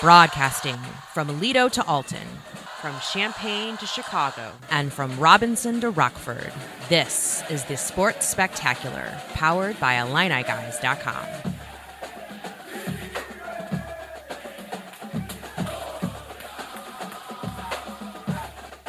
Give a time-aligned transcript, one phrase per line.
[0.00, 0.78] Broadcasting
[1.12, 2.26] from Lido to Alton,
[2.80, 6.52] from Champaign to Chicago, and from Robinson to Rockford.
[6.88, 11.52] This is the Sports Spectacular, powered by IlliniGuys.com.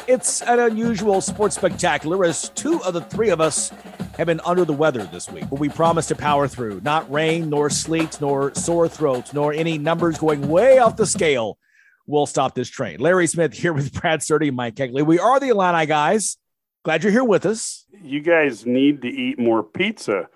[0.06, 3.70] It's an unusual sports spectacular as two of the three of us
[4.16, 6.80] have been under the weather this week, but we promise to power through.
[6.82, 11.58] Not rain, nor sleet, nor sore throats, nor any numbers going way off the scale
[12.06, 13.00] will stop this train.
[13.00, 15.04] Larry Smith here with Brad Sturdy and Mike Kegley.
[15.04, 16.36] We are the Illini guys.
[16.84, 17.86] Glad you're here with us.
[18.02, 20.28] You guys need to eat more pizza.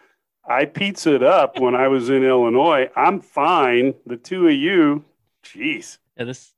[0.48, 2.88] I pizzaed up when I was in Illinois.
[2.96, 3.94] I'm fine.
[4.06, 5.04] The two of you,
[5.44, 5.98] jeez.
[6.16, 6.54] Yeah, this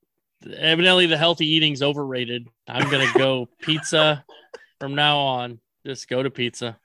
[0.57, 2.47] evidently the healthy eating's overrated.
[2.69, 4.25] I'm gonna go pizza
[4.79, 5.59] from now on.
[5.85, 6.79] Just go to pizza.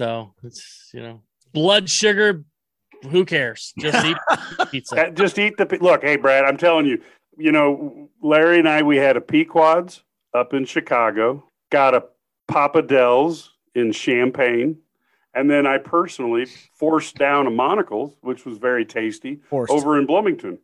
[0.00, 0.08] Yep.
[0.08, 2.44] So it's you know blood sugar.
[3.10, 3.72] Who cares?
[3.78, 4.16] Just eat
[4.70, 5.10] pizza.
[5.10, 6.02] Just eat the look.
[6.02, 7.02] Hey, Brad, I'm telling you.
[7.38, 10.02] You know, Larry and I, we had a Pequod's
[10.34, 11.42] up in Chicago.
[11.70, 12.04] Got a
[12.46, 14.76] Papa Del's in Champaign.
[15.34, 19.72] and then I personally forced down a Monical's, which was very tasty, Forced.
[19.72, 20.58] over in Bloomington.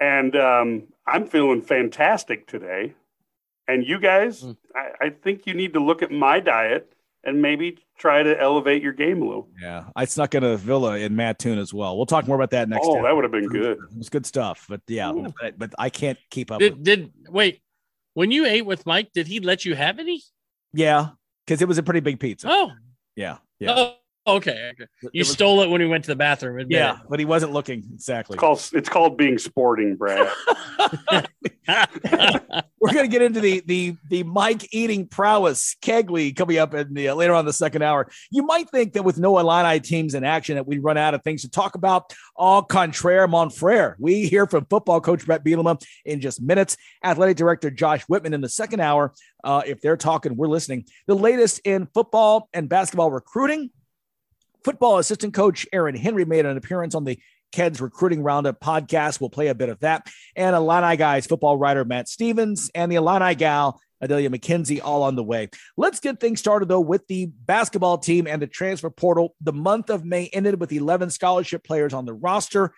[0.00, 2.94] And um, I'm feeling fantastic today.
[3.66, 4.56] And you guys, Mm.
[4.76, 6.92] I, I think you need to look at my diet
[7.26, 9.48] and maybe try to elevate your game a little.
[9.60, 11.96] Yeah, I snuck in a villa in Mattoon as well.
[11.96, 12.86] We'll talk more about that next.
[12.86, 13.04] oh, time.
[13.04, 13.78] that would have been good.
[13.78, 16.60] It was good stuff, but yeah, but, but I can't keep up.
[16.60, 17.60] with Did did wait
[18.14, 19.12] when you ate with Mike?
[19.12, 20.22] Did he let you have any?
[20.72, 21.10] Yeah,
[21.46, 22.48] because it was a pretty big pizza.
[22.50, 22.72] Oh,
[23.16, 23.94] Yeah, yeah, oh,
[24.26, 24.70] okay.
[24.72, 24.84] okay.
[25.02, 26.58] It You was- stole it when we went to the bathroom.
[26.58, 28.34] admit yeah, but he wasn't looking exactly.
[28.34, 30.30] It's called it's called being sporting, Brad.
[32.80, 37.08] We're gonna get into the the the Mike eating prowess Kegley coming up in the
[37.08, 38.10] uh, later on in the second hour.
[38.30, 41.22] You might think that with no Illini teams in action that we'd run out of
[41.22, 42.12] things to talk about.
[42.36, 43.96] Au contraire, mon frere.
[43.98, 46.76] We hear from football coach Bret Bielema in just minutes.
[47.02, 49.14] Athletic director Josh Whitman in the second hour.
[49.42, 50.84] Uh, if they're talking, we're listening.
[51.06, 53.70] The latest in football and basketball recruiting.
[54.64, 57.18] Football assistant coach Aaron Henry made an appearance on the
[57.52, 59.20] Keds Recruiting Roundup podcast.
[59.20, 60.08] We'll play a bit of that.
[60.34, 65.16] And Illini guys, football writer Matt Stevens, and the Illini gal, Adelia McKenzie, all on
[65.16, 65.50] the way.
[65.76, 69.36] Let's get things started, though, with the basketball team and the transfer portal.
[69.42, 72.72] The month of May ended with 11 scholarship players on the roster.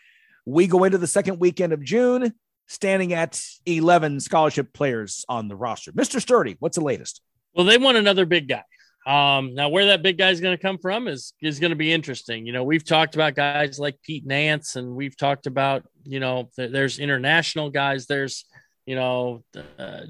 [0.44, 2.34] We go into the second weekend of June,
[2.66, 5.92] standing at 11 scholarship players on the roster.
[5.92, 6.20] Mr.
[6.20, 7.22] Sturdy, what's the latest?
[7.56, 8.62] well, they want another big guy.
[9.06, 11.76] Um, now where that big guy is going to come from is is going to
[11.76, 12.44] be interesting.
[12.44, 16.50] You know, we've talked about guys like Pete Nance, and we've talked about you know
[16.56, 18.06] th- there's international guys.
[18.06, 18.44] There's
[18.84, 19.44] you know
[19.78, 20.00] uh,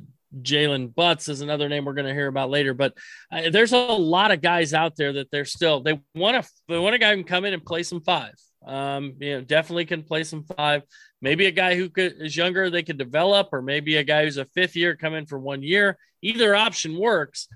[0.40, 2.72] Jalen Butts is another name we're going to hear about later.
[2.72, 2.94] But
[3.30, 6.78] uh, there's a lot of guys out there that they're still they want to they
[6.78, 8.34] want a guy who can come in and play some five.
[8.66, 10.84] Um, you know, definitely can play some five.
[11.20, 14.38] Maybe a guy who could, is younger they could develop, or maybe a guy who's
[14.38, 15.98] a fifth year come in for one year.
[16.22, 17.46] Either option works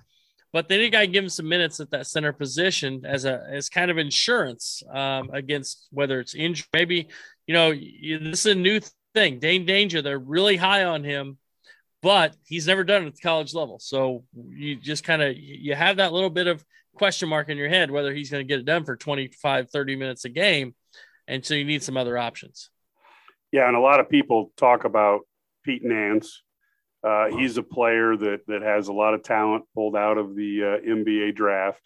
[0.53, 3.47] but they a guy to give him some minutes at that center position as a
[3.50, 6.66] as kind of insurance um, against whether it's injury.
[6.72, 7.09] Maybe
[7.47, 8.81] you know this is a new
[9.15, 9.39] thing.
[9.39, 11.39] Dain Dainja, they're really high on him,
[12.03, 13.78] but he's never done it at the college level.
[13.78, 17.69] So you just kind of you have that little bit of question mark in your
[17.69, 20.75] head whether he's going to get it done for 25 30 minutes a game
[21.28, 22.69] and so you need some other options
[23.53, 25.21] Yeah, and a lot of people talk about
[25.65, 26.43] Pete Nance.
[27.03, 30.62] Uh, he's a player that that has a lot of talent pulled out of the
[30.62, 31.81] uh, NBA draft,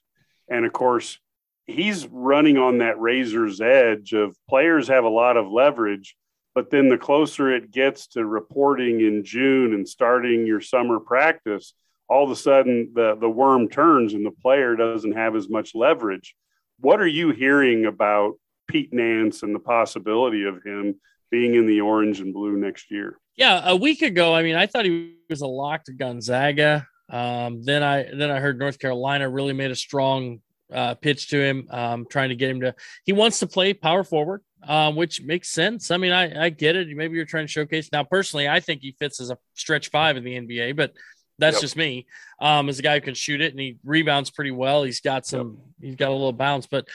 [0.48, 1.18] and of course,
[1.66, 6.16] he's running on that razor's edge of players have a lot of leverage,
[6.54, 11.74] but then the closer it gets to reporting in June and starting your summer practice,
[12.08, 15.74] all of a sudden the the worm turns and the player doesn't have as much
[15.74, 16.34] leverage.
[16.80, 18.34] What are you hearing about
[18.66, 20.96] Pete Nance and the possibility of him
[21.34, 23.18] being in the orange and blue next year.
[23.34, 26.86] Yeah, a week ago, I mean, I thought he was a lock to Gonzaga.
[27.10, 30.40] Um, then I then I heard North Carolina really made a strong
[30.72, 32.72] uh, pitch to him, um, trying to get him to.
[33.04, 35.90] He wants to play power forward, um, which makes sense.
[35.90, 36.86] I mean, I, I get it.
[36.96, 37.90] Maybe you're trying to showcase.
[37.92, 40.92] Now, personally, I think he fits as a stretch five in the NBA, but
[41.40, 41.60] that's Yep.
[41.62, 42.06] just me.
[42.40, 44.84] Um, as a guy who can shoot it and he rebounds pretty well.
[44.84, 45.58] He's got some.
[45.80, 46.86] He's got a little bounce, but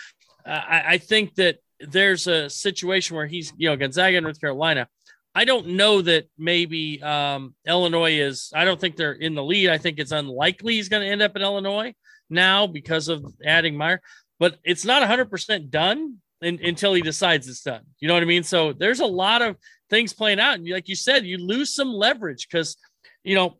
[0.45, 4.87] I, I think that there's a situation where he's, you know, Gonzaga and North Carolina.
[5.35, 8.51] I don't know that maybe um, Illinois is.
[8.55, 9.69] I don't think they're in the lead.
[9.69, 11.93] I think it's unlikely he's going to end up in Illinois
[12.29, 14.01] now because of adding Mayer.
[14.39, 17.83] But it's not 100% done in, until he decides it's done.
[17.99, 18.43] You know what I mean?
[18.43, 19.57] So there's a lot of
[19.89, 22.77] things playing out, and like you said, you lose some leverage because
[23.23, 23.57] you know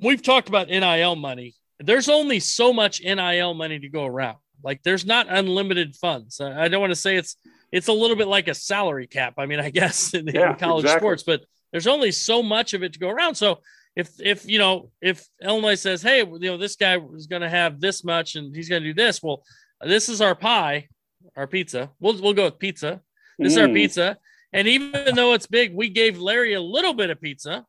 [0.00, 1.54] we've talked about NIL money.
[1.78, 4.38] There's only so much NIL money to go around.
[4.64, 6.40] Like there's not unlimited funds.
[6.40, 7.36] I I don't want to say it's
[7.70, 9.34] it's a little bit like a salary cap.
[9.36, 11.00] I mean, I guess in, yeah, in college exactly.
[11.00, 13.34] sports, but there's only so much of it to go around.
[13.34, 13.60] So
[13.94, 17.48] if if you know if Illinois says, hey, you know, this guy is going to
[17.48, 19.42] have this much and he's going to do this, well,
[19.82, 20.88] this is our pie,
[21.36, 21.90] our pizza.
[22.00, 23.02] We'll we'll go with pizza.
[23.38, 23.56] This mm.
[23.56, 23.74] is our mm.
[23.74, 24.18] pizza.
[24.52, 27.66] And even though it's big, we gave Larry a little bit of pizza,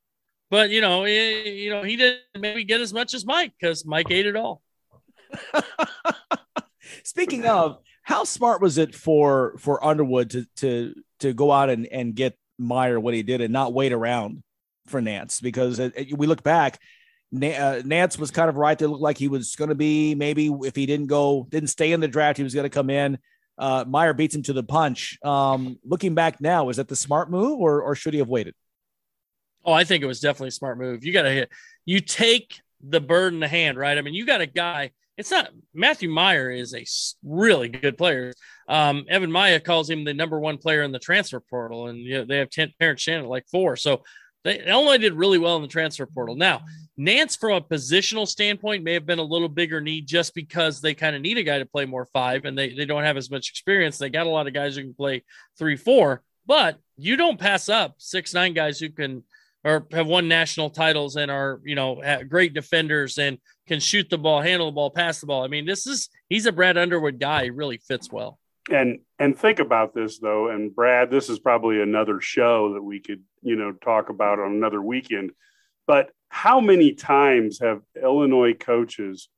[0.52, 3.86] but you know, he, you know, he didn't maybe get as much as Mike because
[3.86, 4.62] Mike ate it all.
[7.04, 11.88] Speaking of, how smart was it for for Underwood to to to go out and
[11.88, 14.44] and get Mayer what he did and not wait around
[14.88, 15.42] for Nance?
[15.42, 16.80] Because it, it, we look back,
[17.34, 18.80] uh, Nance was kind of right.
[18.80, 21.92] It looked like he was going to be maybe if he didn't go, didn't stay
[21.92, 23.18] in the draft, he was going to come in.
[23.58, 25.18] Uh, Mayer beats him to the punch.
[25.24, 28.54] Um, looking back now, was that the smart move or or should he have waited?
[29.64, 31.04] Oh, I think it was definitely a smart move.
[31.04, 31.50] You got to hit.
[31.86, 33.98] You take the bird in the hand, right?
[33.98, 36.86] I mean, you got a guy it's not Matthew Mayer is a
[37.24, 38.34] really good player.
[38.68, 42.20] Um, Evan Miya calls him the number one player in the transfer portal, and you
[42.20, 43.76] know, they have 10 parents Shannon like four.
[43.76, 44.04] So
[44.44, 46.36] they Illinois did really well in the transfer portal.
[46.36, 46.64] Now,
[46.98, 50.94] Nance, from a positional standpoint, may have been a little bigger need just because they
[50.94, 53.30] kind of need a guy to play more five and they, they don't have as
[53.30, 53.98] much experience.
[53.98, 55.24] They got a lot of guys who can play
[55.58, 59.24] three, four, but you don't pass up six, nine guys who can
[59.66, 64.18] or have won national titles and are you know great defenders and can shoot the
[64.18, 65.44] ball, handle the ball, pass the ball.
[65.44, 67.46] I mean, this is he's a Brad Underwood guy.
[67.46, 68.40] He really fits well.
[68.72, 73.02] And and think about this though, and Brad, this is probably another show that we
[73.02, 75.32] could you know talk about on another weekend.
[75.88, 79.30] But how many times have Illinois coaches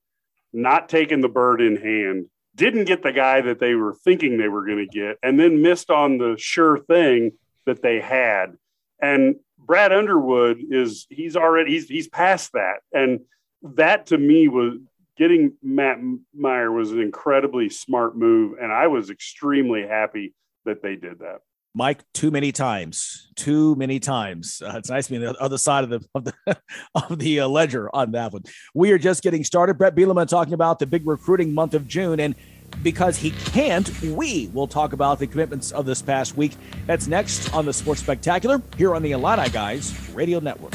[0.52, 4.48] not taken the bird in hand, didn't get the guy that they were thinking they
[4.48, 7.32] were going to get, and then missed on the sure thing
[7.64, 8.56] that they had?
[9.00, 9.36] And
[9.68, 13.20] Brad Underwood is he's already he's he's past that, and
[13.62, 14.78] that to me was
[15.18, 15.98] getting Matt
[16.34, 20.34] Mayer was an incredibly smart move, and I was extremely happy
[20.64, 21.40] that they did that.
[21.74, 24.62] Mike, too many times, too many times.
[24.64, 26.34] Uh, it's nice to be on the other side of the of the
[26.94, 28.44] of the uh, ledger on that one.
[28.74, 29.76] We are just getting started.
[29.76, 32.34] Bret Bielema talking about the big recruiting month of June, and
[32.82, 36.52] because he can't, we will talk about the commitments of this past week.
[36.86, 40.74] That's next on the Sports Spectacular here on the Illini Guys Radio Network.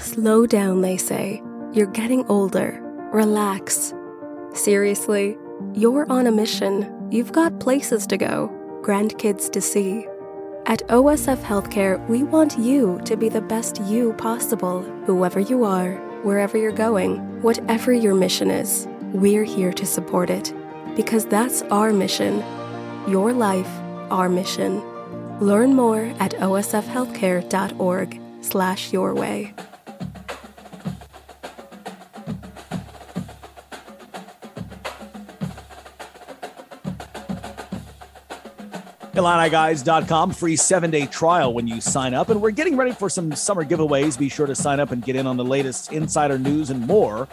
[0.00, 1.42] Slow down, they say.
[1.72, 2.80] You're getting older.
[3.12, 3.94] Relax.
[4.54, 5.36] Seriously,
[5.74, 7.08] you're on a mission.
[7.10, 8.50] You've got places to go,
[8.82, 10.06] grandkids to see.
[10.66, 16.09] At OSF Healthcare, we want you to be the best you possible, whoever you are
[16.22, 20.52] wherever you're going, whatever your mission is, we're here to support it.
[20.96, 22.38] Because that's our mission.
[23.08, 23.70] Your life,
[24.10, 24.82] our mission.
[25.40, 29.54] Learn more at osfhealthcare.org slash your way.
[39.20, 42.30] IlliniGuys.com, free seven day trial when you sign up.
[42.30, 44.18] And we're getting ready for some summer giveaways.
[44.18, 47.28] Be sure to sign up and get in on the latest insider news and more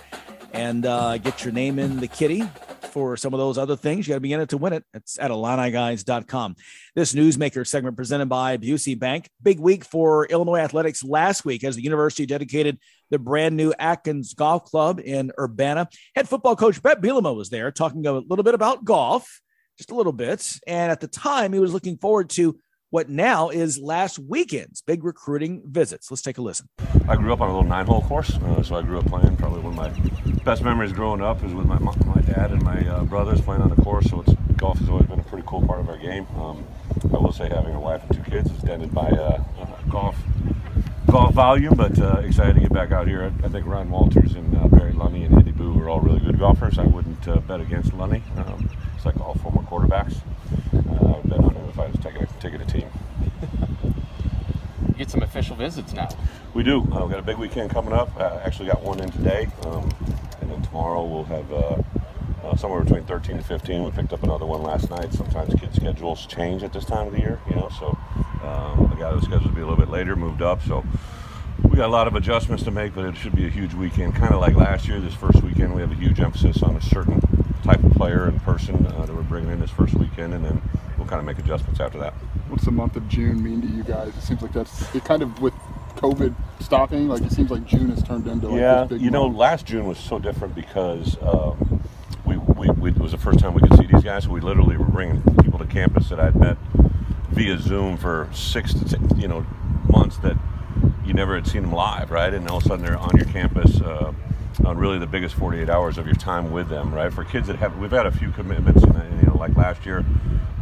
[0.51, 2.43] and uh, get your name in the kitty
[2.91, 4.05] for some of those other things.
[4.05, 4.83] You got to be in it to win it.
[4.93, 6.57] It's at IlliniGuys.com.
[6.93, 9.29] This newsmaker segment presented by Busey Bank.
[9.41, 12.79] Big week for Illinois athletics last week as the university dedicated
[13.11, 15.87] the brand new Atkins Golf Club in Urbana.
[16.15, 19.39] Head football coach Bret Bielema was there talking a little bit about golf
[19.77, 20.59] just a little bit.
[20.67, 22.59] And at the time, he was looking forward to
[22.89, 26.09] what now is last weekend's big recruiting visits.
[26.09, 26.69] Let's take a listen.
[27.07, 29.35] I grew up on a little nine hole course, uh, so I grew up playing.
[29.35, 32.63] Probably one of my best memories growing up is with my mom, my dad and
[32.63, 34.09] my uh, brothers playing on the course.
[34.09, 36.25] So it's golf has always been a pretty cool part of our game.
[36.37, 36.65] Um,
[37.13, 39.43] I will say having a wife and two kids is dented by uh,
[39.89, 40.15] golf
[41.09, 43.31] golf volume, but uh, excited to get back out here.
[43.43, 46.39] I think Ryan Walters and uh, Barry Lunney and Andy Boo are all really good
[46.39, 46.77] golfers.
[46.79, 48.21] I wouldn't uh, bet against Lunney.
[48.37, 48.69] Um,
[49.07, 50.17] like all former quarterbacks.
[50.73, 52.89] Uh, I would bet on him if I was taking a, taking a team.
[54.87, 56.09] you get some official visits now.
[56.53, 56.81] We do.
[56.81, 58.09] Uh, we got a big weekend coming up.
[58.19, 59.89] Uh, actually got one in today, um,
[60.41, 61.81] and then tomorrow we'll have uh,
[62.43, 63.83] uh, somewhere between 13 and 15.
[63.83, 65.13] We picked up another one last night.
[65.13, 67.69] Sometimes kids' schedules change at this time of the year, you know.
[67.79, 67.97] So
[68.43, 70.61] um, the guy who's scheduled to be a little bit later moved up.
[70.63, 70.83] So
[71.63, 74.15] we got a lot of adjustments to make, but it should be a huge weekend.
[74.15, 76.81] Kind of like last year, this first weekend we have a huge emphasis on a
[76.81, 77.21] certain
[77.63, 80.61] type of player and person uh, that we're bringing in this first weekend, and then
[80.97, 82.13] we'll kind of make adjustments after that.
[82.49, 84.15] What's the month of June mean to you guys?
[84.15, 85.53] It seems like that's it kind of with
[85.95, 87.07] COVID stopping.
[87.07, 88.87] Like it seems like June has turned into like yeah.
[88.97, 89.37] you know, month.
[89.37, 91.81] last June was so different because um,
[92.25, 94.23] we, we, we, it was the first time we could see these guys.
[94.25, 96.57] So we literally were bringing people to campus that I'd met
[97.31, 99.45] via Zoom for six to you know
[99.89, 100.37] months that
[101.05, 102.33] you never had seen them live, right?
[102.33, 103.81] And all of a sudden they're on your campus.
[103.81, 104.13] Uh,
[104.65, 107.11] on really the biggest 48 hours of your time with them, right?
[107.11, 110.05] For kids that have, we've had a few commitments, in, you know, like last year,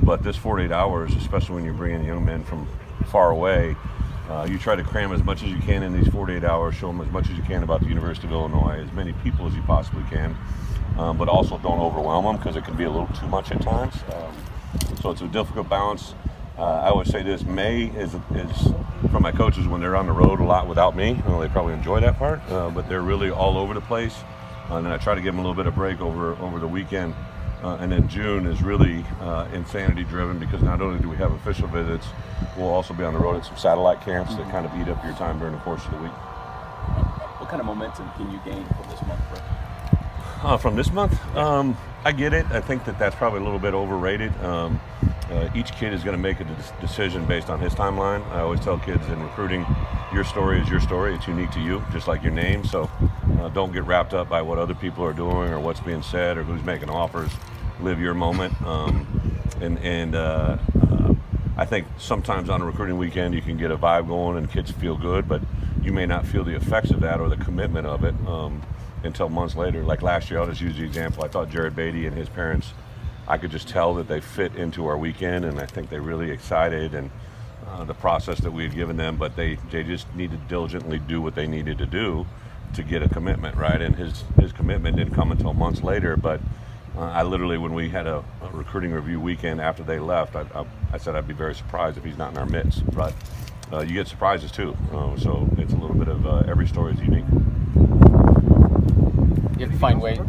[0.03, 2.67] but this 48 hours, especially when you're bringing young men from
[3.05, 3.75] far away,
[4.29, 6.87] uh, you try to cram as much as you can in these 48 hours, show
[6.87, 9.55] them as much as you can about the University of Illinois, as many people as
[9.55, 10.35] you possibly can,
[10.97, 13.61] um, but also don't overwhelm them because it can be a little too much at
[13.61, 13.95] times.
[14.13, 14.35] Um,
[15.01, 16.15] so it's a difficult balance.
[16.57, 18.73] Uh, I would say this May is, is
[19.15, 21.17] from my coaches when they're on the road a lot without me.
[21.25, 24.13] Well, they probably enjoy that part, uh, but they're really all over the place.
[24.69, 26.59] Uh, and then I try to give them a little bit of break over over
[26.59, 27.15] the weekend.
[27.63, 31.31] Uh, and then June is really uh, insanity driven because not only do we have
[31.31, 32.05] official visits,
[32.57, 34.43] we'll also be on the road at some satellite camps mm-hmm.
[34.43, 36.11] that kind of eat up your time during the course of the week.
[36.11, 39.21] What kind of momentum can you gain from this month,
[40.43, 41.37] uh, from this month?
[41.37, 42.45] Um, I get it.
[42.51, 44.31] I think that that's probably a little bit overrated.
[44.43, 44.79] Um,
[45.31, 46.45] uh, each kid is going to make a
[46.79, 48.23] decision based on his timeline.
[48.27, 49.65] I always tell kids in recruiting,
[50.13, 51.15] your story is your story.
[51.15, 52.63] It's unique to you, just like your name.
[52.63, 52.91] So
[53.39, 56.37] uh, don't get wrapped up by what other people are doing or what's being said
[56.37, 57.31] or who's making offers.
[57.79, 58.61] Live your moment.
[58.61, 61.15] Um, and and uh, uh
[61.57, 64.69] I think sometimes on a recruiting weekend you can get a vibe going and kids
[64.69, 65.41] feel good, but
[65.81, 68.61] you may not feel the effects of that or the commitment of it um,
[69.05, 69.83] until months later.
[69.83, 71.23] Like last year, I'll just use the example.
[71.23, 72.73] I thought Jared Beatty and his parents–
[73.27, 76.29] I could just tell that they fit into our weekend, and I think they're really
[76.29, 77.09] excited and
[77.67, 79.17] uh, the process that we had given them.
[79.17, 82.25] But they they just needed to diligently do what they needed to do
[82.75, 83.81] to get a commitment, right?
[83.81, 86.15] And his his commitment didn't come until months later.
[86.15, 86.39] But
[86.95, 90.45] uh, I literally, when we had a, a, recruiting review weekend after they left, I,
[90.53, 92.89] I, I, said I'd be very surprised if he's not in our midst.
[92.95, 93.13] But
[93.73, 96.93] uh, you get surprises too, uh, so it's a little bit of uh, every story
[96.93, 97.25] is unique.
[99.57, 100.19] You have to find ways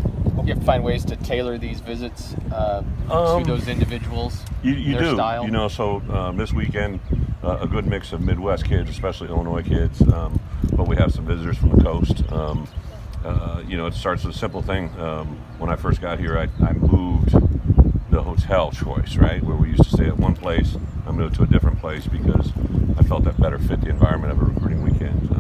[0.46, 4.44] you have to find ways to tailor these visits uh, um, to those individuals.
[4.62, 5.14] You, you do.
[5.14, 5.44] Style.
[5.44, 7.00] You know, so um, this weekend,
[7.42, 10.38] uh, a good mix of Midwest kids, especially Illinois kids, um,
[10.72, 12.22] but we have some visitors from the coast.
[12.30, 12.68] Um,
[13.24, 14.88] uh, you know, it starts with a simple thing.
[15.00, 17.32] Um, when I first got here, I, I moved
[18.10, 19.42] the hotel choice, right?
[19.42, 22.52] Where we used to stay at one place, I moved to a different place because
[22.96, 25.35] I felt that better fit the environment of a recruiting weekend.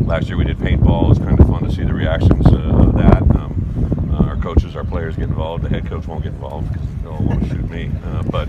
[0.00, 1.04] Last year we did paintball.
[1.04, 3.22] It was kind of fun to see the reactions uh, of that.
[3.36, 5.64] Um, our coaches, our players get involved.
[5.64, 7.90] The head coach won't get involved because they'll want to shoot me.
[8.04, 8.48] Uh, but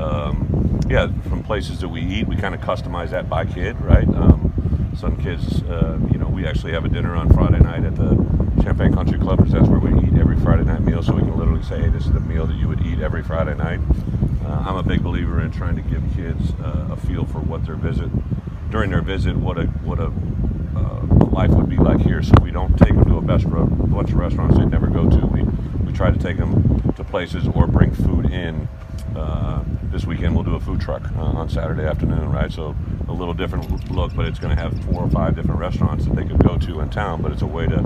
[0.00, 4.06] um, yeah, from places that we eat, we kind of customize that by kid, right?
[4.08, 7.96] Um, some kids, uh, you know, we actually have a dinner on Friday night at
[7.96, 8.14] the
[8.62, 11.02] Champaign Country Club because that's where we eat every Friday night meal.
[11.02, 13.22] So we can literally say, hey, this is the meal that you would eat every
[13.22, 13.80] Friday night.
[14.44, 17.64] Uh, I'm a big believer in trying to give kids uh, a feel for what
[17.64, 18.10] their visit
[18.70, 20.10] during their visit, what a what a
[21.30, 22.22] life would be like here.
[22.22, 25.26] So we don't take them to a best bunch of restaurants they'd never go to.
[25.26, 25.42] We
[25.84, 28.68] we try to take them to places or bring food in.
[29.16, 32.52] Uh, this weekend we'll do a food truck uh, on Saturday afternoon, right?
[32.52, 32.76] So
[33.08, 36.14] a little different look, but it's going to have four or five different restaurants that
[36.14, 37.22] they could go to in town.
[37.22, 37.76] But it's a way to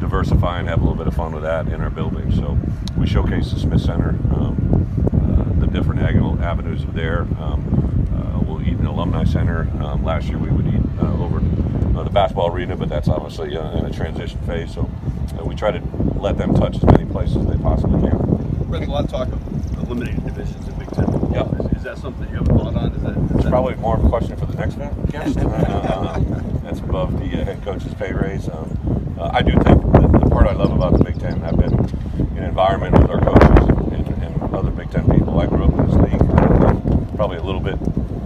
[0.00, 2.34] diversify and have a little bit of fun with that in our building.
[2.34, 2.58] So
[2.96, 7.20] we showcase the Smith Center, um, uh, the different avenues of there.
[7.38, 9.68] Um, uh, we'll eat in the alumni center.
[9.80, 11.53] Um, last year we would eat uh, over uh,
[12.02, 14.74] the basketball arena, but that's obviously uh, in a transition phase.
[14.74, 14.90] So
[15.38, 15.80] uh, we try to
[16.16, 18.70] let them touch as many places as they possibly can.
[18.70, 21.06] There's a lot of talk of eliminating divisions in Big Ten.
[21.32, 21.48] Yeah.
[21.66, 22.92] Is, is, that something you have a thought on?
[22.92, 23.50] Is that, is it's that...
[23.50, 24.74] probably more of a question for the next
[25.10, 25.38] guest.
[25.40, 26.18] uh,
[26.62, 28.48] that's above the uh, head coach's pay raise.
[28.48, 31.72] Um, uh, I do think the part I love about the Big Ten, I've been
[31.74, 35.38] in an environment with our coaches and, and other Big Ten people.
[35.38, 37.16] I grew up in this league.
[37.16, 37.78] probably a little bit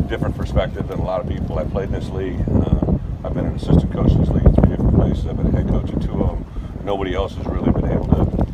[0.09, 1.59] different perspective than a lot of people.
[1.59, 2.41] I played in this league.
[2.49, 5.27] Uh, I've been an assistant coach in this league in three different places.
[5.27, 6.47] I've been a head coach in two of them.
[6.85, 8.47] Nobody else has really been able to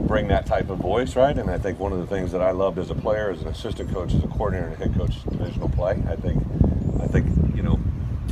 [0.00, 1.36] bring that type of voice, right?
[1.36, 3.48] And I think one of the things that I loved as a player, as an
[3.48, 6.02] assistant coach, as a coordinator, and a head coach, divisional play.
[6.06, 6.42] I think,
[7.00, 7.80] I think you know,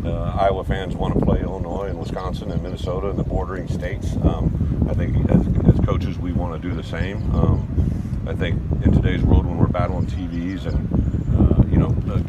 [0.05, 4.15] uh, Iowa fans want to play Illinois and Wisconsin and Minnesota and the bordering states.
[4.23, 7.35] Um, I think as, as, coaches, we want to do the same.
[7.35, 10.92] Um, I think in today's world, when we're battling TVs and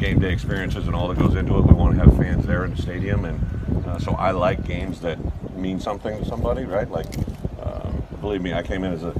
[0.04, 1.64] game day experiences and all that goes into it.
[1.64, 5.00] We want to have fans there in the stadium, and uh, so I like games
[5.00, 5.18] that
[5.56, 6.90] mean something to somebody, right?
[6.90, 7.06] Like,
[7.62, 9.14] um, believe me, I came in as a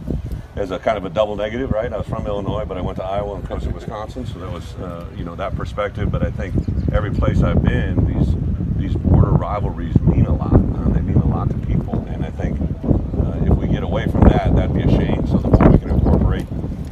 [0.57, 1.91] as a kind of a double negative, right?
[1.91, 4.53] I was from Illinois, but I went to Iowa and coached at Wisconsin, so that
[4.53, 6.13] was uh, you know that perspective.
[6.13, 6.55] But I think
[6.93, 8.35] every place I've been, these
[8.77, 10.53] these border rivalries mean a lot.
[10.53, 14.07] Uh, they mean a lot to people, and I think uh, if we get away
[14.07, 15.27] from that, that'd be a shame.
[15.29, 16.47] So the more we can incorporate,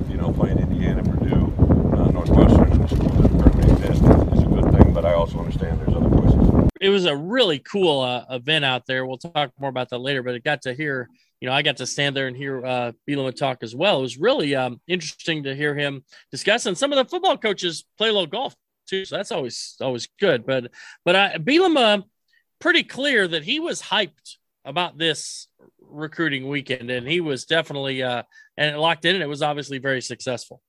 [0.09, 1.53] you know, playing Indiana, Purdue,
[1.95, 3.23] uh, Northwestern, schools
[5.03, 6.71] but I also understand there's other voices.
[6.81, 9.07] It was a really cool uh, event out there.
[9.07, 11.09] We'll talk more about that later, but it got to hear,
[11.41, 13.99] you know, I got to stand there and hear uh, Bielema talk as well.
[13.99, 17.85] It was really um, interesting to hear him discuss, and some of the football coaches
[17.99, 18.55] play a little golf
[18.87, 20.47] too, so that's always always good.
[20.47, 20.71] But
[21.05, 22.05] but uh, Bielema,
[22.61, 25.49] pretty clear that he was hyped about this
[25.81, 28.23] recruiting weekend, and he was definitely uh,
[28.57, 30.63] and it locked in, and it was obviously very successful.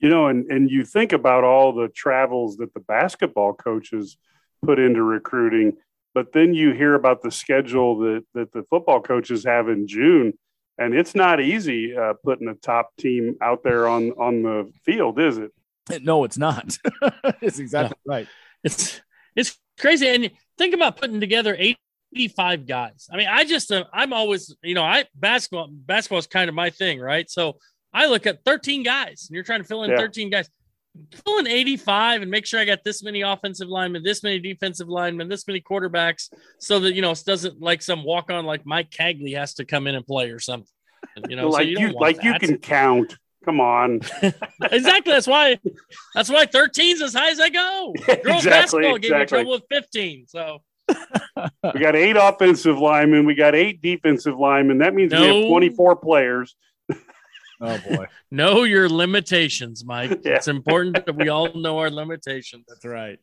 [0.00, 4.16] You know, and and you think about all the travels that the basketball coaches
[4.64, 5.76] put into recruiting,
[6.14, 10.32] but then you hear about the schedule that that the football coaches have in June,
[10.78, 15.20] and it's not easy uh, putting a top team out there on on the field,
[15.20, 15.52] is it?
[16.02, 16.76] No, it's not.
[17.40, 18.14] it's exactly no.
[18.14, 18.28] right.
[18.64, 19.00] It's
[19.36, 21.56] it's crazy, and think about putting together
[22.12, 23.08] 85 guys.
[23.12, 26.54] I mean, I just uh, I'm always you know I basketball basketball is kind of
[26.54, 27.30] my thing, right?
[27.30, 27.58] So
[27.92, 29.98] I look at 13 guys, and you're trying to fill in yeah.
[29.98, 30.50] 13 guys.
[31.24, 34.88] Fill in 85 and make sure I got this many offensive linemen, this many defensive
[34.88, 38.66] linemen, this many quarterbacks, so that you know it doesn't like some walk on like
[38.66, 40.68] Mike Cagley has to come in and play or something.
[41.28, 42.24] You know, like so you, you like that.
[42.24, 43.16] you can count.
[43.44, 44.00] Come on.
[44.70, 45.12] exactly.
[45.12, 45.58] That's why.
[46.14, 47.94] That's why 13's as high as I go.
[48.06, 49.00] Girls exactly, basketball exactly.
[49.00, 50.26] gave me trouble with 15.
[50.26, 50.62] So
[51.74, 53.26] we got eight offensive linemen.
[53.26, 54.78] We got eight defensive linemen.
[54.78, 55.20] That means no.
[55.20, 56.54] we have 24 players.
[57.60, 58.06] Oh boy.
[58.30, 60.20] know your limitations, Mike.
[60.24, 60.36] Yeah.
[60.36, 62.64] It's important that we all know our limitations.
[62.68, 63.18] That's right.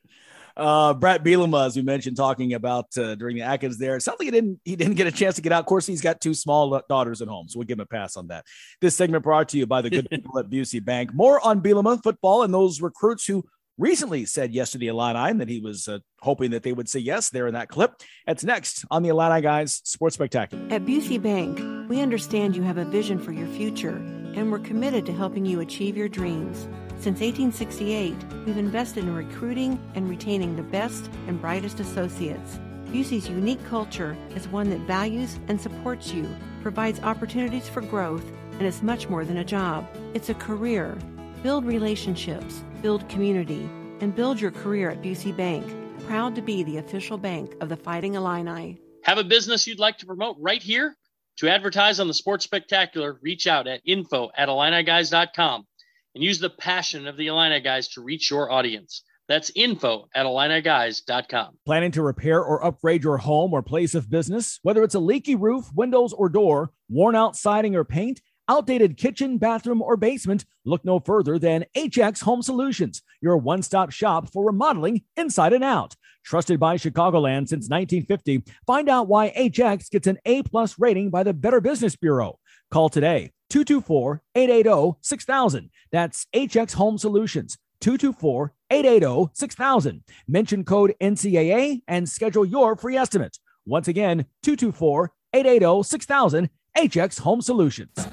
[0.58, 3.98] Uh, Bret Bielema, as we mentioned, talking about uh, during the Atkins there.
[3.98, 5.60] It sounds like he didn't he didn't get a chance to get out.
[5.60, 8.16] Of course, he's got two small daughters at home, so we'll give him a pass
[8.16, 8.46] on that.
[8.80, 11.14] This segment brought to you by the good people at Busey Bank.
[11.14, 13.44] More on Bielema football and those recruits who
[13.78, 16.88] recently said yes to the Illini and that he was uh, hoping that they would
[16.88, 17.94] say yes there in that clip.
[18.26, 20.66] That's next on the Illini Guys Sports Spectacular.
[20.74, 24.02] At Busey Bank, we understand you have a vision for your future,
[24.36, 26.68] and we're committed to helping you achieve your dreams.
[27.00, 28.16] Since 1868,
[28.46, 32.60] we've invested in recruiting and retaining the best and brightest associates.
[32.88, 36.30] Busey's unique culture is one that values and supports you,
[36.62, 39.88] provides opportunities for growth, and is much more than a job.
[40.14, 40.98] It's a career.
[41.44, 45.66] Build relationships, build community, and build your career at Busey Bank.
[46.08, 48.80] Proud to be the official bank of the Fighting Illini.
[49.04, 50.96] Have a business you'd like to promote right here?
[51.40, 55.68] To advertise on the Sports Spectacular, reach out at info at IlliniGuys.com
[56.16, 59.04] and use the passion of the Illini guys to reach your audience.
[59.28, 61.58] That's info at IlliniGuys.com.
[61.66, 64.60] Planning to repair or upgrade your home or place of business?
[64.62, 69.38] Whether it's a leaky roof, windows, or door, worn out siding or paint, outdated kitchen,
[69.38, 74.46] bathroom, or basement, look no further than HX Home Solutions, your one stop shop for
[74.46, 75.96] remodeling inside and out.
[76.26, 81.22] Trusted by Chicagoland since 1950, find out why HX gets an A plus rating by
[81.22, 82.40] the Better Business Bureau.
[82.72, 85.70] Call today 224 880 6000.
[85.92, 90.04] That's HX Home Solutions 224 880 6000.
[90.28, 93.38] Mention code NCAA and schedule your free estimate.
[93.68, 96.50] Once again, 224 880 6000.
[96.76, 98.08] HX Home Solutions.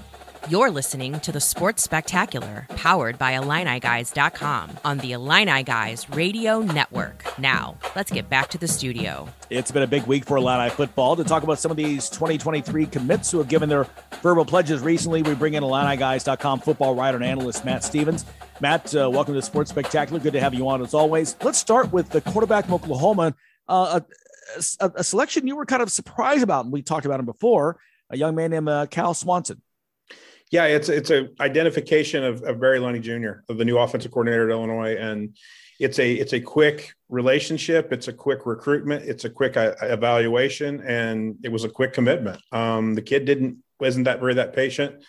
[0.49, 7.25] You're listening to the Sports Spectacular, powered by IlliniGuys.com on the Illini Guys Radio Network.
[7.39, 9.29] Now, let's get back to the studio.
[9.51, 11.15] It's been a big week for Illini football.
[11.15, 13.87] To talk about some of these 2023 commits who have given their
[14.21, 18.27] verbal pledges recently, we bring in IlliniGuys.com football writer and analyst Matt Stevens.
[18.61, 20.19] Matt, uh, welcome to Sports Spectacular.
[20.19, 21.37] Good to have you on as always.
[21.45, 23.37] Let's start with the quarterback from Oklahoma,
[23.69, 27.21] uh, a, a, a, selection you were kind of surprised about, and we talked about
[27.21, 27.79] him before.
[28.11, 29.63] A young man named uh, Cal Swanson.
[30.53, 34.51] Yeah, it's it's a identification of, of Barry Lunney Jr., of the new offensive coordinator
[34.51, 35.35] at Illinois, and
[35.81, 40.83] it's a it's a quick relationship, it's a quick recruitment, it's a quick uh, evaluation,
[40.83, 42.39] and it was a quick commitment.
[42.53, 45.03] Um, the kid didn't wasn't that very that patient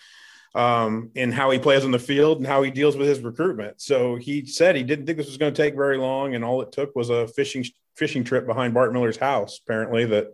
[0.55, 3.81] um, in how he plays on the field and how he deals with his recruitment.
[3.81, 6.61] So he said he didn't think this was going to take very long, and all
[6.61, 7.65] it took was a fishing
[7.97, 10.27] fishing trip behind Bart Miller's house, apparently that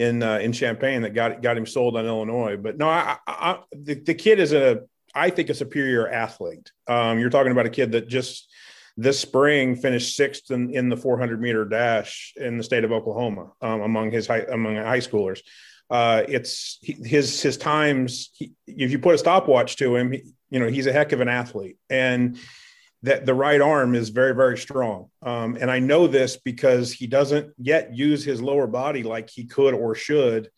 [0.00, 2.56] in uh, in Champaign that got got him sold on Illinois.
[2.56, 4.80] But no, I, I, the, the kid is a
[5.14, 6.72] I think a superior athlete.
[6.88, 8.48] Um, you're talking about a kid that just
[8.96, 13.52] this spring finished sixth in, in the 400 meter dash in the state of Oklahoma
[13.60, 15.40] um, among his high, among high schoolers.
[15.90, 18.30] Uh, it's his his times.
[18.32, 21.20] He, if you put a stopwatch to him, he, you know he's a heck of
[21.20, 22.38] an athlete, and
[23.02, 25.08] that the right arm is very very strong.
[25.22, 29.44] Um, and i know this because he doesn't yet use his lower body like he
[29.44, 30.50] could or should.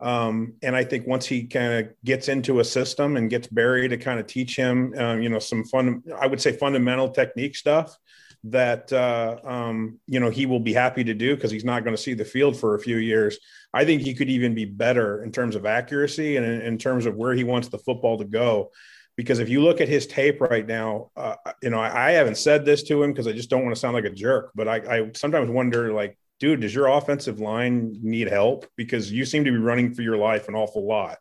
[0.00, 3.88] Um, and i think once he kind of gets into a system and gets barry
[3.88, 7.54] to kind of teach him um, you know some fun i would say fundamental technique
[7.54, 7.96] stuff
[8.44, 11.96] that uh, um, you know he will be happy to do because he's not going
[11.96, 13.38] to see the field for a few years.
[13.72, 17.06] I think he could even be better in terms of accuracy and in, in terms
[17.06, 18.70] of where he wants the football to go
[19.16, 22.36] because if you look at his tape right now, uh, you know, I, I, haven't
[22.36, 24.66] said this to him because I just don't want to sound like a jerk, but
[24.66, 28.66] I, I, sometimes wonder, like, dude, does your offensive line need help?
[28.76, 31.18] Because you seem to be running for your life an awful lot.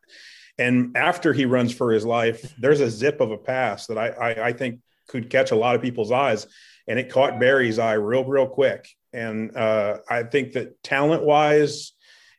[0.58, 4.10] And after he runs for his life, there's a zip of a pass that I,
[4.10, 6.48] I, I think could catch a lot of people's eyes.
[6.88, 8.90] And it caught Barry's eye real, real quick.
[9.14, 11.94] And uh, I think that talent wise,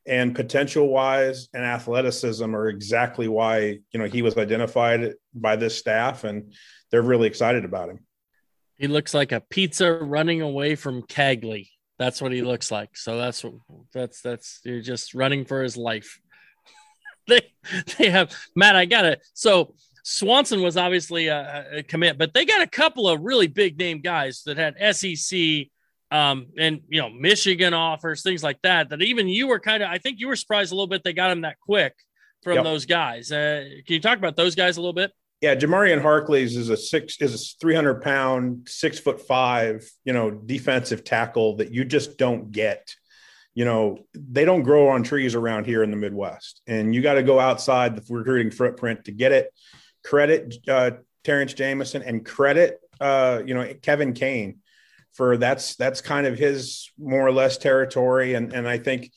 [0.06, 5.76] and potential wise and athleticism are exactly why you know he was identified by this
[5.76, 6.52] staff and
[6.90, 8.00] they're really excited about him
[8.76, 11.70] he looks like a pizza running away from Cagley.
[11.98, 12.96] That's what he looks like.
[12.96, 13.44] So that's
[13.92, 16.20] that's that's you're just running for his life.
[17.28, 17.40] they
[17.96, 18.76] they have Matt.
[18.76, 19.24] I got it.
[19.32, 23.78] So Swanson was obviously a, a, commit, but they got a couple of really big
[23.78, 25.68] name guys that had SEC
[26.14, 28.90] um, and you know Michigan offers things like that.
[28.90, 31.12] That even you were kind of I think you were surprised a little bit they
[31.12, 31.92] got him that quick
[32.44, 32.64] from yep.
[32.64, 33.33] those guys.
[33.33, 35.11] Uh, can you talk about those guys a little bit?
[35.40, 40.31] Yeah, Jamarian Harkless is a six is a 300 pound, six foot five, you know,
[40.31, 42.94] defensive tackle that you just don't get.
[43.55, 47.14] You know, they don't grow on trees around here in the Midwest, and you got
[47.14, 49.53] to go outside the recruiting footprint to get it.
[50.05, 50.92] Credit uh,
[51.24, 54.61] Terrence Jamison and credit uh, you know Kevin Kane
[55.14, 59.11] for that's that's kind of his more or less territory, and and I think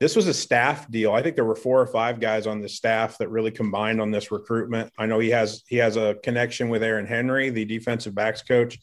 [0.00, 1.12] this was a staff deal.
[1.12, 4.10] I think there were four or five guys on the staff that really combined on
[4.10, 4.92] this recruitment.
[4.98, 8.78] I know he has he has a connection with Aaron Henry, the defensive backs coach.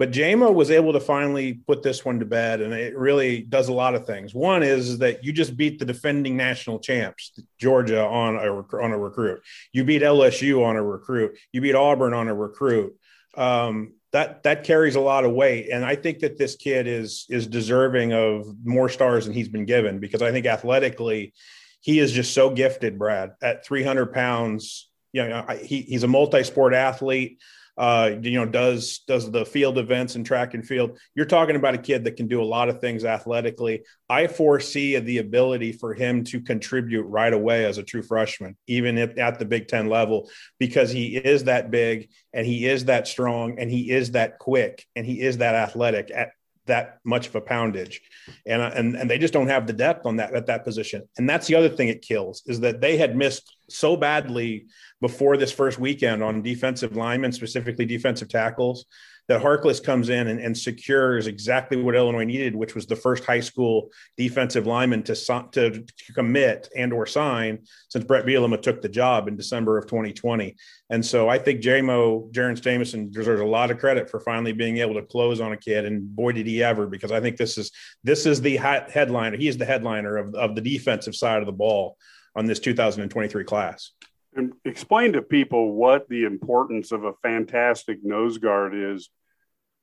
[0.00, 3.68] But JMO was able to finally put this one to bed, and it really does
[3.68, 4.34] a lot of things.
[4.34, 8.50] One is that you just beat the defending national champs, Georgia, on a
[8.82, 9.42] on a recruit.
[9.74, 11.36] You beat LSU on a recruit.
[11.52, 12.96] You beat Auburn on a recruit.
[13.36, 15.68] Um, that that carries a lot of weight.
[15.70, 19.66] And i think that this kid is is deserving of more stars than he's been
[19.66, 21.32] given because i think athletically
[21.80, 24.88] he is just so gifted brad at 300 pounds.
[25.12, 27.40] You know he, he's a multi-sport athlete
[27.80, 30.98] uh, you know, does does the field events and track and field.
[31.14, 33.84] You're talking about a kid that can do a lot of things athletically.
[34.06, 38.98] I foresee the ability for him to contribute right away as a true freshman, even
[38.98, 43.08] if at the Big Ten level, because he is that big and he is that
[43.08, 46.32] strong and he is that quick and he is that athletic at
[46.70, 48.00] that much of a poundage.
[48.46, 51.02] And, uh, and and they just don't have the depth on that at that position.
[51.18, 54.66] And that's the other thing it kills is that they had missed so badly
[55.00, 58.86] before this first weekend on defensive linemen specifically defensive tackles
[59.30, 63.24] that Harkless comes in and, and, secures exactly what Illinois needed, which was the first
[63.24, 68.82] high school defensive lineman to, to, to commit and or sign since Bret Bielema took
[68.82, 70.56] the job in December of 2020.
[70.90, 74.78] And so I think JMO, Jaron Jamison deserves a lot of credit for finally being
[74.78, 75.84] able to close on a kid.
[75.84, 77.70] And boy, did he ever, because I think this is,
[78.02, 79.36] this is the headliner.
[79.36, 81.96] He is the headliner of, of the defensive side of the ball
[82.34, 83.92] on this 2023 class.
[84.34, 89.10] And explain to people what the importance of a fantastic nose guard is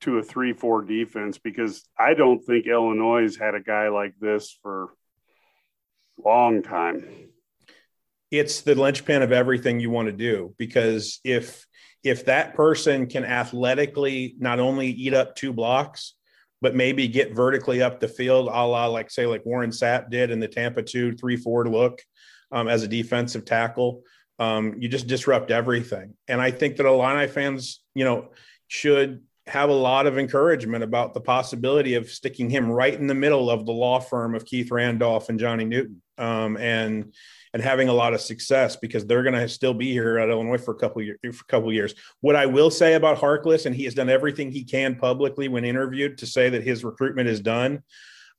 [0.00, 4.14] to a three four defense because I don't think Illinois has had a guy like
[4.20, 4.94] this for
[6.24, 7.04] a long time.
[8.30, 11.66] It's the linchpin of everything you want to do because if
[12.04, 16.14] if that person can athletically not only eat up two blocks,
[16.60, 20.30] but maybe get vertically up the field, a la like say like Warren Sapp did
[20.30, 22.00] in the Tampa two three four look
[22.52, 24.02] um, as a defensive tackle.
[24.38, 28.28] Um, you just disrupt everything, and I think that Illini fans, you know,
[28.68, 33.14] should have a lot of encouragement about the possibility of sticking him right in the
[33.14, 37.12] middle of the law firm of Keith Randolph and Johnny Newton, um, and
[37.54, 40.58] and having a lot of success because they're going to still be here at Illinois
[40.58, 41.18] for a couple years.
[41.22, 44.52] For a couple years, what I will say about Harkless, and he has done everything
[44.52, 47.82] he can publicly when interviewed to say that his recruitment is done.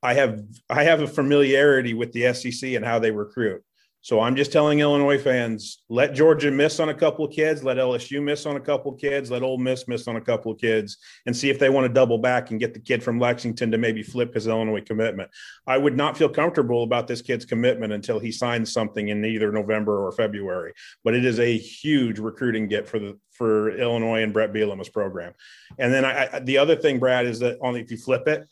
[0.01, 3.63] I have I have a familiarity with the SEC and how they recruit.
[4.01, 7.75] So I'm just telling Illinois fans, let Georgia miss on a couple of kids, let
[7.75, 10.57] LSU miss on a couple of kids, let Ole Miss miss on a couple of
[10.57, 13.71] kids, and see if they want to double back and get the kid from Lexington
[13.71, 15.29] to maybe flip his Illinois commitment.
[15.67, 19.51] I would not feel comfortable about this kid's commitment until he signs something in either
[19.51, 20.73] November or February.
[21.03, 25.33] But it is a huge recruiting get for the for Illinois and Bret Bielema's program.
[25.77, 28.47] And then I, I, the other thing, Brad, is that only if you flip it,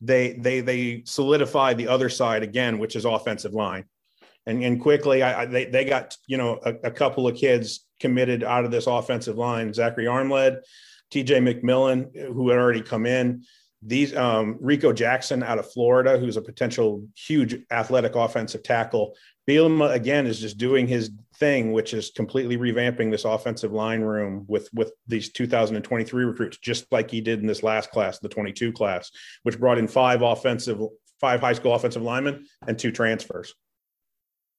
[0.00, 3.84] they they they solidify the other side again, which is offensive line
[4.48, 7.86] and, and quickly I, I, they, they got you know a, a, couple of kids
[8.00, 9.72] committed out of this offensive line.
[9.72, 10.54] Zachary armled
[11.12, 13.44] tj mcmillan who had already come in.
[13.82, 19.14] These um, rico jackson out of florida who's a potential huge athletic offensive tackle.
[19.48, 24.44] Bielema again is just doing his thing, which is completely revamping this offensive line room
[24.48, 28.72] with with these 2023 recruits, just like he did in this last class, the 22
[28.72, 29.10] class,
[29.44, 30.80] which brought in five offensive,
[31.20, 33.54] five high school offensive linemen and two transfers.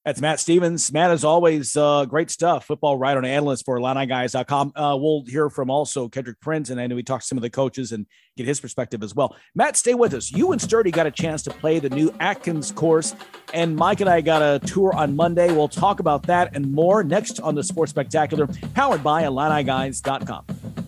[0.04, 0.90] That's Matt Stevens.
[0.92, 2.64] Matt, as always, uh, great stuff.
[2.64, 4.72] Football writer and analyst for IlliniGuys.com.
[4.74, 7.42] Uh, we'll hear from also Kendrick Prince, and I know we talked to some of
[7.42, 9.36] the coaches and get his perspective as well.
[9.54, 10.32] Matt, stay with us.
[10.32, 13.14] You and Sturdy got a chance to play the new Atkins course,
[13.52, 15.52] and Mike and I got a tour on Monday.
[15.52, 20.79] We'll talk about that and more next on the Sports Spectacular, powered by IlliniGuys.com.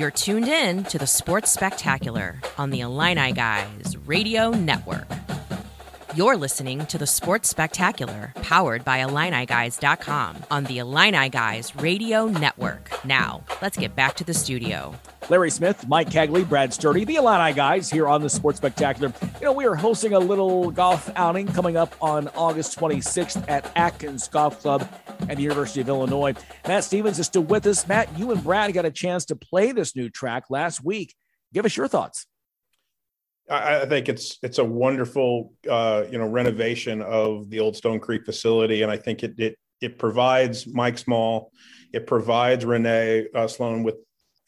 [0.00, 5.06] You're tuned in to the Sports Spectacular on the Illini Guys Radio Network.
[6.16, 12.90] You're listening to the Sports Spectacular, powered by IlliniGuys.com on the Illini Guys Radio Network.
[13.04, 14.92] Now, let's get back to the studio.
[15.28, 19.12] Larry Smith, Mike Cagley, Brad Sturdy, the Illini guys here on the Sports Spectacular.
[19.40, 23.70] You know, we are hosting a little golf outing coming up on August 26th at
[23.76, 24.88] Atkins Golf Club
[25.28, 26.34] at the University of Illinois.
[26.66, 27.86] Matt Stevens is still with us.
[27.86, 31.14] Matt, you and Brad got a chance to play this new track last week.
[31.52, 32.26] Give us your thoughts.
[33.50, 38.24] I, think it's it's a wonderful uh, you know renovation of the old Stone Creek
[38.24, 41.52] facility, and I think it it it provides Mike Small,
[41.92, 43.96] it provides Renee uh, Slone with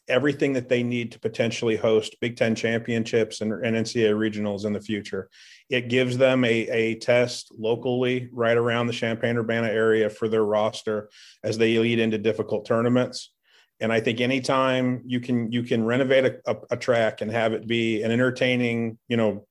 [0.07, 4.73] everything that they need to potentially host Big Ten championships and, and NCAA regionals in
[4.73, 5.29] the future.
[5.69, 10.43] It gives them a, a test locally right around the Champaign Urbana area for their
[10.43, 11.09] roster
[11.43, 13.32] as they lead into difficult tournaments.
[13.79, 17.53] And I think anytime you can you can renovate a, a, a track and have
[17.53, 19.45] it be an entertaining, you know,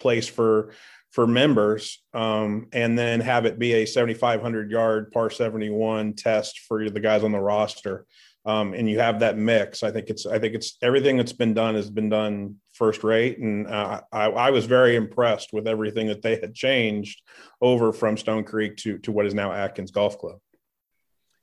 [0.00, 0.72] place for
[1.12, 6.90] for members, um, and then have it be a 7,500 yard par 71 test for
[6.90, 8.06] the guys on the roster
[8.46, 9.82] um, and you have that mix.
[9.82, 13.38] I think it's I think it's everything that's been done has been done first rate,
[13.38, 17.22] and uh, I, I, was very impressed with everything that they had changed
[17.60, 20.38] over from Stone Creek to to what is now Atkins Golf Club.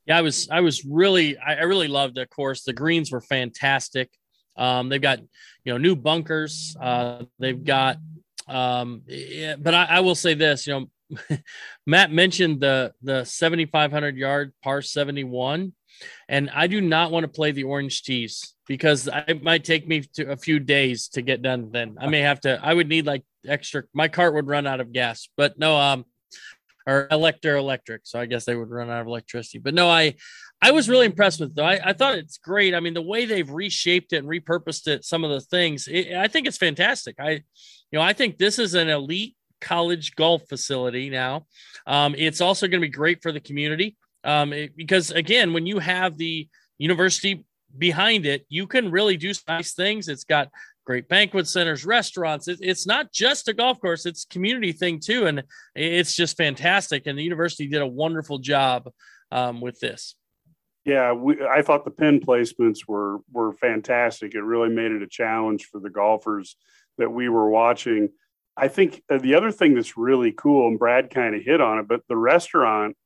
[0.06, 2.62] Yeah, I was I was really I, I really loved the course.
[2.62, 4.10] The greens were fantastic.
[4.56, 5.20] Um, they've got
[5.64, 6.76] you know new bunkers.
[6.80, 7.98] Uh, they've got
[8.46, 11.38] um, yeah, but I, I will say this, you know,
[11.86, 15.72] Matt mentioned the the 7500 yard par 71
[16.28, 20.02] and I do not want to play the orange tees because it might take me
[20.14, 21.70] to a few days to get done.
[21.70, 22.58] Then I may have to.
[22.62, 23.84] I would need like extra.
[23.92, 25.28] My cart would run out of gas.
[25.36, 26.04] But no, um,
[26.86, 28.02] or electro electric.
[28.04, 29.58] So I guess they would run out of electricity.
[29.58, 30.14] But no, I
[30.62, 31.56] I was really impressed with it.
[31.56, 31.64] Though.
[31.64, 32.74] I, I thought it's great.
[32.74, 36.14] I mean, the way they've reshaped it and repurposed it, some of the things, it,
[36.14, 37.16] I think it's fantastic.
[37.18, 41.46] I, you know, I think this is an elite college golf facility now.
[41.86, 45.66] Um, it's also going to be great for the community um, it, because again, when
[45.66, 47.44] you have the university
[47.76, 50.08] behind it, you can really do nice things.
[50.08, 50.48] It's got
[50.84, 52.48] great banquet centers, restaurants.
[52.48, 55.42] It, it's not just a golf course; it's community thing too, and
[55.74, 57.06] it's just fantastic.
[57.06, 58.90] And the university did a wonderful job
[59.30, 60.14] um, with this.
[60.84, 64.34] Yeah, we, I thought the pin placements were were fantastic.
[64.34, 66.56] It really made it a challenge for the golfers
[66.98, 68.10] that we were watching.
[68.56, 71.78] I think uh, the other thing that's really cool, and Brad kind of hit on
[71.78, 72.96] it, but the restaurant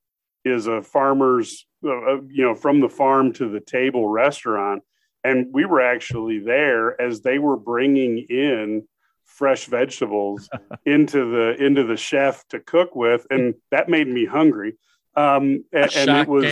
[0.45, 4.83] is a farmer's, uh, uh, you know, from the farm to the table restaurant.
[5.29, 8.87] And we were actually there as they were bringing in
[9.25, 10.49] fresh vegetables
[10.87, 14.77] into the into the chef to cook with, and that made me hungry.
[15.17, 16.45] Um, and, and it was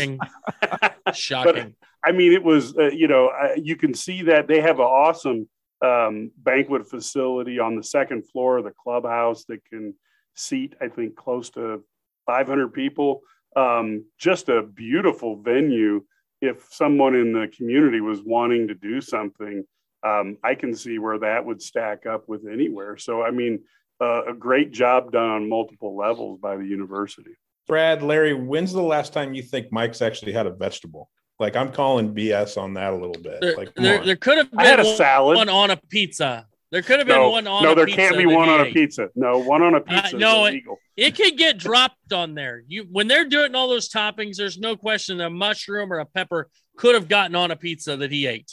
[1.15, 1.75] shocking.
[2.05, 4.87] I mean, it was uh, you know uh, you can see that they have an
[4.87, 5.49] awesome
[5.83, 9.95] um, banquet facility on the second floor of the clubhouse that can
[10.35, 11.83] seat I think close to
[12.27, 13.23] 500 people
[13.57, 16.05] um, just a beautiful venue.
[16.41, 19.65] If someone in the community was wanting to do something,
[20.03, 22.97] um, I can see where that would stack up with anywhere.
[22.97, 23.61] So, I mean,
[24.01, 27.33] uh, a great job done on multiple levels by the university.
[27.67, 31.11] Brad, Larry, when's the last time you think Mike's actually had a vegetable?
[31.39, 33.41] Like I'm calling BS on that a little bit.
[33.41, 35.37] There, like there, there, could have been I had a salad.
[35.37, 36.47] one on a pizza.
[36.77, 37.63] There could have been no, one on.
[37.63, 39.09] No, there pizza can't be one on a pizza.
[39.15, 40.15] No, one on a pizza.
[40.15, 40.63] Uh, no, it,
[40.95, 42.63] it could get dropped on there.
[42.69, 46.51] You when they're doing all those toppings, there's no question a mushroom or a pepper
[46.77, 48.53] could have gotten on a pizza that he ate.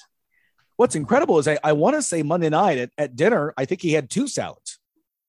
[0.78, 3.82] What's incredible is I, I want to say Monday night at, at dinner, I think
[3.82, 4.80] he had two salads.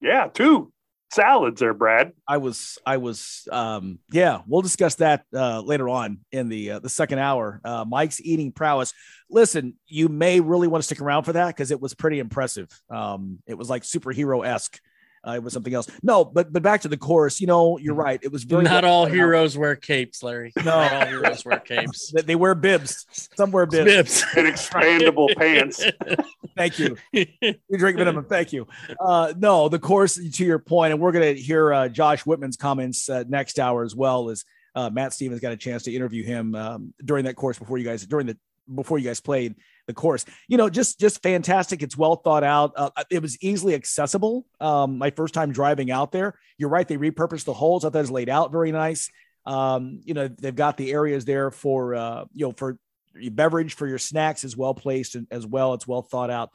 [0.00, 0.72] Yeah, two
[1.14, 2.12] salads there, Brad.
[2.28, 6.78] I was, I was, um, yeah, we'll discuss that uh, later on in the uh,
[6.80, 7.60] the second hour.
[7.64, 8.92] Uh, Mike's eating prowess.
[9.30, 12.68] Listen, you may really want to stick around for that because it was pretty impressive.
[12.90, 14.78] Um, it was like superhero esque.
[15.26, 15.88] Uh, it was something else.
[16.02, 17.40] No, but but back to the course.
[17.40, 18.20] You know, you're right.
[18.22, 19.60] It was very not all heroes out.
[19.60, 20.52] wear capes, Larry.
[20.56, 22.12] No, not all heroes wear capes.
[22.14, 23.06] they, they wear bibs.
[23.36, 23.84] Some wear bibs.
[23.84, 25.84] Bibs and expandable pants.
[26.56, 26.96] Thank you.
[27.12, 28.26] You drink minimum.
[28.26, 28.68] Thank you.
[29.00, 30.14] Uh, no, the course.
[30.14, 33.82] To your point, and we're going to hear uh, Josh Whitman's comments uh, next hour
[33.82, 37.36] as well as uh, Matt Stevens got a chance to interview him um, during that
[37.36, 38.36] course before you guys during the
[38.72, 39.54] before you guys played
[39.86, 40.24] the course.
[40.48, 41.82] You know, just just fantastic.
[41.82, 42.72] It's well thought out.
[42.76, 44.46] Uh, it was easily accessible.
[44.60, 46.38] Um, my first time driving out there.
[46.58, 46.86] You're right.
[46.86, 47.84] They repurposed the holes.
[47.84, 49.10] I thought it was laid out very nice.
[49.46, 52.78] Um, you know, they've got the areas there for uh, you know for
[53.14, 55.74] your beverage for your snacks is well placed and as well.
[55.74, 56.50] It's well thought out.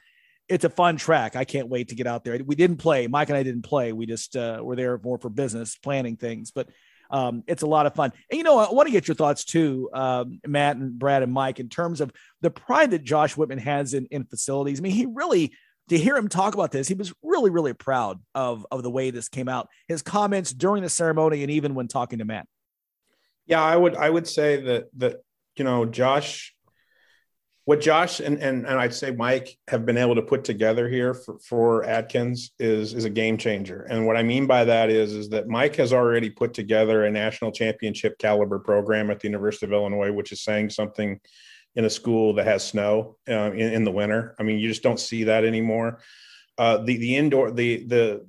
[0.48, 1.36] It's a fun track.
[1.36, 2.40] I can't wait to get out there.
[2.44, 3.06] We didn't play.
[3.06, 3.94] Mike and I didn't play.
[3.94, 6.70] We just uh, were there more for business planning things, but
[7.10, 8.12] um, it's a lot of fun.
[8.30, 11.34] And you know, I want to get your thoughts too, um, Matt and Brad and
[11.34, 14.80] Mike, in terms of the pride that Josh Whitman has in, in facilities.
[14.80, 15.52] I mean, he really
[15.90, 19.10] to hear him talk about this, he was really, really proud of, of the way
[19.10, 19.70] this came out.
[19.88, 22.48] His comments during the ceremony and even when talking to Matt.
[23.46, 25.18] Yeah, I would I would say that that
[25.56, 26.56] you know Josh,
[27.70, 31.14] what Josh and and, and I'd say Mike have been able to put together here
[31.14, 33.86] for, for Atkins is is a game changer.
[33.92, 37.12] And what I mean by that is is that Mike has already put together a
[37.12, 41.20] national championship caliber program at the University of Illinois, which is saying something
[41.76, 44.36] in a school that has snow uh, in, in, the winter.
[44.40, 46.00] I mean, you just don't see that anymore.
[46.58, 48.26] Uh, the the indoor the the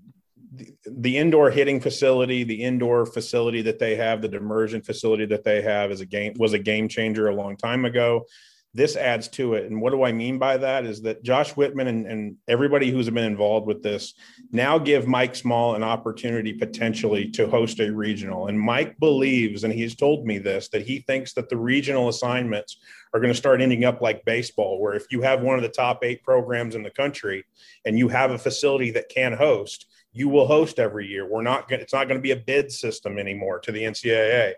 [0.84, 5.62] the indoor hitting facility, the indoor facility that they have, the immersion facility that they
[5.62, 8.26] have is a game was a game changer a long time ago
[8.72, 9.68] this adds to it.
[9.68, 13.10] And what do I mean by that is that Josh Whitman and, and, everybody who's
[13.10, 14.14] been involved with this
[14.52, 18.46] now give Mike Small an opportunity potentially to host a regional.
[18.46, 22.78] And Mike believes, and he's told me this, that he thinks that the regional assignments
[23.12, 25.68] are going to start ending up like baseball, where if you have one of the
[25.68, 27.44] top eight programs in the country
[27.84, 31.28] and you have a facility that can host, you will host every year.
[31.28, 34.54] We're not going it's not going to be a bid system anymore to the NCAA.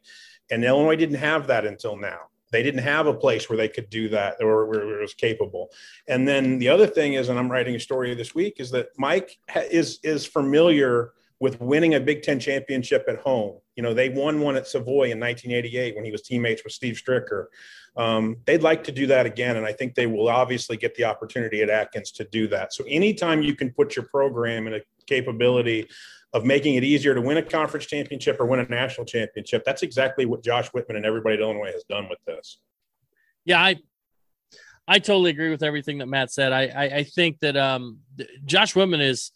[0.51, 2.32] And Illinois didn't have that until now.
[2.53, 5.71] They didn't have a place where they could do that or where it was capable.
[6.07, 8.88] And then the other thing is, and I'm writing a story this week, is that
[8.99, 9.38] Mike
[9.71, 13.59] is is familiar with winning a Big Ten championship at home.
[13.75, 17.01] You know, they won one at Savoy in 1988 when he was teammates with Steve
[17.05, 17.47] Stricker.
[17.97, 21.05] Um, they'd like to do that again, and I think they will obviously get the
[21.05, 22.73] opportunity at Atkins to do that.
[22.73, 25.88] So anytime you can put your program in a capability
[26.33, 29.64] of making it easier to win a conference championship or win a national championship.
[29.64, 32.59] That's exactly what Josh Whitman and everybody at Illinois has done with this.
[33.45, 33.77] Yeah, I
[34.88, 36.53] I totally agree with everything that Matt said.
[36.53, 37.99] I I, I think that um,
[38.45, 39.33] Josh Whitman is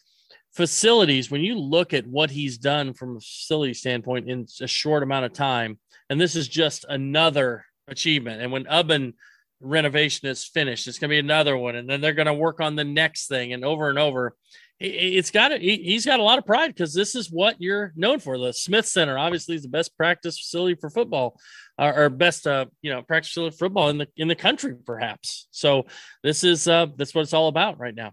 [0.54, 1.30] facilities.
[1.30, 5.26] When you look at what he's done from a facility standpoint in a short amount
[5.26, 5.78] of time,
[6.08, 8.40] and this is just another achievement.
[8.40, 9.14] And when Ubben
[9.60, 12.60] renovation is finished, it's going to be another one, and then they're going to work
[12.60, 14.34] on the next thing, and over and over
[14.78, 15.62] it's got it.
[15.62, 18.36] He's got a lot of pride because this is what you're known for.
[18.38, 21.40] The Smith Center obviously is the best practice facility for football,
[21.78, 25.48] or best uh, you know practice facility for football in the in the country, perhaps.
[25.50, 25.86] So
[26.22, 28.12] this is uh, that's what it's all about right now.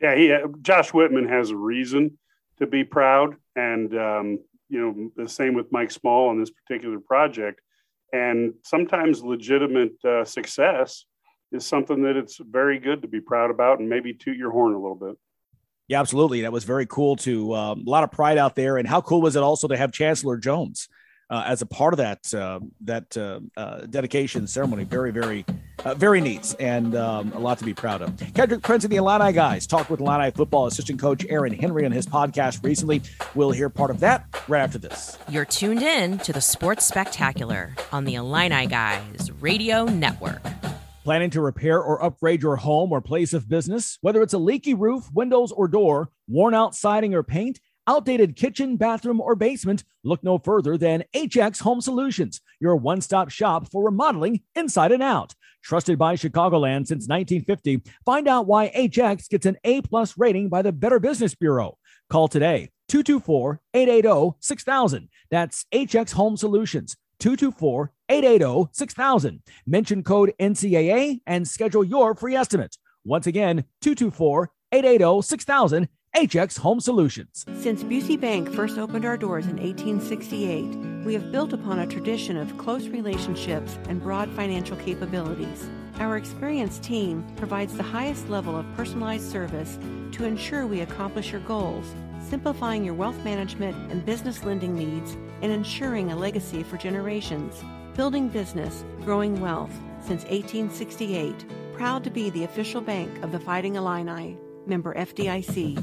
[0.00, 2.16] Yeah, he uh, Josh Whitman has a reason
[2.58, 7.00] to be proud, and um, you know the same with Mike Small on this particular
[7.00, 7.60] project.
[8.12, 11.06] And sometimes legitimate uh, success
[11.50, 14.72] is something that it's very good to be proud about, and maybe toot your horn
[14.72, 15.16] a little bit.
[15.88, 16.42] Yeah, absolutely.
[16.42, 18.76] That was very cool to um, a lot of pride out there.
[18.76, 20.88] And how cool was it also to have Chancellor Jones
[21.30, 24.82] uh, as a part of that uh, that uh, uh dedication ceremony?
[24.82, 25.44] Very, very,
[25.84, 28.10] uh, very neat, and um, a lot to be proud of.
[28.10, 31.92] Kedrick Prince and the Illini guys talked with Illini football assistant coach Aaron Henry on
[31.92, 33.02] his podcast recently.
[33.36, 35.18] We'll hear part of that right after this.
[35.28, 40.42] You're tuned in to the Sports Spectacular on the Illini Guys Radio Network.
[41.06, 43.96] Planning to repair or upgrade your home or place of business?
[44.00, 48.76] Whether it's a leaky roof, windows, or door, worn out siding or paint, outdated kitchen,
[48.76, 53.84] bathroom, or basement, look no further than HX Home Solutions, your one stop shop for
[53.84, 55.32] remodeling inside and out.
[55.62, 60.62] Trusted by Chicagoland since 1950, find out why HX gets an A plus rating by
[60.62, 61.78] the Better Business Bureau.
[62.10, 65.08] Call today 224 880 6000.
[65.30, 69.42] That's HX Home Solutions 224 880 6000.
[69.66, 72.76] Mention code NCAA and schedule your free estimate.
[73.04, 75.88] Once again, 224 880 6000.
[76.16, 77.44] HX Home Solutions.
[77.60, 82.38] Since Busey Bank first opened our doors in 1868, we have built upon a tradition
[82.38, 85.68] of close relationships and broad financial capabilities.
[85.98, 89.78] Our experienced team provides the highest level of personalized service
[90.12, 91.94] to ensure we accomplish your goals
[92.28, 97.62] simplifying your wealth management and business lending needs, and ensuring a legacy for generations.
[97.96, 101.46] Building business, growing wealth since 1868.
[101.72, 104.36] Proud to be the official bank of the Fighting Illini.
[104.66, 105.82] Member FDIC.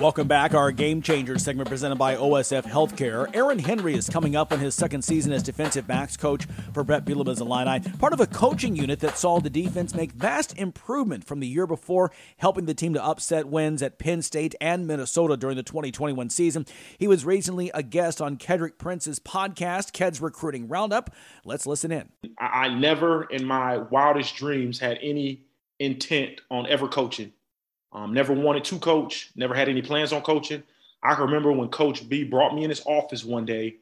[0.00, 0.54] Welcome back.
[0.54, 3.34] Our Game Changer segment presented by OSF Healthcare.
[3.34, 7.04] Aaron Henry is coming up on his second season as defensive backs coach for Bret
[7.04, 11.40] Bielema's Illini, part of a coaching unit that saw the defense make vast improvement from
[11.40, 15.56] the year before, helping the team to upset wins at Penn State and Minnesota during
[15.56, 16.64] the 2021 season.
[16.96, 21.12] He was recently a guest on Kedrick Prince's podcast, Ked's Recruiting Roundup.
[21.44, 22.08] Let's listen in.
[22.38, 25.42] I never in my wildest dreams had any
[25.80, 27.32] intent on ever coaching.
[27.98, 30.62] Um, never wanted to coach, never had any plans on coaching.
[31.02, 33.76] I can remember when Coach B brought me in his office one day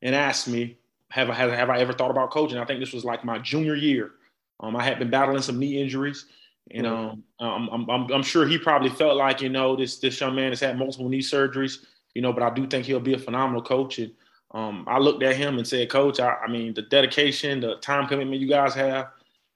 [0.00, 0.78] and asked me,
[1.10, 2.58] have I, have, have I ever thought about coaching?
[2.58, 4.12] I think this was like my junior year.
[4.60, 6.26] Um, I had been battling some knee injuries,
[6.70, 10.34] and um, I'm, I'm, I'm sure he probably felt like you know this this young
[10.34, 13.18] man has had multiple knee surgeries, you know, but I do think he'll be a
[13.18, 13.98] phenomenal coach.
[13.98, 14.12] And
[14.52, 18.08] um, I looked at him and said, Coach, I, I, mean, the dedication, the time
[18.08, 19.08] commitment you guys have,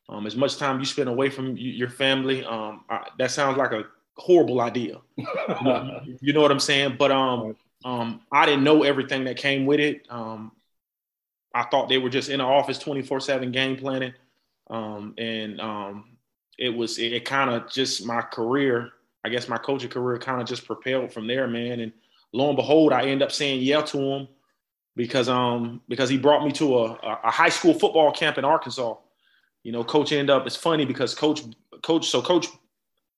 [0.08, 3.72] um, as much time you spend away from your family, um, I, that sounds like
[3.72, 3.84] a
[4.16, 5.00] horrible idea.
[5.16, 6.96] you know what I'm saying?
[6.98, 10.06] But um, um, I didn't know everything that came with it.
[10.10, 10.52] Um,
[11.54, 14.14] I thought they were just in the office 24 seven game planning.
[14.70, 16.16] Um, and um,
[16.58, 18.90] it was, it, it kind of just my career,
[19.24, 21.80] I guess my coaching career kind of just propelled from there, man.
[21.80, 21.92] And
[22.32, 24.28] lo and behold, I end up saying yeah to him
[24.96, 26.92] because, um, because he brought me to a,
[27.24, 28.94] a high school football camp in Arkansas.
[29.62, 31.42] You know, coach ended up, it's funny because coach,
[31.82, 32.46] coach, so coach,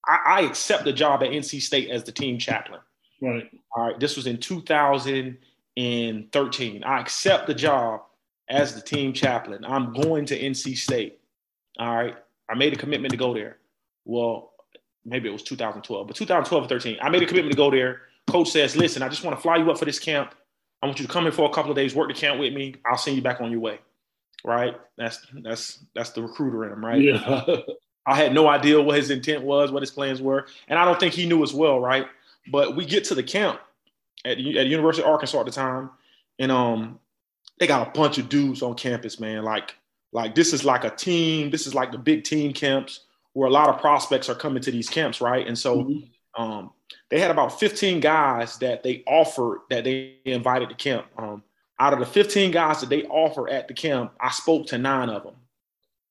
[0.07, 2.81] I, I accept the job at NC State as the team chaplain.
[3.21, 3.51] Right.
[3.75, 3.99] All right.
[3.99, 6.85] This was in 2013.
[6.85, 8.03] I accept the job
[8.49, 9.65] as the team chaplain.
[9.65, 11.19] I'm going to NC State.
[11.79, 12.17] All right.
[12.49, 13.59] I made a commitment to go there.
[14.05, 14.53] Well,
[15.05, 16.99] maybe it was 2012, but 2012 or 13.
[17.01, 18.03] I made a commitment to go there.
[18.27, 20.35] Coach says, listen, I just want to fly you up for this camp.
[20.83, 22.53] I want you to come in for a couple of days, work the camp with
[22.53, 22.75] me.
[22.85, 23.81] I'll send you back on your way.
[24.45, 24.75] Right.
[24.99, 27.01] That's that's that's the recruiter in him, right?
[27.01, 27.45] Yeah.
[28.07, 30.47] I had no idea what his intent was, what his plans were.
[30.69, 32.07] And I don't think he knew as well, right?
[32.51, 33.61] But we get to the camp
[34.25, 35.91] at, at University of Arkansas at the time,
[36.39, 36.99] and um,
[37.59, 39.45] they got a bunch of dudes on campus, man.
[39.45, 39.75] Like,
[40.13, 41.51] like this is like a team.
[41.51, 43.01] This is like the big team camps
[43.33, 45.47] where a lot of prospects are coming to these camps, right?
[45.47, 46.43] And so, mm-hmm.
[46.43, 46.71] um,
[47.11, 51.07] they had about 15 guys that they offered that they invited to camp.
[51.17, 51.43] Um,
[51.79, 55.09] out of the 15 guys that they offer at the camp, I spoke to nine
[55.09, 55.35] of them.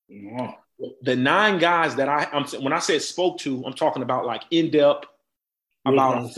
[0.08, 0.58] Wow.
[1.02, 4.42] The nine guys that I, I'm, when I said spoke to, I'm talking about like
[4.50, 5.06] in depth,
[5.86, 6.30] about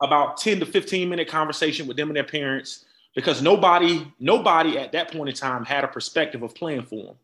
[0.00, 2.84] about 10 to 15 minute conversation with them and their parents
[3.14, 7.14] because nobody nobody at that point in time had a perspective of playing for them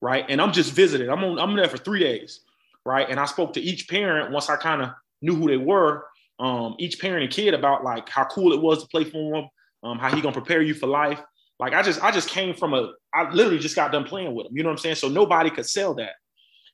[0.00, 0.24] right?
[0.28, 2.40] And i'm just visiting i'm on i'm there for three days
[2.84, 3.08] right?
[3.08, 4.90] And i spoke to each parent once i kind of
[5.22, 6.06] knew who they were
[6.40, 9.48] um, each parent and kid about like how cool it was to play for them
[9.84, 11.20] um, how he gonna prepare you for life
[11.64, 14.46] like i just i just came from a i literally just got done playing with
[14.46, 16.12] him you know what i'm saying so nobody could sell that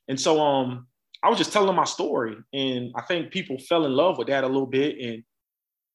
[0.07, 0.87] and so um
[1.23, 4.43] I was just telling my story, and I think people fell in love with that
[4.43, 4.97] a little bit.
[4.99, 5.23] And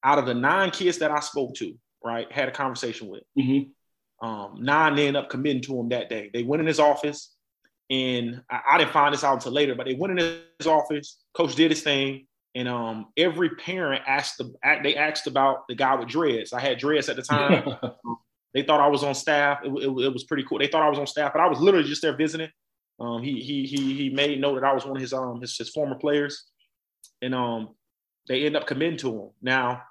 [0.05, 1.75] out of the nine kids that I spoke to,
[2.05, 4.27] right, had a conversation with, mm-hmm.
[4.27, 6.31] um, nine ended up committing to him that day.
[6.33, 7.35] They went in his office,
[7.91, 11.19] and I, I, didn't find this out until later, but they went in his office.
[11.35, 14.53] Coach did his thing, and um, every parent asked the
[14.85, 16.53] they asked about the guy with dreads.
[16.53, 17.77] I had dreads at the time.
[18.57, 19.59] they thought I was on staff.
[19.63, 20.59] It, it, it was pretty cool.
[20.59, 22.49] They thought I was on staff, but I was literally just there visiting.
[22.99, 25.55] Um, he he he he made note that I was one of his um his,
[25.59, 26.47] his former players,
[27.21, 27.75] and um
[28.27, 29.31] they end up committing to him.
[29.43, 29.83] Now,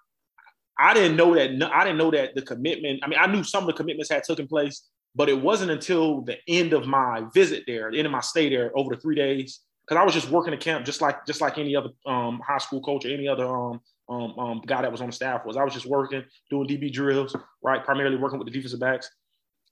[0.80, 3.01] I didn't know that I didn't know that the commitment.
[3.03, 6.22] I mean, I knew some of the commitments had taken place, but it wasn't until
[6.22, 9.16] the end of my visit there, the end of my stay there over the three
[9.16, 12.41] days, because I was just working the camp just like just like any other um,
[12.45, 13.80] high school coach or any other um,
[14.10, 15.58] um, um, guy that was on the staff was.
[15.58, 19.10] I was just working, doing DB drills, right, primarily working with the defensive backs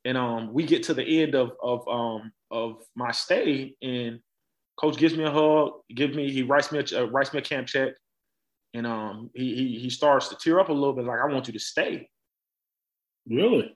[0.06, 4.20] and um, we get to the end of of um, of my stay, and
[4.80, 7.44] coach gives me a hug, give me he writes me a uh, writes me a
[7.44, 7.94] camp check,
[8.74, 11.48] and um, he, he he starts to tear up a little bit, like I want
[11.48, 12.10] you to stay.
[13.28, 13.76] Really?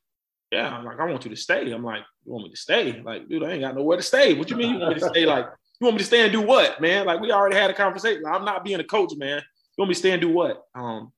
[0.52, 1.72] Yeah, I'm like I want you to stay.
[1.72, 3.02] I'm like, you want me to stay?
[3.02, 4.34] Like, dude, I ain't got nowhere to stay.
[4.34, 5.26] What you mean you want me to stay?
[5.26, 5.46] Like,
[5.80, 7.06] you want me to stay and do what, man?
[7.06, 8.24] Like, we already had a conversation.
[8.26, 9.42] I'm not being a coach, man.
[9.78, 10.64] You want me to stay and do what?
[10.74, 11.12] Um,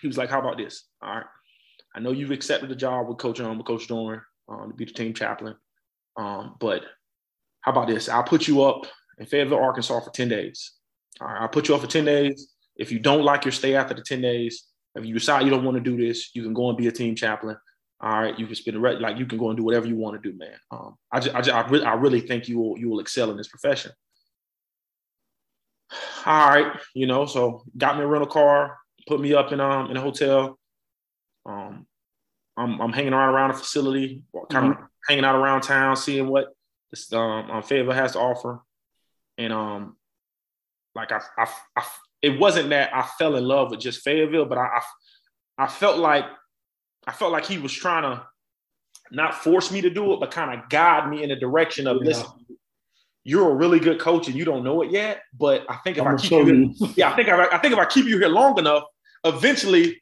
[0.00, 0.84] he was like, how about this?
[1.00, 1.24] All right.
[1.94, 4.84] I know you've accepted the job with Coach um, with Coach Doeren um, to be
[4.84, 5.54] the team chaplain.
[6.16, 6.82] Um, but
[7.60, 8.08] how about this?
[8.08, 8.86] I'll put you up
[9.18, 10.72] in Fayetteville, Arkansas for 10 days.
[11.20, 12.52] All right, I'll put you up for 10 days.
[12.76, 14.64] If you don't like your stay after the 10 days,
[14.96, 16.92] if you decide you don't want to do this, you can go and be a
[16.92, 17.56] team chaplain.
[18.00, 19.96] All right, you can spend the rest, like you can go and do whatever you
[19.96, 20.56] want to do, man.
[20.70, 23.30] Um, I just, I, just, I, really, I really think you will, you will excel
[23.30, 23.92] in this profession.
[26.24, 28.76] All right, you know, so got me a rental car,
[29.06, 30.58] put me up in um in a hotel.
[31.44, 31.86] Um,
[32.56, 34.82] I'm, I'm hanging around around the facility, kind mm-hmm.
[34.82, 36.48] of hanging out around town, seeing what
[36.90, 38.60] this um, um Fayetteville has to offer,
[39.38, 39.96] and um,
[40.94, 41.84] like I, I, I,
[42.22, 44.80] it wasn't that I fell in love with just Fayetteville, but I,
[45.58, 46.24] I, I felt like
[47.06, 48.26] I felt like he was trying to
[49.12, 51.98] not force me to do it, but kind of guide me in the direction of
[51.98, 52.08] yeah.
[52.08, 52.26] listen.
[53.26, 56.06] You're a really good coach and you don't know it yet, but I think if
[56.06, 58.18] I'm i keep you, here, yeah, I think I, I think if I keep you
[58.18, 58.84] here long enough,
[59.24, 60.00] eventually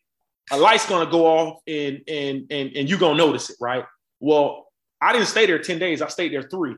[0.52, 3.84] a light's gonna go off and and and and you gonna notice it, right?
[4.20, 4.66] Well,
[5.00, 6.76] I didn't stay there 10 days, I stayed there three.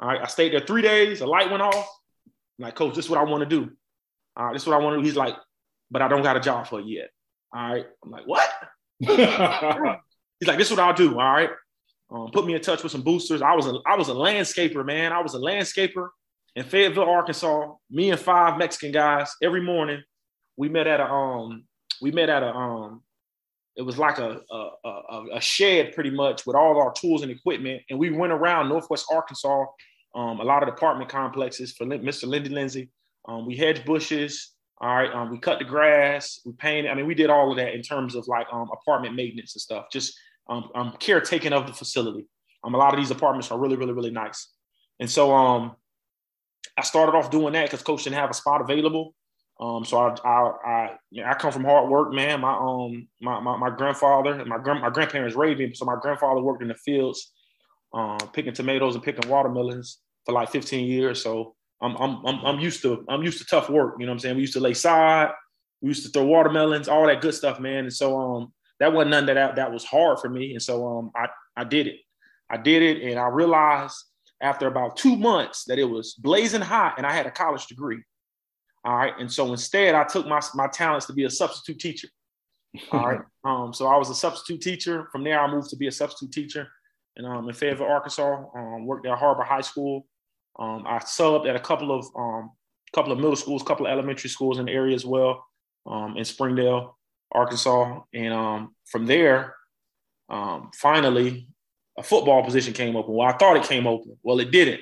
[0.00, 1.88] All right, I stayed there three days, a light went off.
[2.58, 3.70] I'm like, coach, this is what I want to do.
[4.36, 5.04] All right, this is what I want to do.
[5.04, 5.36] He's like,
[5.90, 7.10] but I don't got a job for you yet.
[7.54, 7.86] All right.
[8.02, 8.48] I'm like, what?
[8.98, 11.18] He's like, this is what I'll do.
[11.20, 11.50] All right.
[12.14, 13.42] Um, put me in touch with some boosters.
[13.42, 15.12] I was a I was a landscaper, man.
[15.12, 16.10] I was a landscaper
[16.54, 17.72] in Fayetteville, Arkansas.
[17.90, 20.00] Me and five Mexican guys every morning.
[20.56, 21.64] We met at a um
[22.00, 23.02] we met at a um
[23.76, 27.22] it was like a a, a, a shed pretty much with all of our tools
[27.22, 29.64] and equipment, and we went around Northwest Arkansas,
[30.14, 32.28] um, a lot of apartment complexes for Mr.
[32.28, 32.90] Lindy Lindsay.
[33.26, 34.52] Um, we hedged bushes.
[34.80, 36.40] All right, um, we cut the grass.
[36.44, 36.90] We painted.
[36.90, 39.62] I mean, we did all of that in terms of like um, apartment maintenance and
[39.62, 39.86] stuff.
[39.90, 40.16] Just
[40.48, 42.26] um, um, caretaking of the facility.
[42.62, 44.48] Um, a lot of these apartments are really, really, really nice.
[45.00, 45.76] And so um,
[46.76, 49.14] I started off doing that because coach didn't have a spot available.
[49.60, 52.40] Um, so I, I, I, I come from hard work, man.
[52.40, 55.72] My, um, my, my, my grandfather, my grand, my grandparents raised me.
[55.74, 57.32] So my grandfather worked in the fields,
[57.92, 61.22] uh, picking tomatoes and picking watermelons for like 15 years.
[61.22, 63.94] So I'm, I'm, I'm, I'm used to, I'm used to tough work.
[63.98, 64.36] You know what I'm saying?
[64.36, 65.30] We used to lay side,
[65.80, 67.84] we used to throw watermelons, all that good stuff, man.
[67.84, 70.52] And so, um, that wasn't none that, that that was hard for me.
[70.52, 71.96] And so, um, I, I did it.
[72.50, 73.96] I did it, and I realized
[74.40, 78.02] after about two months that it was blazing hot, and I had a college degree.
[78.84, 79.14] All right.
[79.18, 82.08] And so instead, I took my, my talents to be a substitute teacher.
[82.92, 83.20] All right.
[83.46, 85.06] Um, so I was a substitute teacher.
[85.12, 86.66] From there, I moved to be a substitute teacher
[87.16, 88.44] and um, in Fayetteville, Arkansas.
[88.54, 90.06] Um, worked at Har-Ber High School.
[90.58, 92.52] Um, I subbed at a couple of um,
[92.94, 95.44] couple of middle schools, a couple of elementary schools in the area as well,
[95.86, 96.96] um, in Springdale,
[97.32, 98.00] Arkansas.
[98.12, 99.54] And um, from there,
[100.28, 101.48] um, finally,
[101.98, 103.14] a football position came open.
[103.14, 104.16] Well, I thought it came open.
[104.22, 104.80] Well, it didn't.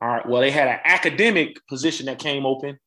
[0.00, 0.26] All right.
[0.26, 2.78] Well, they had an academic position that came open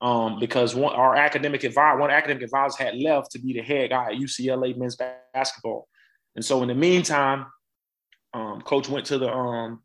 [0.00, 3.90] um, because one our academic advisor, one academic advisor had left to be the head
[3.90, 4.96] guy at UCLA men's
[5.34, 5.88] basketball.
[6.36, 7.46] And so in the meantime,
[8.34, 9.82] um, coach went to the um,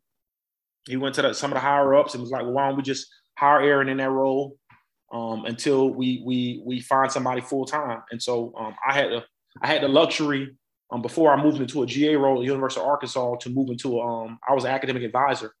[0.86, 2.76] he went to the, some of the higher ups and was like, well, why don't
[2.76, 3.08] we just
[3.38, 4.56] hire Aaron in that role
[5.12, 8.02] um, until we we we find somebody full time?
[8.10, 9.24] And so um, I had the
[9.62, 10.56] I had the luxury
[10.90, 13.70] um, before I moved into a GA role at the University of Arkansas to move
[13.70, 15.52] into um, I was an academic advisor.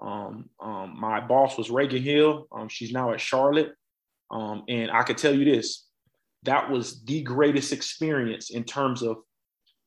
[0.00, 2.46] Um, um, my boss was Reagan Hill.
[2.52, 3.72] Um, she's now at Charlotte.
[4.30, 5.88] And I could tell you this
[6.44, 9.16] that was the greatest experience in terms of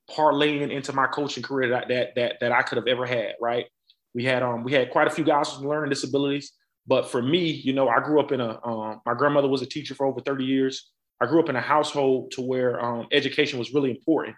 [0.09, 3.65] parlaying into my coaching career that that that, that I could have ever had, right?
[4.13, 6.53] We had um we had quite a few guys with learning disabilities,
[6.87, 9.65] but for me, you know, I grew up in a um, my grandmother was a
[9.67, 10.91] teacher for over 30 years.
[11.21, 14.35] I grew up in a household to where um, education was really important,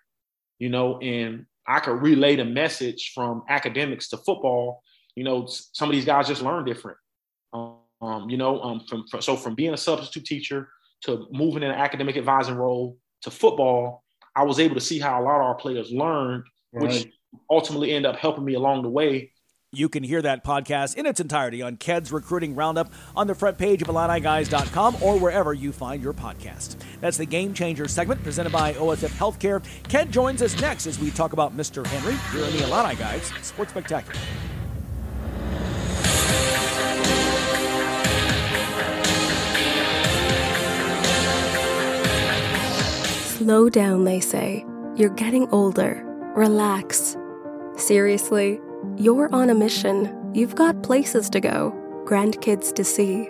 [0.59, 4.83] you know, and I could relay the message from academics to football.
[5.15, 6.97] You know, some of these guys just learn different.
[7.53, 10.67] Um, you know, um, from, from, so from being a substitute teacher
[11.05, 14.03] to moving in an academic advising role to football,
[14.35, 16.83] I was able to see how a lot of our players learned, right.
[16.83, 17.07] which
[17.49, 19.31] ultimately ended up helping me along the way.
[19.76, 23.57] You can hear that podcast in its entirety on KED's Recruiting Roundup on the front
[23.57, 26.76] page of IlliniGuys.com or wherever you find your podcast.
[27.01, 29.63] That's the Game Changer segment presented by OSF Healthcare.
[29.89, 31.84] KED joins us next as we talk about Mr.
[31.88, 34.19] Henry here in the Illini Guys Sports Spectacular.
[43.26, 44.63] Slow down, they say.
[44.95, 46.03] You're getting older.
[46.36, 47.17] Relax.
[47.76, 48.61] Seriously,
[48.97, 50.31] you're on a mission.
[50.34, 51.73] You've got places to go,
[52.05, 53.29] grandkids to see.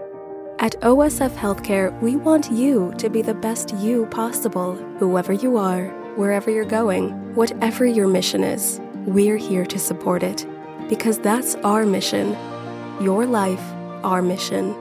[0.60, 5.88] At OSF Healthcare, we want you to be the best you possible, whoever you are,
[6.16, 8.80] wherever you're going, whatever your mission is.
[9.06, 10.46] We're here to support it
[10.90, 12.38] because that's our mission.
[13.02, 13.64] Your life,
[14.04, 14.76] our mission.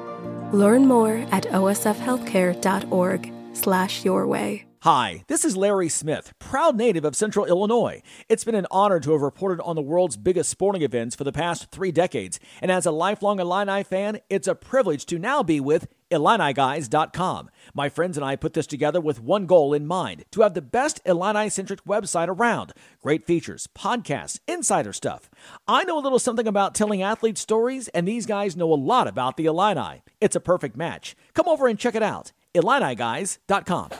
[0.52, 4.66] Learn more at osfhealthcare.org slash your way.
[4.82, 8.02] Hi, this is Larry Smith, proud native of Central Illinois.
[8.28, 11.30] It's been an honor to have reported on the world's biggest sporting events for the
[11.30, 15.60] past three decades, and as a lifelong Illini fan, it's a privilege to now be
[15.60, 17.48] with IlliniGuys.com.
[17.72, 20.60] My friends and I put this together with one goal in mind to have the
[20.60, 22.72] best Illini centric website around.
[23.00, 25.30] Great features, podcasts, insider stuff.
[25.68, 29.06] I know a little something about telling athlete stories, and these guys know a lot
[29.06, 30.02] about the Illini.
[30.20, 31.14] It's a perfect match.
[31.34, 32.32] Come over and check it out.
[32.52, 33.90] IlliniGuys.com.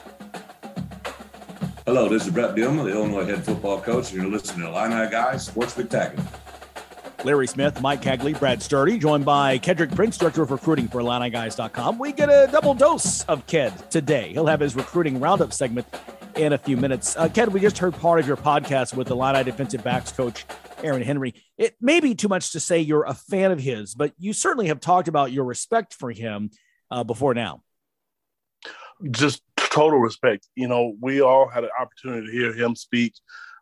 [1.85, 5.11] Hello, this is Bret Bielema, the Illinois head football coach, and you're listening to Illini
[5.11, 6.23] Guys Sports Spectacular.
[7.25, 11.99] Larry Smith, Mike Cagley, Brad Sturdy, joined by Kedrick Prince, Director of Recruiting for IlliniGuys.com.
[11.99, 14.31] We get a double dose of Ked today.
[14.31, 15.85] He'll have his recruiting roundup segment
[16.37, 17.17] in a few minutes.
[17.17, 20.45] Uh, Ked, we just heard part of your podcast with Illini defensive backs coach
[20.83, 21.33] Aaron Henry.
[21.57, 24.67] It may be too much to say you're a fan of his, but you certainly
[24.67, 26.49] have talked about your respect for him
[26.89, 27.61] uh, before now.
[29.11, 29.41] Just
[29.73, 30.47] total respect.
[30.55, 33.13] You know, we all had an opportunity to hear him speak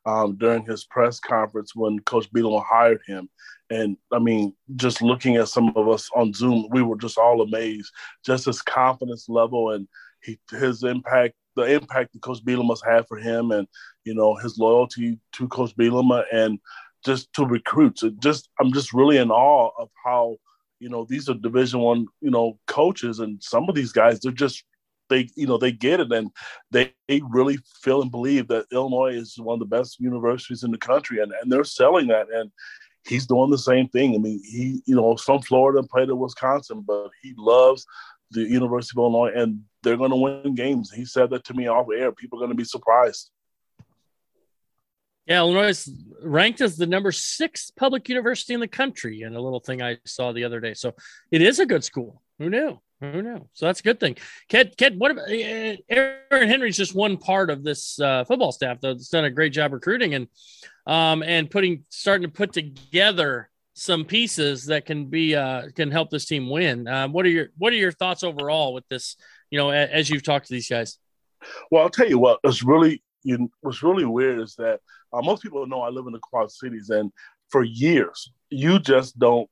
[0.06, 3.30] um, during his press conference when Coach Bielema hired him.
[3.70, 7.42] And I mean, just looking at some of us on Zoom, we were just all
[7.42, 7.92] amazed.
[8.26, 9.88] Just his confidence level and
[10.22, 13.68] he, his impact, the impact that Coach Bielema's had for him, and
[14.04, 16.60] you know his loyalty to Coach Bielema, and
[17.06, 18.04] just to recruits.
[18.04, 20.38] It just I'm just really in awe of how
[20.80, 24.32] you know these are Division One you know coaches, and some of these guys they're
[24.32, 24.64] just
[25.12, 26.32] they you know they get it and
[26.72, 30.72] they, they really feel and believe that Illinois is one of the best universities in
[30.72, 32.52] the country, and and they're selling that and.
[33.04, 34.14] He's doing the same thing.
[34.14, 37.84] I mean, he, you know, from Florida and played at Wisconsin, but he loves
[38.30, 40.92] the University of Illinois, and they're going to win games.
[40.92, 42.12] He said that to me off air.
[42.12, 43.32] People are going to be surprised.
[45.26, 45.90] Yeah, Illinois is
[46.24, 49.98] ranked as the number six public university in the country in a little thing I
[50.06, 50.74] saw the other day.
[50.74, 50.94] So
[51.32, 52.22] it is a good school.
[52.40, 52.80] Who knew?
[53.02, 53.48] Who knows?
[53.54, 54.16] So that's a good thing.
[54.48, 58.80] Ked, Ked, what about uh, Aaron Henry's just one part of this uh, football staff
[58.80, 60.28] though that's done a great job recruiting and
[60.86, 66.12] um, and putting starting to put together some pieces that can be uh, can help
[66.12, 66.88] this team win.
[66.88, 69.16] Um, what are your what are your thoughts overall with this?
[69.50, 70.98] You know, as you've talked to these guys.
[71.72, 72.40] Well, I'll tell you what.
[72.44, 74.80] It's really you, what's really weird is that
[75.12, 77.12] uh, most people know I live in the Quad Cities, and
[77.50, 79.50] for years you just don't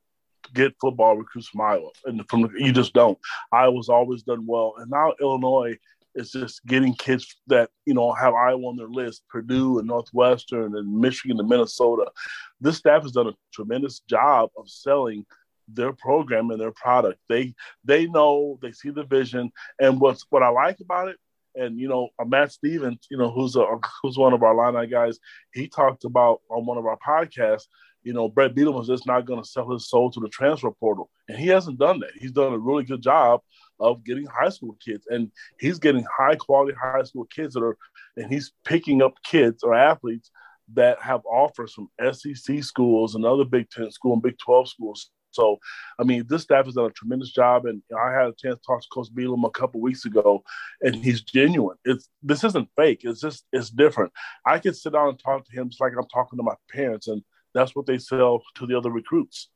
[0.54, 3.18] get football recruits from Iowa, and from you just don't.
[3.52, 5.78] Iowa's always done well, and now Illinois
[6.16, 10.76] is just getting kids that you know have Iowa on their list, Purdue and Northwestern
[10.76, 12.12] and Michigan and Minnesota.
[12.60, 15.26] This staff has done a tremendous job of selling
[15.68, 17.20] their program and their product.
[17.30, 21.18] They they know they see the vision, and what's what I like about it
[21.56, 23.66] and you know uh, Matt Stevens, you know who's a
[24.02, 25.20] who's one of our line guys,
[25.54, 27.68] he talked about on one of our podcasts.
[28.04, 30.72] You know, Bret Bielema was just not going to sell his soul to the transfer
[30.72, 32.12] portal, and he hasn't done that.
[32.20, 33.42] He's done a really good job
[33.80, 37.78] of getting high school kids, and he's getting high quality high school kids that are,
[38.18, 40.32] and he's picking up kids or athletes
[40.74, 45.10] that have offers from SEC schools and other Big Ten school and Big Twelve schools.
[45.32, 45.58] So,
[46.00, 48.62] I mean, this staff has done a tremendous job, and I had a chance to
[48.66, 50.44] talk to Coach Bielema a couple weeks ago,
[50.82, 51.78] and he's genuine.
[51.86, 53.02] It's this isn't fake.
[53.04, 54.12] It's just it's different.
[54.46, 57.08] I can sit down and talk to him just like I'm talking to my parents,
[57.08, 57.22] and
[57.54, 59.50] that's what they sell to the other recruits.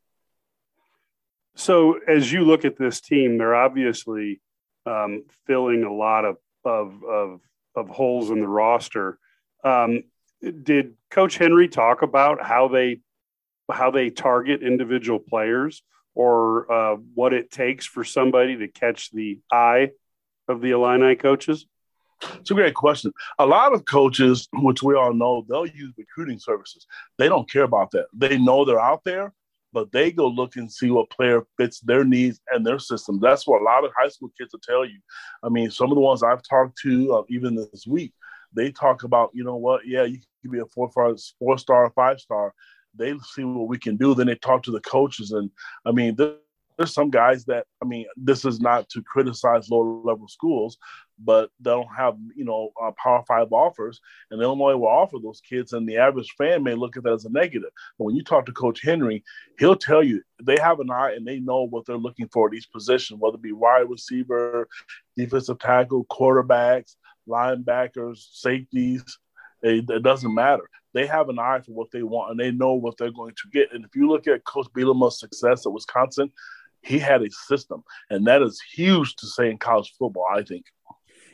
[1.56, 4.42] So, as you look at this team, they're obviously
[4.86, 7.42] um, filling a lot of, of of
[7.76, 9.20] of holes in the roster.
[9.64, 10.04] Um,
[10.42, 13.02] did Coach Henry talk about how they
[13.72, 15.84] how they target individual players
[16.16, 19.92] or uh, what it takes for somebody to catch the eye
[20.48, 21.66] of the Illini coaches?
[22.40, 23.12] It's a great question.
[23.40, 26.86] A lot of coaches, which we all know, they'll use recruiting services.
[27.18, 28.06] They don't care about that.
[28.14, 29.34] They know they're out there,
[29.72, 33.20] but they go look and see what player fits their needs and their system.
[33.20, 35.00] That's what a lot of high school kids will tell you.
[35.44, 38.14] I mean, some of the ones I've talked to, uh, even this week,
[38.56, 40.90] they talk about, you know what, yeah, you can be a four
[41.58, 42.54] star, five star,
[42.96, 44.14] they see what we can do.
[44.14, 45.50] Then they talk to the coaches, and
[45.86, 50.28] I mean, there's some guys that I mean, this is not to criticize lower level
[50.28, 50.78] schools,
[51.24, 54.02] but they don't have you know uh, Power Five offers,
[54.32, 57.26] and Illinois will offer those kids, and the average fan may look at that as
[57.26, 57.70] a negative.
[57.98, 59.24] But when you talk to Coach Henry,
[59.60, 62.54] he'll tell you they have an eye and they know what they're looking for at
[62.54, 64.68] each position, whether it be wide receiver,
[65.18, 66.96] defensive tackle, quarterbacks,
[67.28, 69.04] linebackers, safeties.
[69.62, 72.74] It, it doesn't matter they have an eye for what they want and they know
[72.74, 73.74] what they're going to get.
[73.74, 76.32] And if you look at Coach Bielema's success at Wisconsin,
[76.82, 80.28] he had a system, and that is huge to say in college football.
[80.32, 80.66] I think.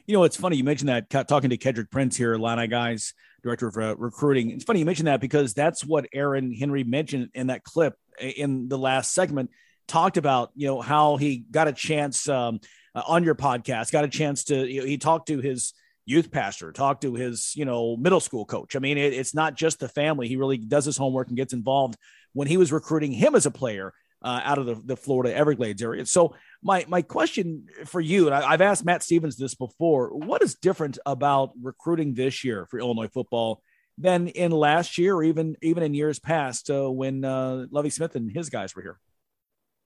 [0.09, 3.67] You know, it's funny you mentioned that talking to Kedrick Prince here, Illini guys, director
[3.67, 4.49] of uh, recruiting.
[4.49, 8.69] It's funny you mentioned that because that's what Aaron Henry mentioned in that clip in
[8.69, 9.51] the last segment.
[9.87, 12.59] Talked about you know how he got a chance um,
[12.95, 15.73] uh, on your podcast, got a chance to you know, he talked to his
[16.07, 18.75] youth pastor, talk to his, you know, middle school coach.
[18.75, 20.27] I mean, it, it's not just the family.
[20.27, 21.97] He really does his homework and gets involved
[22.33, 25.81] when he was recruiting him as a player uh, out of the, the Florida Everglades
[25.81, 26.05] area.
[26.05, 30.41] So my, my question for you, and I, have asked Matt Stevens this before, what
[30.41, 33.61] is different about recruiting this year for Illinois football
[33.97, 38.15] than in last year or even, even in years past uh, when uh, Lovie Smith
[38.15, 38.99] and his guys were here?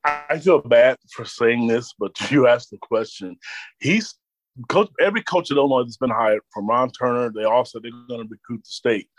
[0.04, 3.38] I feel bad for saying this, but you asked the question.
[3.80, 4.16] He's
[4.70, 7.92] coach, every coach at Illinois that's been hired, from Ron Turner, they all said they're
[8.08, 9.10] going to recruit the state.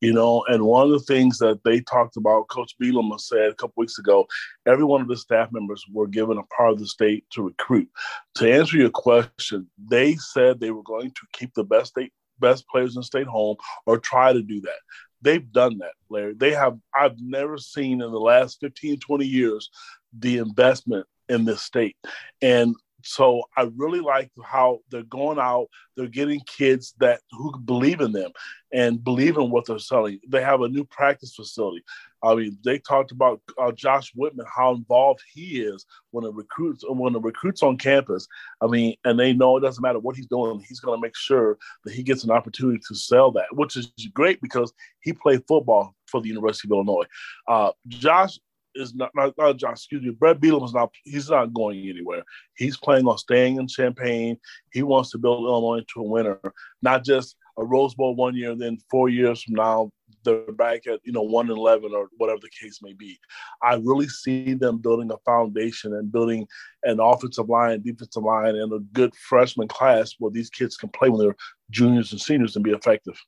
[0.00, 3.54] You know, and one of the things that they talked about, Coach Bielema said a
[3.54, 4.26] couple weeks ago,
[4.66, 7.88] every one of the staff members were given a part of the state to recruit.
[8.36, 12.68] To answer your question, they said they were going to keep the best state best
[12.68, 14.78] players in state home or try to do that.
[15.20, 16.34] They've done that, Larry.
[16.34, 19.70] They have I've never seen in the last 15, 20 years
[20.16, 21.96] the investment in this state.
[22.40, 25.68] And so I really like how they're going out.
[25.96, 28.32] They're getting kids that who believe in them
[28.72, 30.18] and believe in what they're selling.
[30.28, 31.82] They have a new practice facility.
[32.22, 36.84] I mean, they talked about uh, Josh Whitman, how involved he is when a recruits
[36.88, 38.26] when the recruits on campus.
[38.60, 40.62] I mean, and they know it doesn't matter what he's doing.
[40.68, 43.92] He's going to make sure that he gets an opportunity to sell that, which is
[44.12, 47.04] great because he played football for the University of Illinois.
[47.46, 48.38] Uh, Josh
[48.78, 52.22] is not, not, not excuse me, Bret Bielema is not, he's not going anywhere.
[52.56, 54.38] He's planning on staying in Champaign.
[54.72, 56.40] He wants to build Illinois into a winner,
[56.82, 59.90] not just a Rose Bowl one year, then four years from now,
[60.24, 63.18] they're back at, you know, 1 and 11 or whatever the case may be.
[63.62, 66.46] I really see them building a foundation and building
[66.84, 71.08] an offensive line, defensive line, and a good freshman class where these kids can play
[71.08, 71.36] when they're
[71.70, 73.18] juniors and seniors and be effective.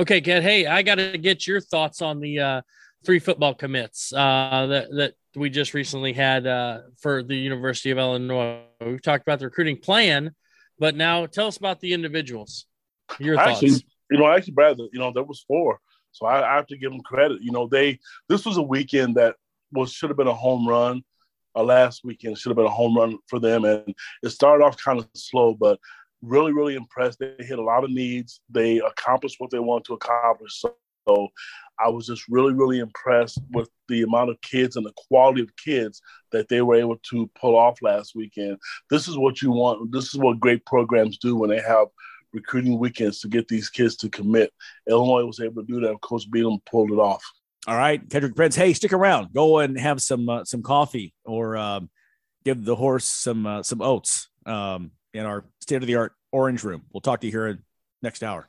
[0.00, 0.42] Okay, Ken.
[0.42, 2.62] Hey, I got to get your thoughts on the uh,
[3.04, 7.98] three football commits uh, that that we just recently had uh, for the University of
[7.98, 8.62] Illinois.
[8.84, 10.34] We've talked about the recruiting plan,
[10.78, 12.66] but now tell us about the individuals.
[13.18, 13.62] Your thoughts.
[13.62, 15.78] Actually, you know, actually, Brad, you know, there was four,
[16.12, 17.42] so I, I have to give them credit.
[17.42, 17.98] You know, they
[18.28, 19.36] this was a weekend that
[19.72, 21.02] was should have been a home run.
[21.56, 24.76] Uh, last weekend should have been a home run for them, and it started off
[24.76, 25.78] kind of slow, but
[26.22, 27.18] really, really impressed.
[27.18, 28.40] They hit a lot of needs.
[28.50, 30.60] They accomplished what they wanted to accomplish.
[30.60, 30.74] So,
[31.06, 31.28] so
[31.78, 35.56] I was just really, really impressed with the amount of kids and the quality of
[35.56, 36.00] kids
[36.32, 38.58] that they were able to pull off last weekend.
[38.90, 39.92] This is what you want.
[39.92, 41.88] This is what great programs do when they have
[42.32, 44.52] recruiting weekends to get these kids to commit.
[44.88, 46.00] Illinois was able to do that.
[46.00, 47.22] Coach Bielema pulled it off.
[47.66, 48.56] All right, Kendrick Prince.
[48.56, 49.32] Hey, stick around.
[49.32, 51.88] Go and have some uh, some coffee or um,
[52.44, 56.62] give the horse some uh, some oats um, in our state of the art orange
[56.62, 56.82] room.
[56.92, 57.60] We'll talk to you here in
[58.02, 58.48] next hour.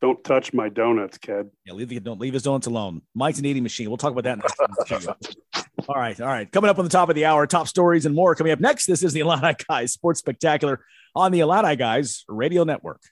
[0.00, 1.50] Don't touch my donuts, kid.
[1.64, 3.02] Yeah, leave the, don't leave his donuts alone.
[3.14, 3.90] Mike's an eating machine.
[3.90, 5.36] We'll talk about that next.
[5.88, 6.50] all right, all right.
[6.50, 8.86] Coming up on the top of the hour, top stories and more coming up next.
[8.86, 10.84] This is the Illini Guys Sports Spectacular
[11.16, 13.02] on the Illini Guys Radio Network.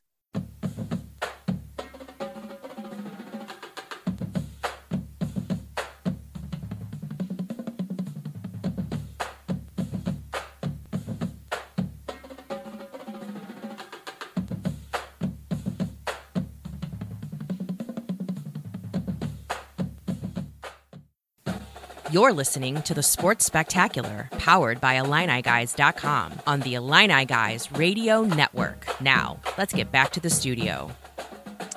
[22.17, 28.87] You're listening to the Sports Spectacular, powered by IlliniGuys.com on the Illini Guys Radio Network.
[29.03, 30.91] Now, let's get back to the studio.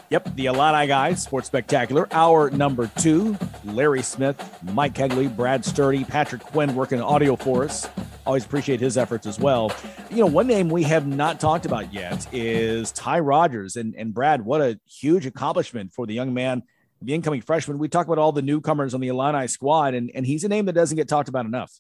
[0.10, 3.38] Yep, the Illini Guys Sports Spectacular, hour number two.
[3.66, 7.90] Larry Smith, Mike Kegley, Brad Sturdy, Patrick Quinn working audio for us.
[8.26, 9.74] Always appreciate his efforts as well.
[10.10, 13.76] You know, one name we have not talked about yet is Ty Rodgers.
[13.76, 16.64] And, and Brad, what a huge accomplishment for the young man
[17.02, 17.78] the incoming freshman.
[17.78, 20.66] We talk about all the newcomers on the Illini squad, and, and he's a name
[20.66, 21.72] that doesn't get talked about enough.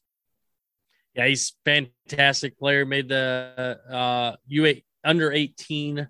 [1.16, 2.86] Yeah, he's fantastic player.
[2.86, 6.08] Made the uh, U under 18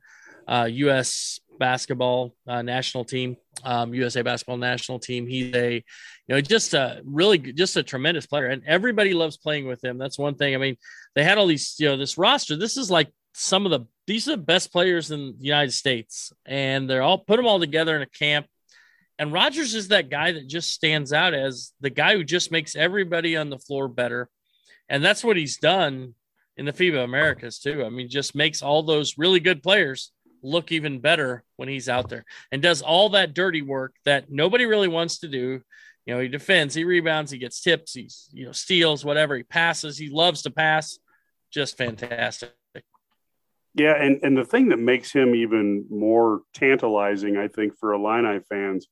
[0.47, 1.39] uh, U.S.
[1.57, 5.27] basketball uh, national team, um, USA basketball national team.
[5.27, 5.81] He's a, you
[6.27, 9.97] know, just a really just a tremendous player, and everybody loves playing with him.
[9.97, 10.53] That's one thing.
[10.53, 10.77] I mean,
[11.15, 12.55] they had all these, you know, this roster.
[12.55, 16.33] This is like some of the these are the best players in the United States,
[16.45, 18.47] and they're all put them all together in a camp
[19.19, 22.77] and Rodgers is that guy that just stands out as the guy who just makes
[22.77, 24.29] everybody on the floor better.
[24.87, 26.15] And that's what he's done
[26.55, 27.83] in the FIBA Americas too.
[27.83, 32.07] I mean, just makes all those really good players look even better when he's out
[32.07, 35.61] there and does all that dirty work that nobody really wants to do.
[36.05, 39.35] You know, he defends, he rebounds, he gets tips, he's, you know, steals, whatever.
[39.35, 40.97] He passes, he loves to pass.
[41.51, 42.53] Just fantastic.
[43.75, 48.39] Yeah, and, and the thing that makes him even more tantalizing, I think, for Illini
[48.49, 48.87] fans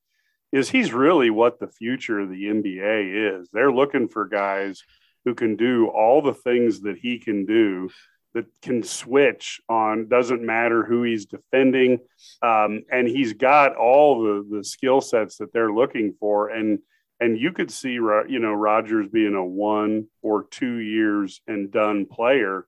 [0.51, 3.49] is he's really what the future of the NBA is.
[3.51, 4.83] They're looking for guys
[5.25, 7.89] who can do all the things that he can do
[8.33, 11.99] that can switch on doesn't matter who he's defending
[12.41, 16.79] um, and he's got all the the skill sets that they're looking for and
[17.19, 22.05] and you could see you know Rodgers being a one or two years and done
[22.05, 22.67] player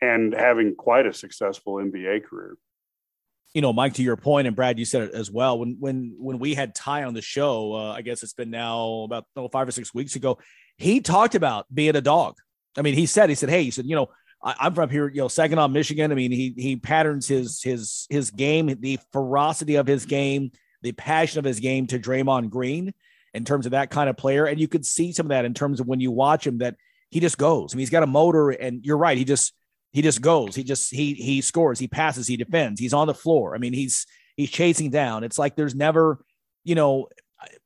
[0.00, 2.56] and having quite a successful NBA career
[3.54, 5.58] you know, Mike, to your point, and Brad, you said it as well.
[5.58, 9.02] When when when we had Ty on the show, uh, I guess it's been now
[9.04, 10.38] about oh, five or six weeks ago.
[10.76, 12.36] He talked about being a dog.
[12.76, 14.08] I mean, he said he said, hey, he said, you know,
[14.42, 16.12] I, am from here, you know, Saginaw, Michigan.
[16.12, 20.92] I mean, he he patterns his his his game, the ferocity of his game, the
[20.92, 22.92] passion of his game to Draymond Green
[23.34, 25.54] in terms of that kind of player, and you could see some of that in
[25.54, 26.76] terms of when you watch him that
[27.10, 27.72] he just goes.
[27.72, 29.52] I mean, he's got a motor, and you're right, he just
[29.92, 30.54] he just goes.
[30.54, 31.78] He just he he scores.
[31.78, 32.26] He passes.
[32.26, 32.80] He defends.
[32.80, 33.54] He's on the floor.
[33.54, 35.24] I mean, he's he's chasing down.
[35.24, 36.24] It's like there's never,
[36.64, 37.08] you know,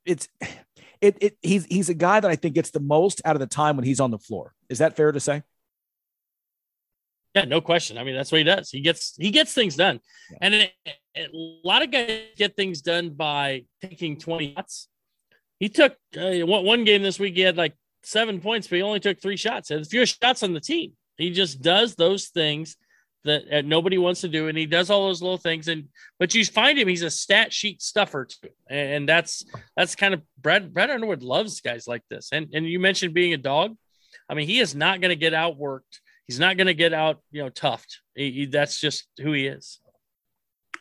[0.05, 0.29] it's
[1.01, 3.47] it it he's he's a guy that I think gets the most out of the
[3.47, 4.55] time when he's on the floor.
[4.69, 5.43] Is that fair to say?
[7.35, 7.97] Yeah, no question.
[7.97, 8.71] I mean, that's what he does.
[8.71, 10.01] He gets he gets things done,
[10.31, 10.39] yeah.
[10.43, 10.73] and it,
[11.15, 14.89] it, a lot of guys get things done by taking twenty shots.
[15.59, 17.35] He took uh, one, one game this week.
[17.35, 19.69] He had like seven points, but he only took three shots.
[19.69, 20.93] He had fewest shots on the team.
[21.17, 22.77] He just does those things
[23.25, 25.69] that uh, nobody wants to do, and he does all those little things.
[25.69, 25.89] And
[26.19, 29.45] but you find him; he's a stat sheet stuffer too, and that's
[29.77, 30.73] that's kind of Brad.
[30.73, 32.31] Brad Underwood loves guys like this.
[32.33, 33.77] And and you mentioned being a dog.
[34.29, 36.01] I mean, he is not going to get outworked.
[36.27, 37.97] He's not going to get out, you know, toughed.
[38.15, 39.81] He, he, that's just who he is.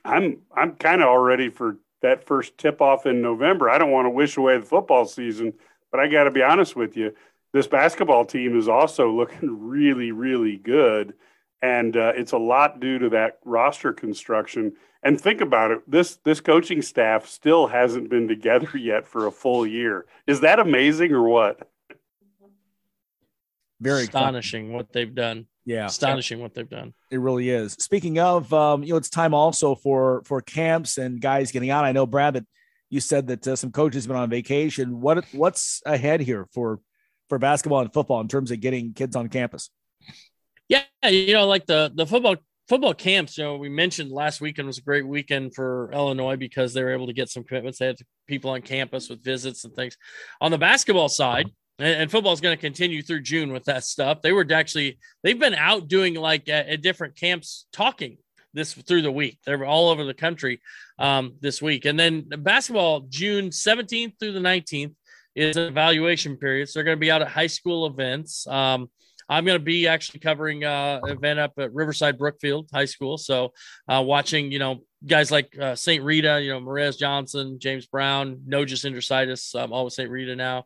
[0.05, 3.69] I'm I'm kind of all ready for that first tip off in November.
[3.69, 5.53] I don't want to wish away the football season,
[5.91, 7.13] but I got to be honest with you.
[7.53, 11.13] This basketball team is also looking really, really good
[11.61, 14.73] and uh, it's a lot due to that roster construction.
[15.03, 19.31] And think about it this this coaching staff still hasn't been together yet for a
[19.31, 20.05] full year.
[20.27, 21.67] Is that amazing or what?
[23.79, 24.75] Very astonishing exciting.
[24.75, 25.47] what they've done.
[25.65, 26.93] Yeah, astonishing what they've done.
[27.11, 27.73] It really is.
[27.73, 31.85] Speaking of, um, you know, it's time also for for camps and guys getting out.
[31.85, 32.45] I know Brad that
[32.89, 35.01] you said that uh, some coaches have been on vacation.
[35.01, 36.79] What what's ahead here for
[37.31, 39.69] for basketball and football in terms of getting kids on campus?
[40.67, 42.35] Yeah, you know, like the the football
[42.67, 43.37] football camps.
[43.37, 46.91] You know, we mentioned last weekend was a great weekend for Illinois because they were
[46.91, 47.79] able to get some commitments.
[47.79, 47.95] They had
[48.27, 49.95] people on campus with visits and things.
[50.41, 54.21] On the basketball side, and, football is going to continue through June with that stuff.
[54.21, 58.17] They were actually they've been out doing like at, at different camps talking
[58.53, 59.39] this through the week.
[59.45, 60.59] They're all over the country
[60.99, 61.85] um, this week.
[61.85, 64.95] And then basketball, June 17th through the 19th
[65.35, 66.69] is an evaluation period.
[66.69, 68.45] So they're going to be out at high school events.
[68.47, 68.89] Um,
[69.29, 73.17] I'm going to be actually covering uh, an event up at Riverside Brookfield High School.
[73.17, 73.53] So
[73.87, 76.03] uh, watching, you know, guys like uh, St.
[76.03, 80.09] Rita, you know, Morez Johnson, James Brown, Nojus Indrusaitis, um, all with St.
[80.09, 80.65] Rita now.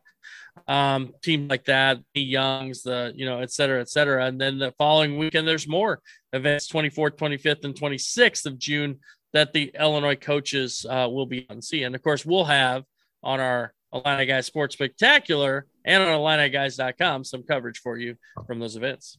[0.66, 4.26] Um, team like that, the Youngs, the, you know, et cetera, et cetera.
[4.26, 6.00] And then the following weekend, there's more
[6.32, 8.98] events 24th, 25th, and 26th of June
[9.32, 11.84] that the Illinois coaches uh, will be on see.
[11.84, 12.84] And of course, we'll have
[13.22, 18.16] on our Illini Guys Sports Spectacular and on IlliniGuys.com some coverage for you
[18.46, 19.18] from those events.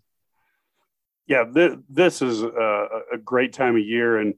[1.27, 4.33] Yeah, th- this is a, a great time of year, and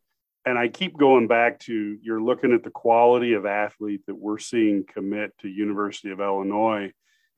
[0.45, 4.39] and I keep going back to you're looking at the quality of athlete that we're
[4.39, 6.91] seeing commit to University of Illinois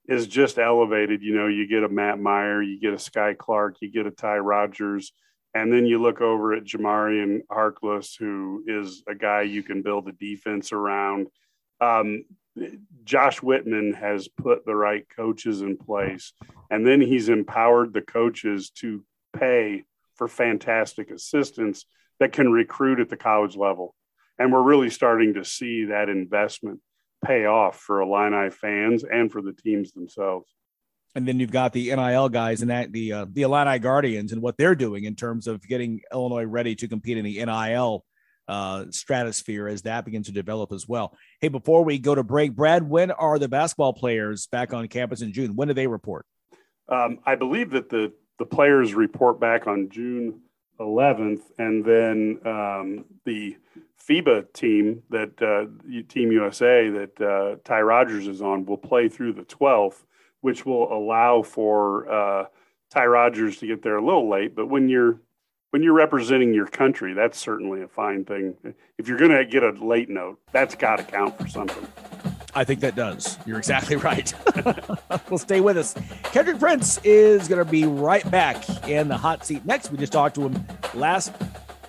[0.08, 1.22] is just elevated.
[1.22, 4.12] You know, you get a Matt Mayer, you get a Skyy Clark, you get a
[4.12, 5.12] Ty Rodgers,
[5.54, 10.08] and then you look over at Jamarian Harkless, who is a guy you can build
[10.08, 11.28] a defense around.
[11.82, 12.24] Um,
[13.04, 16.34] Josh Whitman has put the right coaches in place,
[16.70, 19.04] and then he's empowered the coaches to
[19.38, 19.86] pay
[20.16, 21.86] for fantastic assistants
[22.20, 23.96] that can recruit at the college level.
[24.38, 26.80] And we're really starting to see that investment
[27.26, 30.48] pay off for Illini fans and for the teams themselves.
[31.14, 34.42] And then you've got the NIL guys and that the uh, the Illini Guardians and
[34.42, 38.06] what they're doing in terms of getting Illinois ready to compete in the NIL
[38.52, 41.18] uh, stratosphere as that begins to develop as well.
[41.40, 45.22] Hey, before we go to break, Brad, when are the basketball players back on campus
[45.22, 45.56] in June?
[45.56, 46.26] When do they report?
[46.90, 50.42] Um, I believe that the the players report back on June
[50.80, 53.56] 11th, and then um, the
[54.06, 55.68] FIBA team that uh,
[56.10, 60.04] Team USA that uh, Ty Rodgers is on will play through the 12th,
[60.42, 62.46] which will allow for uh,
[62.90, 64.56] Ty Rodgers to get there a little late.
[64.56, 65.22] But when you're
[65.72, 68.56] when you're representing your country, that's certainly a fine thing.
[68.98, 71.88] If you're going to get a late note, that's got to count for something.
[72.54, 73.38] I think that does.
[73.46, 74.34] You're exactly right.
[75.30, 75.96] well, stay with us.
[76.26, 79.92] Kendrick Prince is going to be right back in the hot seat next.
[79.92, 81.34] We just talked to him last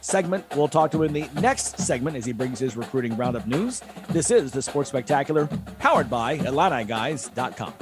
[0.00, 0.44] segment.
[0.54, 3.82] We'll talk to him in the next segment as he brings his recruiting roundup news.
[4.10, 5.48] This is the Sports Spectacular,
[5.80, 7.74] powered by IlliniGuys.com.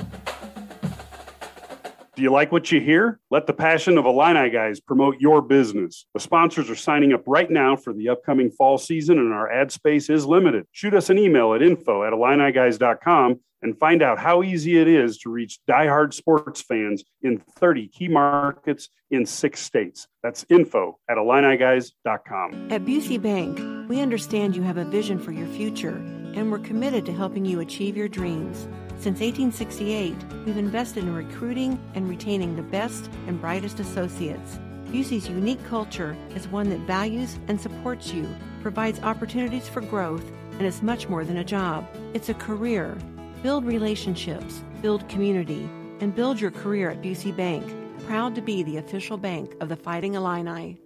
[2.20, 3.18] Do you like what you hear?
[3.30, 6.04] Let the passion of Illini guys promote your business.
[6.12, 9.72] The sponsors are signing up right now for the upcoming fall season, and our ad
[9.72, 10.66] space is limited.
[10.70, 15.16] Shoot us an email at info at IlliniGuys.com and find out how easy it is
[15.20, 20.06] to reach diehard sports fans in 30 key markets in six states.
[20.22, 22.70] That's info at IlliniGuys.com.
[22.70, 25.96] At Busey Bank, we understand you have a vision for your future,
[26.34, 28.68] and we're committed to helping you achieve your dreams.
[29.00, 34.58] Since 1868, we've invested in recruiting and retaining the best and brightest associates.
[34.88, 38.28] Busey's unique culture is one that values and supports you,
[38.60, 41.88] provides opportunities for growth, and is much more than a job.
[42.12, 42.98] It's a career.
[43.42, 45.66] Build relationships, build community,
[46.00, 47.64] and build your career at Busey Bank.
[48.06, 50.78] Proud to be the official bank of the Fighting Illini.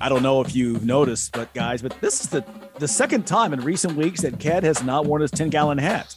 [0.00, 2.44] I don't know if you've noticed, but guys, but this is the
[2.78, 6.14] the second time in recent weeks that Ked has not worn his 10 gallon hat.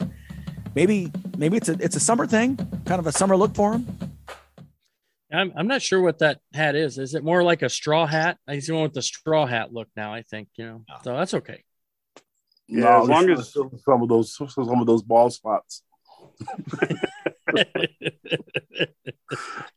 [0.76, 3.88] Maybe maybe it's a it's a summer thing, kind of a summer look for him.
[5.34, 6.98] I'm, I'm not sure what that hat is.
[6.98, 8.38] Is it more like a straw hat?
[8.50, 10.14] He's going with the straw hat look now.
[10.14, 11.00] I think you know, ah.
[11.04, 11.64] so that's okay.
[12.68, 15.30] Yeah, Yeah, no, as long it's as- still some of those some of those ball
[15.30, 15.84] spots.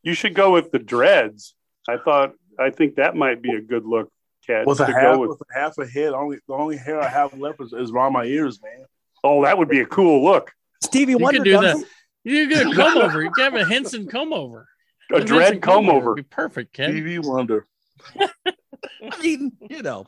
[0.02, 1.55] You should go with the dreads.
[1.88, 4.11] I thought I think that might be a good look,
[4.46, 4.66] Cat.
[4.66, 5.40] With a to half go with, with.
[5.55, 8.24] a half a head, only the only hair I have left is, is around my
[8.24, 8.86] ears, man.
[9.22, 10.52] Oh, that would be a cool look.
[10.82, 11.84] Stevie You Wonder could do that.
[12.24, 13.22] You could do a comb over.
[13.22, 14.68] You could have a Henson comb over.
[15.11, 16.14] A Henson dread comb over.
[16.14, 16.90] Be perfect, Ken.
[16.90, 17.66] TV Wonder.
[19.12, 20.07] I mean, you know,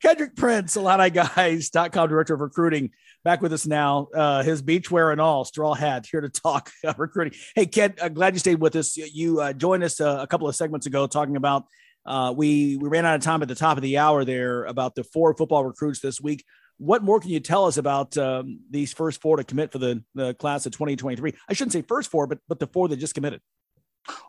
[0.00, 2.90] Kendrick Prince, IlliniGuys.com director of recruiting,
[3.24, 4.08] back with us now.
[4.14, 7.38] Uh, his beachwear and all, straw hat, here to talk uh, recruiting.
[7.54, 8.96] Hey, Ken, uh, glad you stayed with us.
[8.96, 11.66] You uh, joined us uh, a couple of segments ago talking about
[12.08, 14.94] uh, we we ran out of time at the top of the hour there about
[14.94, 16.42] the four football recruits this week.
[16.78, 20.02] What more can you tell us about um, these first four to commit for the,
[20.14, 21.34] the class of 2023?
[21.48, 23.42] I shouldn't say first four, but but the four that just committed.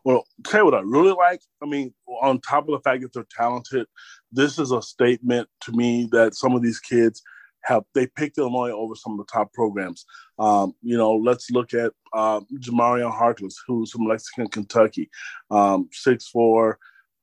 [0.03, 1.39] Well, tell you what I really like.
[1.63, 3.87] I mean, on top of the fact that they're talented,
[4.29, 7.21] this is a statement to me that some of these kids
[7.63, 10.05] have they picked Illinois over some of the top programs.
[10.37, 15.09] Um, you know, let's look at uh, Jamarion Harkless, who's from Lexington, Kentucky,
[15.49, 16.77] um, six four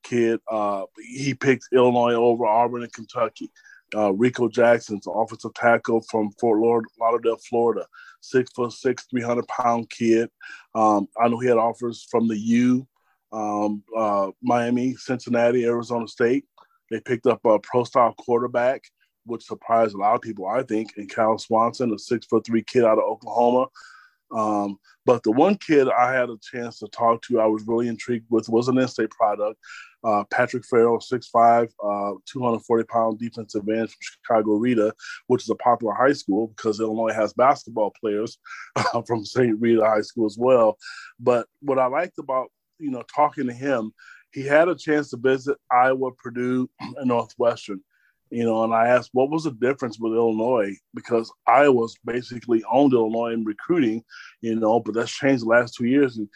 [0.07, 0.39] kid.
[0.49, 3.51] Uh, he picked Illinois over Auburn and Kentucky.
[3.95, 6.59] Uh, Rico Jackson's offensive tackle from Fort
[6.99, 7.85] Lauderdale, Florida,
[8.19, 10.29] six foot six, 300 pound kid.
[10.75, 12.87] Um, I know he had offers from the U,
[13.31, 16.45] um, uh, Miami, Cincinnati, Arizona State.
[16.91, 18.83] They picked up a pro style quarterback,
[19.25, 22.63] which surprised a lot of people, I think, and Cal Swanson, a six foot three
[22.63, 23.67] kid out of Oklahoma.
[24.31, 27.87] Um, but the one kid I had a chance to talk to, I was really
[27.87, 29.57] intrigued with, was an in-state product.
[30.03, 34.93] Uh, Patrick Farrell, 6'5", uh, 240 pound defensive end from Chicago Rita,
[35.27, 38.37] which is a popular high school because Illinois has basketball players
[38.75, 39.59] uh, from St.
[39.59, 40.77] Rita High School as well.
[41.19, 43.91] But what I liked about you know talking to him,
[44.31, 47.81] he had a chance to visit Iowa, Purdue, and Northwestern
[48.29, 52.93] you know, and I asked what was the difference with Illinois because Iowa's basically owned
[52.93, 54.03] Illinois in recruiting,
[54.41, 56.17] you know, but that's changed the last two years.
[56.17, 56.27] And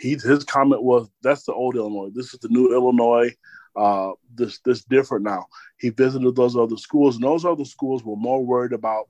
[0.00, 2.10] he his comment was that's the old Illinois.
[2.14, 3.34] This is the new Illinois.
[3.76, 5.46] Uh, this this different now.
[5.78, 9.08] He visited those other schools, and those other schools were more worried about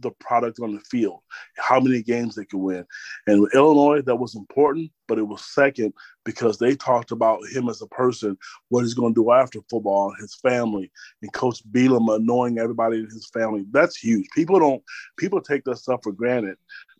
[0.00, 1.20] the product on the field,
[1.56, 2.84] how many games they could win.
[3.26, 7.80] And Illinois, that was important, but it was second because they talked about him as
[7.80, 8.36] a person,
[8.68, 10.90] what he's going to do after football, his family,
[11.22, 13.64] and Coach Bielema knowing everybody in his family.
[13.70, 14.26] That's huge.
[14.34, 14.82] People don't
[15.16, 16.56] people take that stuff for granted,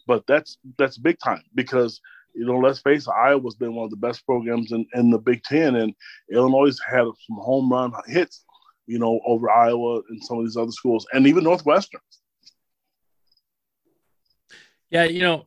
[0.06, 2.00] but that's that's big time because
[2.34, 5.18] you know, let's face it, Iowa's been one of the best programs in, in the
[5.18, 5.94] Big Ten, and
[6.32, 8.44] Illinois had some home run hits,
[8.86, 12.00] you know, over Iowa and some of these other schools, and even Northwestern.
[14.90, 15.46] Yeah, you know,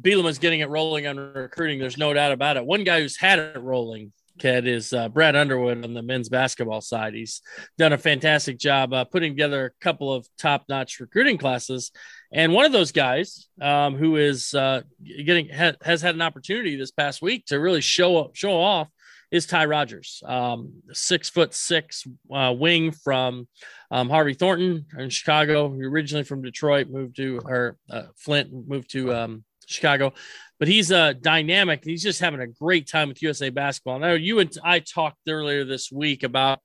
[0.00, 1.78] Bielema's getting it rolling on recruiting.
[1.78, 2.64] There's no doubt about it.
[2.64, 6.80] One guy who's had it rolling, Ked, is uh, Brad Underwood on the men's basketball
[6.80, 7.14] side.
[7.14, 7.42] He's
[7.76, 11.90] done a fantastic job uh, putting together a couple of top-notch recruiting classes,
[12.32, 14.82] and one of those guys um, who is uh,
[15.24, 18.88] getting ha- has had an opportunity this past week to really show show off
[19.30, 23.46] is Ty Rodgers, um, six foot six uh, wing from
[23.90, 25.70] um, Harvey Thornton in Chicago.
[25.72, 30.14] Originally from Detroit, moved to or uh, Flint, moved to um, Chicago,
[30.58, 31.82] but he's a uh, dynamic.
[31.84, 33.96] He's just having a great time with USA basketball.
[33.96, 36.60] And I you and I talked earlier this week about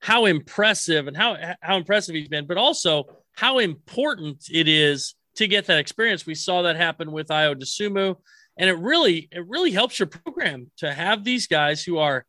[0.00, 5.46] how impressive and how how impressive he's been, but also how important it is to
[5.46, 6.26] get that experience.
[6.26, 8.16] We saw that happen with Ayo Dosunmu
[8.56, 12.24] and it really it really helps your program to have these guys who are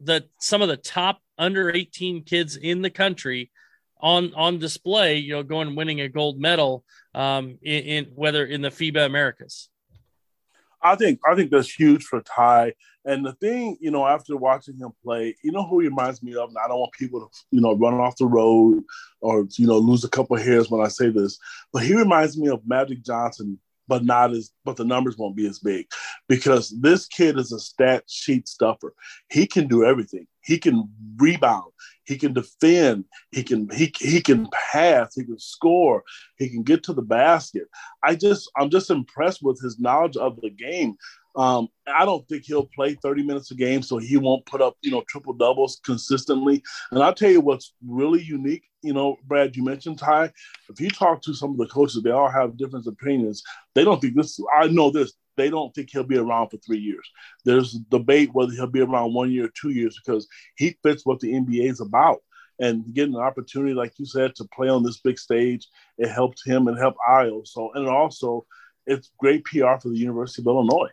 [0.00, 3.50] the some of the top under 18 kids in the country
[4.00, 6.84] on on display you know going winning a gold medal
[7.14, 9.68] um in, in whether in the FIBA Americas
[10.82, 12.74] I think I think that's huge for Ty.
[13.04, 16.34] And the thing, you know, after watching him play, you know who he reminds me
[16.34, 18.82] of, and I don't want people to, you know, run off the road
[19.20, 21.38] or you know lose a couple of hairs when I say this,
[21.72, 23.58] but he reminds me of Magic Johnson
[23.88, 25.86] but not as but the numbers won't be as big
[26.28, 28.94] because this kid is a stat sheet stuffer.
[29.30, 30.26] He can do everything.
[30.48, 30.88] He can
[31.18, 31.70] rebound.
[32.04, 33.04] He can defend.
[33.32, 35.14] He can he he can pass.
[35.14, 36.02] He can score.
[36.38, 37.64] He can get to the basket.
[38.02, 40.96] I just I'm just impressed with his knowledge of the game.
[41.36, 44.76] Um, I don't think he'll play 30 minutes a game, so he won't put up,
[44.82, 46.62] you know, triple doubles consistently.
[46.90, 50.32] And I'll tell you what's really unique, you know, Brad, you mentioned Ty.
[50.68, 53.42] If you talk to some of the coaches, they all have different opinions.
[53.74, 56.78] They don't think this, I know this, they don't think he'll be around for three
[56.80, 57.08] years.
[57.44, 60.26] There's debate whether he'll be around one year or two years because
[60.56, 62.18] he fits what the NBA is about.
[62.60, 66.42] and getting an opportunity, like you said, to play on this big stage, it helped
[66.44, 67.42] him and helped Io.
[67.44, 68.46] So, and also,
[68.86, 70.90] it's great PR for the University of Illinois.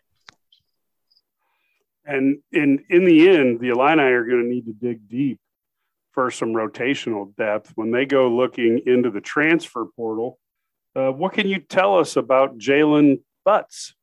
[2.06, 5.40] And in in the end, the Illini are going to need to dig deep
[6.12, 10.40] for some rotational depth when they go looking into the transfer portal.
[10.96, 13.94] Uh, what can you tell us about Jaylen Butz?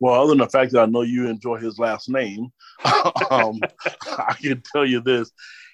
[0.00, 2.52] Well, other than the fact that I know you enjoy his last name,
[3.30, 3.60] um,
[4.06, 5.30] I can tell you this: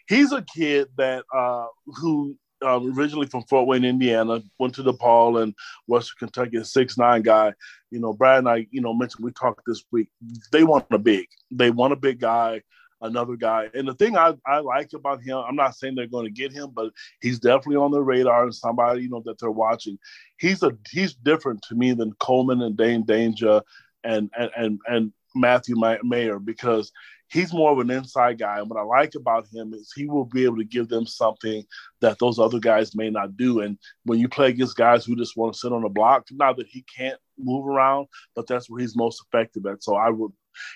[0.08, 5.42] he's a kid that uh, who um, originally from Fort Wayne, Indiana, went to DePaul
[5.42, 5.54] and
[5.86, 7.52] Western Kentucky, six nine guy.
[7.90, 10.08] You know, Brad and I, you know, mentioned we talked this week.
[10.52, 11.26] They want a big.
[11.50, 12.62] They want a big guy,
[13.00, 13.68] another guy.
[13.74, 16.52] And the thing I, I like about him, I'm not saying they're going to get
[16.52, 19.98] him, but he's definitely on the radar and somebody, you know, that they're watching.
[20.38, 23.62] He's a he's different to me than Coleman and Dain Dainja
[24.04, 26.92] and and and, and Matthew Mayer because
[27.30, 28.58] he's more of an inside guy.
[28.58, 31.64] And what I like about him is he will be able to give them something
[32.00, 33.60] that those other guys may not do.
[33.60, 36.56] And when you play against guys who just want to sit on the block, not
[36.56, 39.82] that he can't move around, but that's where he's most effective at.
[39.82, 40.32] So I would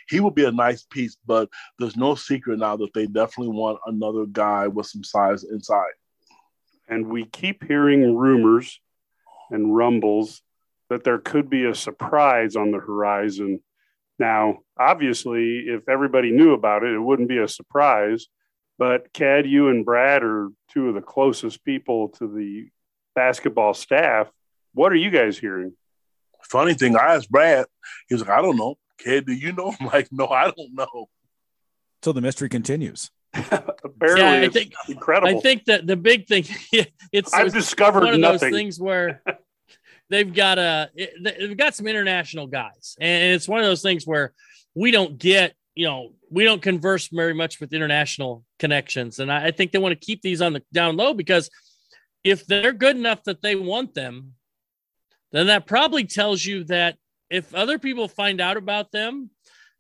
[0.09, 1.49] he would be a nice piece, but
[1.79, 5.93] there's no secret now that they definitely want another guy with some size inside.
[6.89, 8.81] And we keep hearing rumors
[9.51, 10.43] and rumbles
[10.91, 13.61] that there could be a surprise on the horizon
[14.19, 18.27] now, obviously, if everybody knew about it, it wouldn't be a surprise.
[18.79, 22.69] But Cad, you and Brad are two of the closest people to the
[23.15, 24.29] basketball staff.
[24.73, 25.75] What are you guys hearing?
[26.43, 27.67] Funny thing, I asked Brad.
[28.09, 28.77] He was like, I don't know.
[28.99, 29.75] Cad, do you know?
[29.81, 31.09] I'm like, no, I don't know.
[32.03, 33.11] So the mystery continues.
[33.35, 35.39] Apparently, yeah, I think incredible.
[35.39, 36.45] I think that the big thing,
[37.13, 38.51] it's I've it's discovered one of nothing.
[38.51, 39.23] those things where
[40.11, 40.91] they've got a
[41.21, 44.33] they've got some international guys, and it's one of those things where
[44.75, 49.47] we don't get you know we don't converse very much with international connections, and I,
[49.47, 51.51] I think they want to keep these on the down low because
[52.23, 54.33] if they're good enough that they want them,
[55.33, 56.97] then that probably tells you that
[57.31, 59.31] if other people find out about them,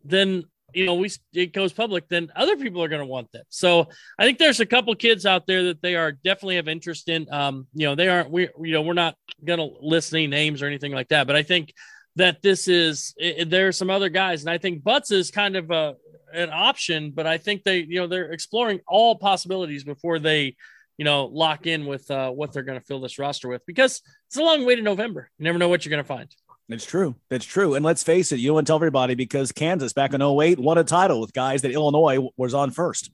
[0.04, 0.44] then
[0.74, 3.86] you know we it goes public then other people are going to want them so
[4.18, 7.26] i think there's a couple kids out there that they are definitely have interest in
[7.32, 10.62] um you know they aren't we you know we're not going to list any names
[10.62, 11.72] or anything like that but i think
[12.16, 15.56] that this is it, there are some other guys and i think butz is kind
[15.56, 15.94] of a
[16.32, 20.56] an option but i think they you know they're exploring all possibilities before they
[20.96, 24.02] you know lock in with uh, what they're going to fill this roster with because
[24.26, 25.30] it's a long way to november.
[25.38, 26.34] You never know what you're going to find
[26.68, 27.14] it's true.
[27.30, 27.74] It's true.
[27.74, 30.58] And let's face it, you don't want to tell everybody because Kansas back in 08
[30.58, 33.10] won a title with guys that Illinois was on first.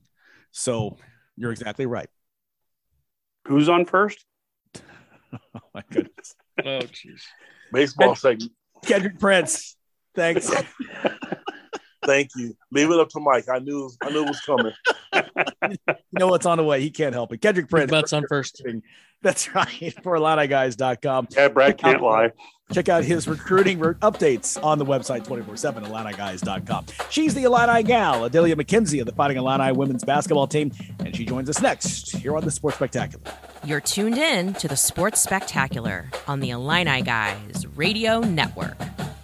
[0.52, 0.96] So
[1.36, 2.08] you're exactly right.
[3.48, 4.24] Who's on first?
[4.76, 6.34] oh my goodness.
[6.58, 7.22] Oh jeez.
[7.72, 8.52] Baseball segment.
[8.84, 9.76] Kendrick Prince.
[10.14, 10.50] Thanks.
[12.04, 12.56] Thank you.
[12.70, 13.48] Leave it up to Mike.
[13.48, 14.72] I knew I knew it was coming.
[15.68, 15.76] you
[16.12, 16.80] know what's on the way.
[16.80, 17.38] He can't help it.
[17.40, 17.90] Kendrick Prince.
[17.90, 18.62] Butz on first.
[19.22, 19.94] That's right.
[20.02, 21.28] For IlliniGuys.com.
[21.32, 22.32] Yeah, Brad can't lie.
[22.72, 26.86] Check out his recruiting updates on the website 24 7, IlliniGuys.com.
[27.10, 31.24] She's the Illini gal, Adalia McKenzie of the Fighting Illini women's basketball team, and she
[31.24, 33.24] joins us next here on the Sports Spectacular.
[33.64, 38.76] You're tuned in to the Sports Spectacular on the Illini Guys Radio Network.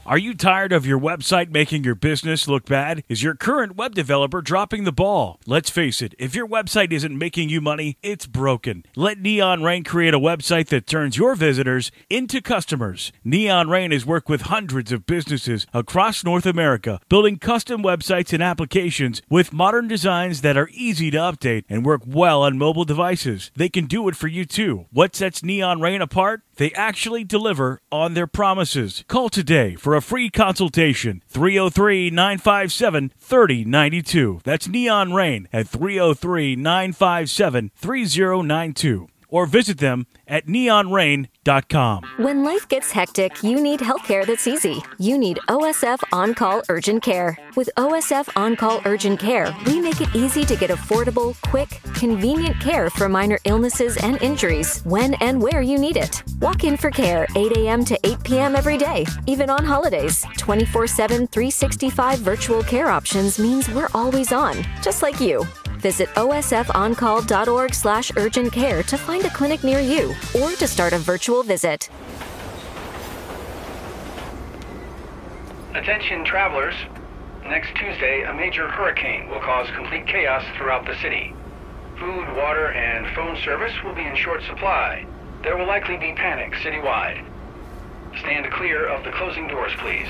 [0.07, 3.03] Are you tired of your website making your business look bad?
[3.09, 5.41] Is your current web developer dropping the ball?
[5.47, 8.85] Let's face it, if your website isn't making you money, it's broken.
[8.95, 13.13] Let Neon Rain create a website that turns your visitors into customers.
[13.25, 18.43] Neon Rain has worked with hundreds of businesses across North America, building custom websites and
[18.43, 23.51] applications with modern designs that are easy to update and work well on mobile devices.
[23.57, 24.87] They can do it for you too.
[24.91, 26.43] What sets Neon Rain apart?
[26.57, 29.05] They actually deliver on their promises.
[29.09, 31.23] Call today for a free consultation.
[31.29, 34.41] 303 957 3092.
[34.45, 39.09] That's Neon Rain at 303 957 3092.
[39.29, 41.36] Or visit them at neonrain.com.
[42.17, 44.83] When life gets hectic, you need healthcare that's easy.
[44.99, 47.39] You need OSF On Call Urgent Care.
[47.55, 52.61] With OSF On Call Urgent Care, we make it easy to get affordable, quick, convenient
[52.61, 56.25] care for minor illnesses and injuries when and where you need it.
[56.41, 57.85] Walk in for care 8 a.m.
[57.85, 58.57] to 8 p.m.
[58.57, 60.27] every day, even on holidays.
[60.39, 65.47] 24 7, 365 virtual care options means we're always on, just like you.
[65.79, 70.99] Visit osfoncall.org slash urgent care to find a clinic near you or to start a
[70.99, 71.89] virtual visit.
[75.75, 76.75] Attention travelers.
[77.45, 81.33] Next Tuesday, a major hurricane will cause complete chaos throughout the city.
[81.99, 85.07] Food, water, and phone service will be in short supply.
[85.43, 87.25] There will likely be panic citywide.
[88.19, 90.09] Stand clear of the closing doors, please.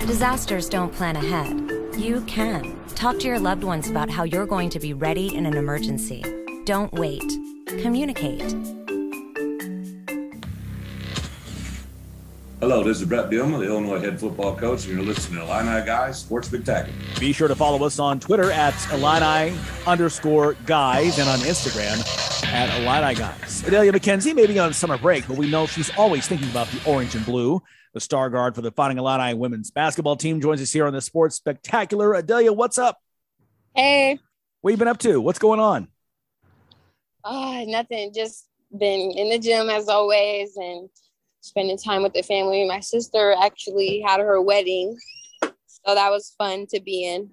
[0.00, 1.96] Disasters don't plan ahead.
[1.96, 2.83] You can.
[2.94, 6.24] Talk to your loved ones about how you're going to be ready in an emergency.
[6.64, 7.24] Don't wait.
[7.82, 8.40] Communicate.
[12.60, 15.84] Hello, this is Bret Bielema, the Illinois head football coach, and you're listening to Illini
[15.84, 16.96] Guys Sports Spectacular.
[17.20, 19.54] Be sure to follow us on Twitter at Illini
[19.86, 22.00] underscore guys and on Instagram
[22.46, 23.62] at Illini guys.
[23.66, 26.80] Adalia McKenzie may be on summer break, but we know she's always thinking about the
[26.90, 27.60] orange and blue.
[27.94, 31.00] The star guard for the Fighting Illini women's basketball team joins us here on the
[31.00, 32.14] Sports Spectacular.
[32.14, 32.98] Adalia, what's up?
[33.76, 34.18] Hey.
[34.62, 35.20] What you been up to?
[35.20, 35.86] What's going on?
[37.22, 38.12] Oh, nothing.
[38.12, 40.88] Just been in the gym as always and
[41.40, 42.66] spending time with the family.
[42.66, 44.98] My sister actually had her wedding,
[45.42, 47.30] so that was fun to be in.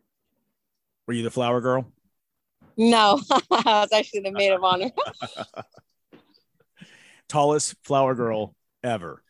[1.07, 1.91] Were you the flower girl?
[2.77, 3.19] No,
[3.51, 4.91] I was actually the maid of honor.
[7.27, 9.23] Tallest flower girl ever.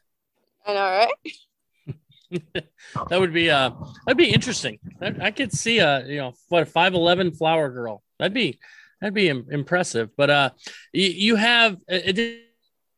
[0.65, 2.43] I know, right?
[3.09, 3.71] that would be uh
[4.05, 4.79] that'd be interesting.
[5.01, 8.03] I, I could see a you know what five eleven flower girl.
[8.19, 8.59] That'd be
[9.01, 10.09] that'd be Im- impressive.
[10.15, 10.49] But uh,
[10.93, 12.41] you, you have it, it,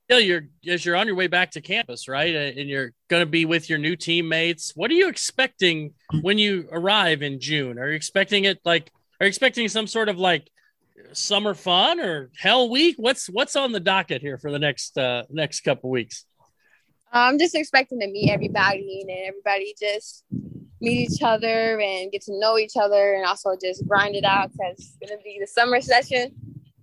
[0.09, 2.35] you're as you're on your way back to campus, right?
[2.35, 4.73] Uh, And you're going to be with your new teammates.
[4.75, 7.79] What are you expecting when you arrive in June?
[7.79, 8.91] Are you expecting it like?
[9.19, 10.49] Are you expecting some sort of like
[11.13, 12.95] summer fun or hell week?
[12.99, 16.25] What's what's on the docket here for the next uh next couple weeks?
[17.13, 20.25] I'm just expecting to meet everybody and everybody just
[20.81, 24.51] meet each other and get to know each other and also just grind it out
[24.51, 26.33] because it's going to be the summer session.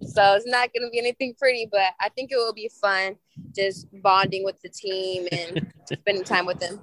[0.02, 3.16] So it's not going to be anything pretty, but I think it will be fun
[3.55, 6.81] just bonding with the team and spending time with them.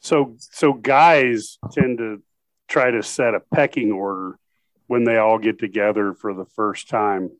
[0.00, 2.22] So so guys tend to
[2.68, 4.38] try to set a pecking order
[4.88, 7.30] when they all get together for the first time.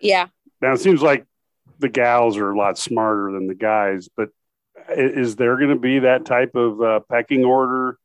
[0.00, 0.28] Yeah.
[0.60, 1.26] Now it seems like
[1.78, 4.30] the gals are a lot smarter than the guys, but
[4.90, 7.98] is there going to be that type of uh, pecking order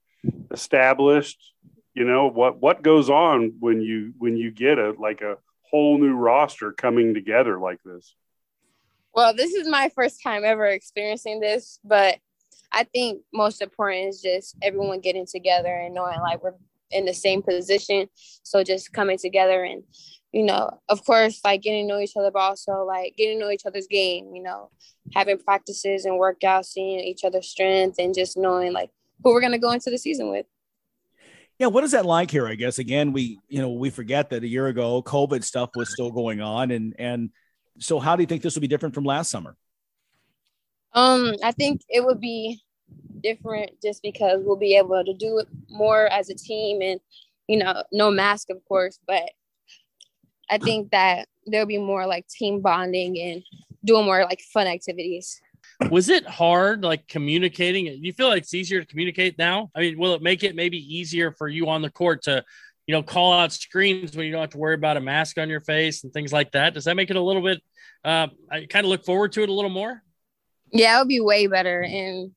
[0.52, 1.38] established?
[1.94, 5.38] You know what what goes on when you when you get a like a
[5.70, 8.16] whole new roster coming together like this?
[9.14, 12.18] Well, this is my first time ever experiencing this, but
[12.72, 16.54] I think most important is just everyone getting together and knowing like we're
[16.92, 18.08] in the same position.
[18.16, 19.84] So just coming together and,
[20.32, 23.46] you know, of course, like getting to know each other, but also like getting to
[23.46, 24.70] know each other's game, you know,
[25.14, 28.92] having practices and workouts, seeing each other's strength and just knowing like
[29.24, 30.46] who we're going to go into the season with.
[31.60, 32.48] Yeah, what is that like here?
[32.48, 35.92] I guess again, we you know we forget that a year ago COVID stuff was
[35.92, 37.30] still going on, and and
[37.80, 39.56] so how do you think this will be different from last summer?
[40.94, 42.62] Um, I think it would be
[43.22, 47.00] different just because we'll be able to do it more as a team and
[47.48, 49.30] you know, no mask of course, but
[50.52, 53.44] I think that there'll be more like team bonding and
[53.84, 55.42] doing more like fun activities.
[55.90, 59.80] was it hard like communicating do you feel like it's easier to communicate now i
[59.80, 62.44] mean will it make it maybe easier for you on the court to
[62.86, 65.50] you know call out screens when you don't have to worry about a mask on
[65.50, 67.60] your face and things like that does that make it a little bit
[68.06, 70.04] uh, i kind of look forward to it a little more
[70.72, 71.82] Yeah, it would be way better.
[71.82, 72.32] And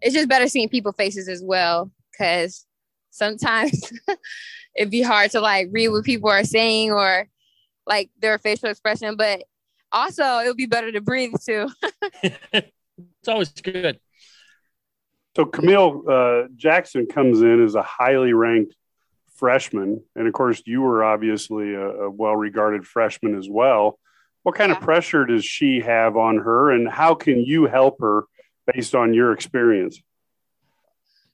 [0.00, 1.90] it's just better seeing people faces as well.
[2.18, 2.66] Cause
[3.10, 3.92] sometimes
[4.76, 7.28] it'd be hard to like read what people are saying or
[7.86, 9.16] like their facial expression.
[9.16, 9.44] But
[9.92, 11.68] also it would be better to breathe too.
[12.22, 13.98] it's always good
[15.36, 18.74] So Camille uh, Jackson comes in as a highly ranked
[19.36, 23.98] freshman, and of course, you were obviously a, a well-regarded freshman as well.
[24.42, 28.24] What kind of pressure does she have on her, and how can you help her
[28.72, 30.00] based on your experience?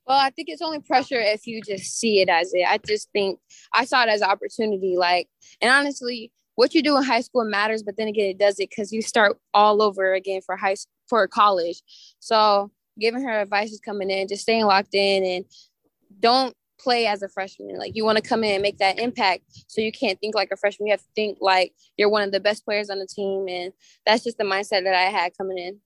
[0.07, 2.65] Well, I think it's only pressure if you just see it as it.
[2.69, 3.41] I just think
[3.75, 4.97] I saw it as an opportunity.
[4.97, 5.29] Like,
[5.61, 8.71] and honestly, what you do in high school matters, but then again, it does it
[8.71, 10.77] because you start all over again for high
[11.09, 11.83] for college.
[12.21, 12.71] So,
[13.01, 15.45] giving her advice is coming in, just staying locked in, and
[16.21, 17.77] don't play as a freshman.
[17.77, 19.43] Like, you want to come in and make that impact.
[19.67, 20.87] So you can't think like a freshman.
[20.87, 23.73] You have to think like you're one of the best players on the team, and
[24.05, 25.81] that's just the mindset that I had coming in.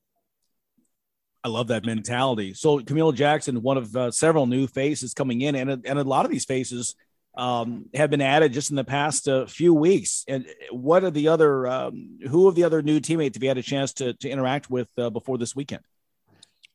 [1.43, 2.55] I love that mentality.
[2.55, 6.05] So Camille Jackson, one of uh, several new faces coming in, and a, and a
[6.05, 6.95] lot of these faces
[7.35, 10.25] um, have been added just in the past uh, few weeks.
[10.29, 11.67] And what are the other?
[11.67, 14.69] Um, who of the other new teammates have you had a chance to to interact
[14.71, 15.83] with uh, before this weekend?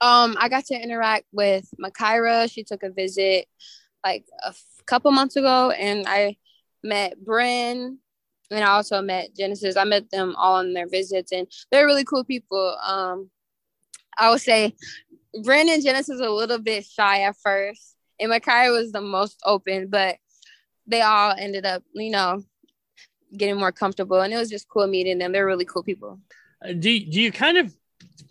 [0.02, 2.52] Um, I got to interact with Makira.
[2.52, 3.48] She took a visit
[4.04, 6.38] like a f- couple months ago, and I
[6.84, 8.00] met Bryn,
[8.52, 9.78] and I also met Genesis.
[9.78, 12.78] I met them all on their visits, and they're really cool people.
[12.84, 13.30] Um,
[14.18, 14.76] I would say
[15.34, 19.88] and Genesis are a little bit shy at first, and Makira was the most open,
[19.88, 20.18] but
[20.88, 22.44] they all ended up, you know,
[23.36, 25.32] getting more comfortable, and it was just cool meeting them.
[25.32, 26.20] They're really cool people.
[26.64, 27.76] Uh, do, do you kind of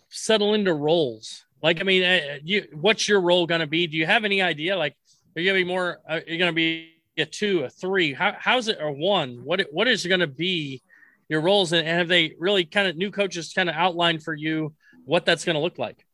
[0.09, 3.97] settle into roles like i mean uh, you what's your role going to be do
[3.97, 4.95] you have any idea like
[5.35, 8.13] are you going to be more uh, you're going to be a two, a three?
[8.13, 9.41] How, how's it or one?
[9.43, 10.81] What what is going to be
[11.29, 14.73] your roles, and have they really kind of new coaches kind of outlined for you
[15.05, 16.05] what that's going to look like?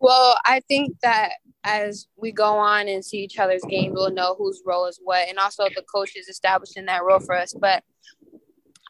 [0.00, 4.34] Well, I think that as we go on and see each other's game, we'll know
[4.36, 7.54] whose role is what, and also the coach is establishing that role for us.
[7.54, 7.84] But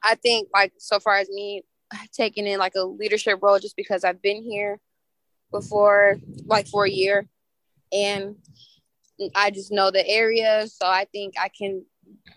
[0.03, 1.65] I think, like so far as me
[2.12, 4.81] taking in like a leadership role, just because I've been here
[5.51, 6.16] before,
[6.47, 7.27] like for a year,
[7.93, 8.37] and
[9.35, 11.85] I just know the area, so I think I can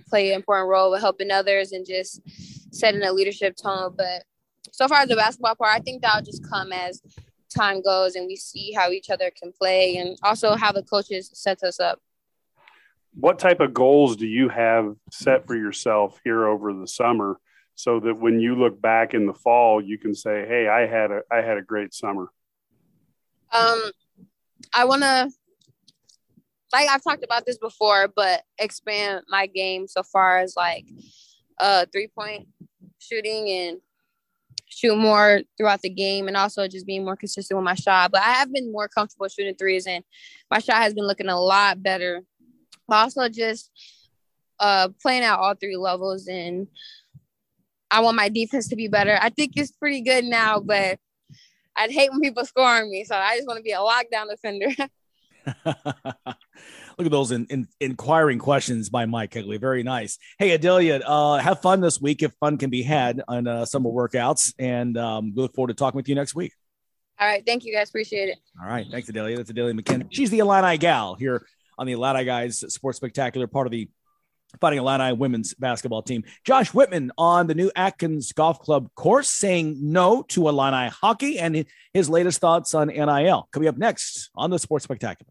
[0.09, 2.21] play an important role with helping others and just
[2.73, 3.93] setting a leadership tone.
[3.97, 4.23] But
[4.75, 7.01] so far as the basketball part, I think that'll just come as
[7.49, 11.31] time goes and we see how each other can play and also how the coaches
[11.33, 12.01] sets us up.
[13.13, 17.39] What type of goals do you have set for yourself here over the summer
[17.75, 21.11] so that when you look back in the fall you can say, "Hey, I had
[21.11, 22.29] a I had a great summer."
[23.53, 23.91] Um
[24.73, 25.31] I want to
[26.73, 30.85] like I've talked about this before, but expand my game so far as like
[31.59, 32.49] uh three point
[32.99, 33.77] shooting and
[34.67, 38.11] shoot more throughout the game and also just being more consistent with my shot.
[38.11, 40.03] But I have been more comfortable shooting threes and
[40.49, 42.21] my shot has been looking a lot better.
[42.89, 43.71] Also just
[44.59, 46.67] uh playing at all three levels and
[47.91, 49.17] I want my defense to be better.
[49.21, 50.99] I think it's pretty good now, but
[51.77, 53.03] I'd hate when people score on me.
[53.03, 54.67] So I just want to be a lockdown defender.
[56.97, 59.59] Look at those in, in, inquiring questions by Mike Kegley.
[59.59, 60.17] Very nice.
[60.39, 63.89] Hey, Adalia, uh, have fun this week if fun can be had on uh, summer
[63.89, 64.53] workouts.
[64.57, 66.53] And um, we look forward to talking with you next week.
[67.19, 67.45] All right.
[67.45, 67.89] Thank you guys.
[67.89, 68.37] Appreciate it.
[68.61, 68.85] All right.
[68.89, 69.37] Thanks, Adalia.
[69.37, 70.07] That's Adalia McKinnon.
[70.09, 71.45] She's the Illini gal here
[71.77, 73.89] on the Illini Guys Sports Spectacular, part of the
[74.61, 76.23] Fighting Illini women's basketball team.
[76.45, 81.65] Josh Whitman on the new Atkins Golf Club course saying no to Illini hockey and
[81.93, 83.49] his latest thoughts on NIL.
[83.51, 85.29] Coming up next on the Sports Spectacular.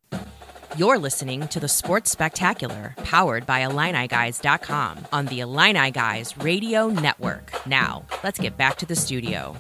[0.77, 7.65] You're listening to the Sports Spectacular, powered by IlliniGuys.com on the Illini Guys Radio Network.
[7.65, 9.55] Now, let's get back to the studio.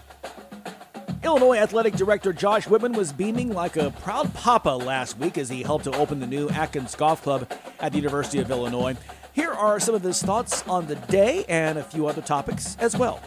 [1.22, 5.62] Illinois Athletic Director Josh Whitman was beaming like a proud papa last week as he
[5.62, 8.96] helped to open the new Atkins Golf Club at the University of Illinois.
[9.34, 12.96] Here are some of his thoughts on the day and a few other topics as
[12.96, 13.22] well.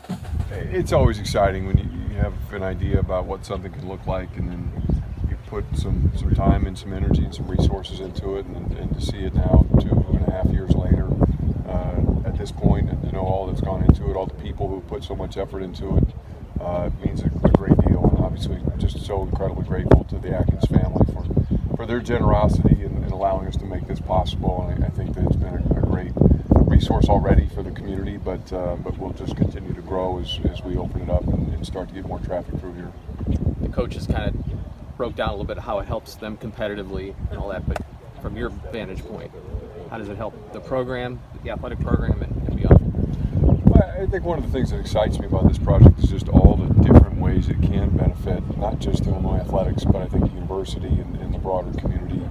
[0.52, 4.36] It's always exciting when you, you have an idea about what something can look like
[4.36, 4.87] and then
[5.48, 9.02] put some, some time and some energy and some resources into it, and, and to
[9.02, 11.08] see it now two and a half years later
[11.68, 14.68] uh, at this point, and to know all that's gone into it, all the people
[14.68, 16.04] who put so much effort into it,
[16.62, 18.04] uh, means a, a, great deal.
[18.10, 23.04] And obviously, just so incredibly grateful to the Atkins family for, for their generosity in,
[23.04, 24.68] in allowing us to make this possible.
[24.70, 26.12] And I, I think that it's been a, a, great
[26.66, 30.64] resource already for the community, but uh, but we'll just continue to grow as, as
[30.64, 32.92] we open it up and, and start to get more traffic through here.
[33.62, 34.58] The coaches kind of
[34.98, 37.68] broke down a little bit how it helps them competitively and all that.
[37.68, 37.82] But
[38.22, 39.32] from your vantage point,
[39.90, 43.64] how does it help the program, the athletic program, and, beyond?
[43.70, 46.28] Well, I think one of the things that excites me about this project is just
[46.28, 50.34] all the different ways it can benefit not just Illinois athletics, but I think the
[50.34, 52.28] university and, and the broader community.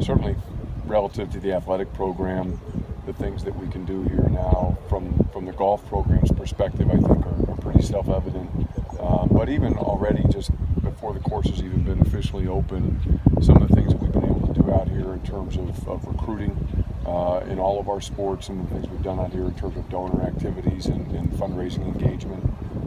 [0.00, 0.36] Certainly,
[0.84, 2.60] relative to the athletic program,
[3.06, 6.96] the things that we can do here now from from the golf program's perspective, I
[6.96, 8.50] think are, are pretty self-evident.
[9.00, 10.50] Um, but even already, just
[10.82, 13.00] before the course has even been officially open,
[13.40, 15.88] some of the things that we've been able to do out here in terms of,
[15.88, 19.44] of recruiting uh, in all of our sports and the things we've done out here
[19.44, 22.44] in terms of donor activities and, and fundraising engagement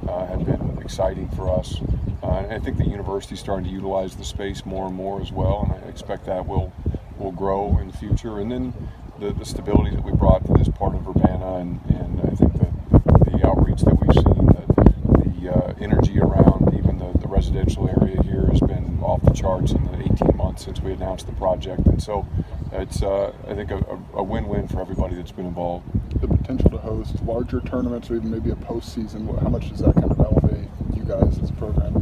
[0.08, 1.82] uh, have been exciting for us.
[2.22, 5.20] Uh, and I think the university is starting to utilize the space more and more
[5.20, 6.72] as well, and I expect that will
[7.18, 8.40] will grow in the future.
[8.40, 8.74] And then
[9.20, 12.54] the, the stability that we brought to this part of Urbana, and, and I think
[12.54, 17.28] the, the, the outreach that we've seen, the, the uh, energy around even the, the
[17.54, 21.28] residential area here has been off the charts in the 18 months since we announced
[21.28, 21.86] the project.
[21.86, 22.26] And so
[22.72, 25.86] it's, uh, I think, a, a win-win for everybody that's been involved.
[26.20, 29.94] The potential to host larger tournaments or even maybe a postseason, how much does that
[29.94, 31.96] kind of elevate you guys as a program?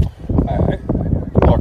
[0.47, 0.77] I,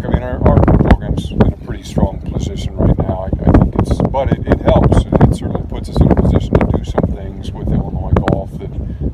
[0.08, 3.28] mean, our, our program's in a pretty strong position right now.
[3.28, 4.98] I, I think it's, but it, it helps.
[5.04, 8.70] It certainly puts us in a position to do some things with Illinois golf that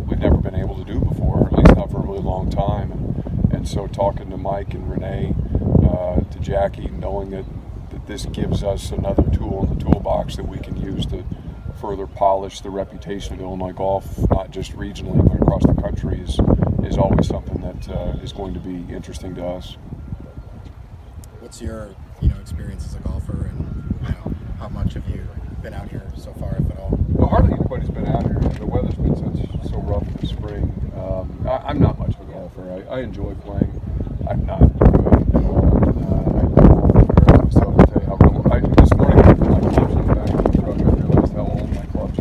[0.07, 2.93] we've never been able to do before, at least not for a really long time.
[2.93, 5.35] And, and so talking to Mike and Renee,
[5.83, 7.45] uh, to Jackie, knowing that,
[7.91, 11.25] that this gives us another tool in the toolbox that we can use to
[11.81, 16.41] further polish the reputation of Illinois golf, not just regionally but across the country, is
[16.87, 19.77] is always something that uh, is going to be interesting to us.
[21.41, 25.27] What's your you know experience as a golfer, and you know, how much have you
[25.63, 26.99] been out here so far, if at all?
[27.09, 28.39] Well, hardly anybody's been out here.
[28.39, 30.93] The weather's been such so rough in the spring.
[30.97, 32.85] Um, I, am not much of a golfer.
[32.89, 33.81] I, I enjoy playing.
[34.29, 35.67] I'm not good at all.
[35.77, 38.17] Uh, I don't compare myself to how
[38.53, 40.81] I, this morning my clubs in the back of the truck.
[40.81, 42.19] I realized how old my clubs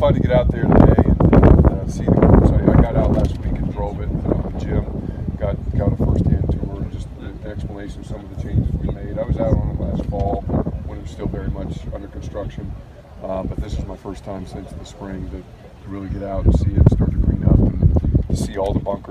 [0.00, 2.50] excited to get out there today and, and uh, see the course.
[2.50, 4.08] I, I got out last week and drove it.
[4.24, 8.42] Uh, Jim got got a first-hand tour and just the explanation of some of the
[8.42, 9.18] changes we made.
[9.18, 10.42] I was out on it last fall
[10.86, 12.72] when it was still very much under construction,
[13.22, 16.44] uh, but this is my first time since the spring to, to really get out
[16.44, 18.36] and see it start to green up and to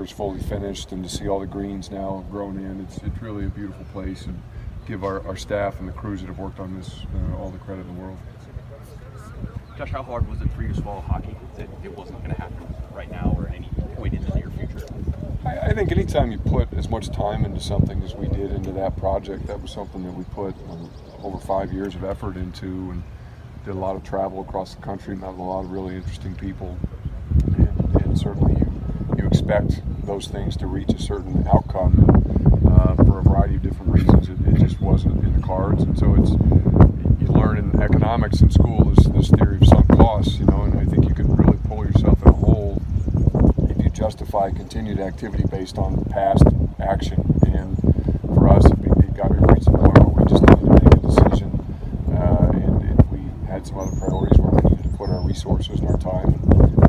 [0.00, 2.80] bunkers fully finished and to see all the greens now grown in.
[2.80, 4.40] It's it's really a beautiful place and
[4.86, 7.58] give our, our staff and the crews that have worked on this uh, all the
[7.58, 8.16] credit in the world.
[9.76, 12.40] Josh, how hard was it for you to swallow hockey that it wasn't going to
[12.40, 14.86] happen right now or at any point in the near future?
[15.44, 18.72] I, I think anytime you put as much time into something as we did into
[18.72, 20.90] that project, that was something that we put um,
[21.22, 23.02] over five years of effort into and
[23.66, 26.78] did a lot of travel across the country, met a lot of really interesting people.
[27.58, 28.70] And, and certainly you,
[29.18, 31.94] you expect those things to reach a certain outcome.
[32.66, 35.84] Uh, for a variety of different reasons, it, it just wasn't in the cards.
[35.84, 36.30] And so it's,
[37.20, 40.80] you learn in economics in school this, this theory of sunk costs, you know, and
[40.80, 42.82] I think you can really pull yourself in a hole
[43.68, 46.42] if you justify continued activity based on past
[46.80, 47.22] action.
[47.46, 47.78] And
[48.34, 50.92] for us, it, it got to reach the point where we just needed to make
[50.92, 51.50] a decision,
[52.18, 55.78] uh, and, and, we had some other priorities where we needed to put our resources
[55.78, 56.34] and our time.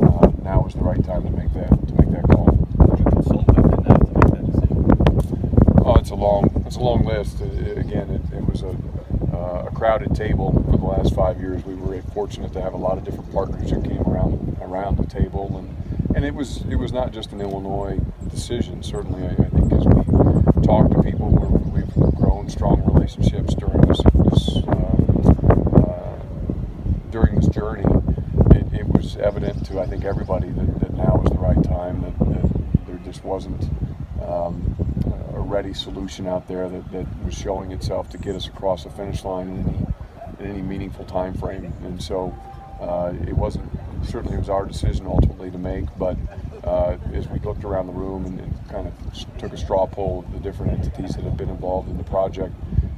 [0.02, 2.52] Uh, now is the right time to make that to make that call.
[5.84, 7.40] Oh, it's a long it's a long list.
[7.40, 8.76] It, again, it, it was a
[9.34, 11.64] uh, a crowded table for the last five years.
[11.64, 11.96] We were
[12.32, 16.16] fortunate to have a lot of different partners who came around around the table, and
[16.16, 18.00] and it was it was not just an Illinois
[18.30, 18.82] decision.
[18.82, 23.82] Certainly, I, I think as we talk to people, we have grown strong relationships during
[23.82, 24.72] this, this uh,
[25.76, 26.22] uh,
[27.10, 27.84] during this journey.
[28.52, 32.00] It, it, was evident to I think everybody that, that now was the right time.
[32.00, 33.68] That, that there just wasn't.
[34.26, 34.74] Um,
[35.34, 38.90] a ready solution out there that, that was showing itself to get us across the
[38.90, 39.91] finish line in
[40.42, 41.72] in any meaningful time frame.
[41.84, 42.34] And so
[42.80, 43.70] uh, it wasn't
[44.04, 46.16] certainly it was our decision ultimately to make, but
[46.64, 50.24] uh, as we looked around the room and, and, kind of took a straw poll
[50.26, 52.54] of the different entities that have been involved in the project,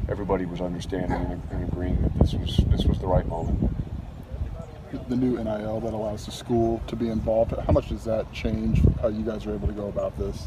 [0.09, 3.75] everybody was understanding and, and agreeing that this was this was the right moment.
[5.09, 7.53] The new NIL that allows the school to be involved.
[7.67, 10.47] How much does that change how you guys are able to go about this?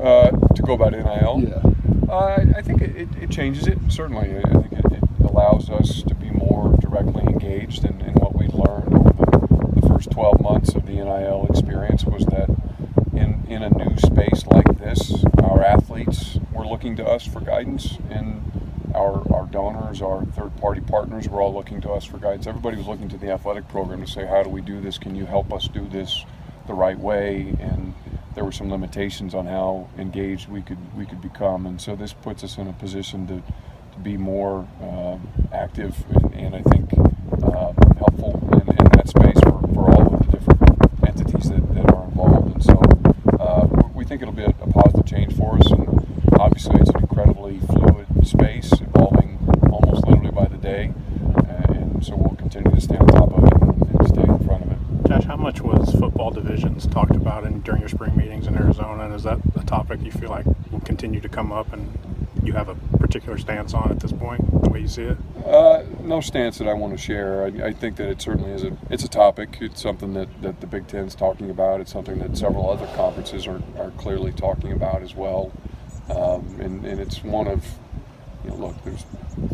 [0.00, 1.42] Uh, to go about NIL?
[1.46, 2.10] Yeah.
[2.10, 4.38] Uh, I think it, it, it, changes it, certainly.
[4.38, 8.94] I think it, it, allows us to be more directly engaged in what we learned
[8.94, 12.50] over the, the, first 12 months of the NIL experience was that
[13.14, 17.96] in, in a new space like this, our athletes were looking to us for guidance
[18.10, 18.52] and
[18.94, 22.46] our, our donors, our third-party partners were all looking to us for guidance.
[22.46, 24.98] Everybody was looking to the athletic program to say, how do we do this?
[24.98, 26.26] Can you help us do this
[26.66, 27.56] the right way?
[27.60, 27.94] And
[28.34, 32.12] there were some limitations on how engaged we could we could become, and so this
[32.12, 33.42] puts us in a position to
[34.02, 35.18] be more uh,
[35.52, 36.92] active and, and, I think
[37.42, 41.94] uh, helpful in, in, that space for, for all of the different entities that, that
[41.94, 42.54] are involved.
[42.54, 42.80] And so
[43.38, 45.86] uh, we think it'll be a, a, positive change for us, and
[46.38, 49.38] obviously it's an incredibly fluid space, evolving
[49.70, 50.92] almost literally by the day,
[51.48, 54.64] and so we'll continue to stay on top of it and, and stay in front
[54.64, 55.08] of it.
[55.08, 59.04] Josh, how much was football divisions talked about in, during your spring meetings in Arizona?
[59.04, 61.98] And is that a topic you feel like will continue to come up and
[62.42, 62.76] you have a
[63.10, 65.18] particular stance on at this point, the way you see it?
[65.44, 67.42] Uh, no stance that I want to share.
[67.42, 69.58] I, I, think that it certainly is a it's a topic.
[69.60, 71.80] It's something that, that the Big Ten is talking about.
[71.80, 75.50] It's something that several other conferences are, are clearly talking about as well.
[76.08, 77.64] Um, and, and it's one of,
[78.44, 79.04] you know, look, there's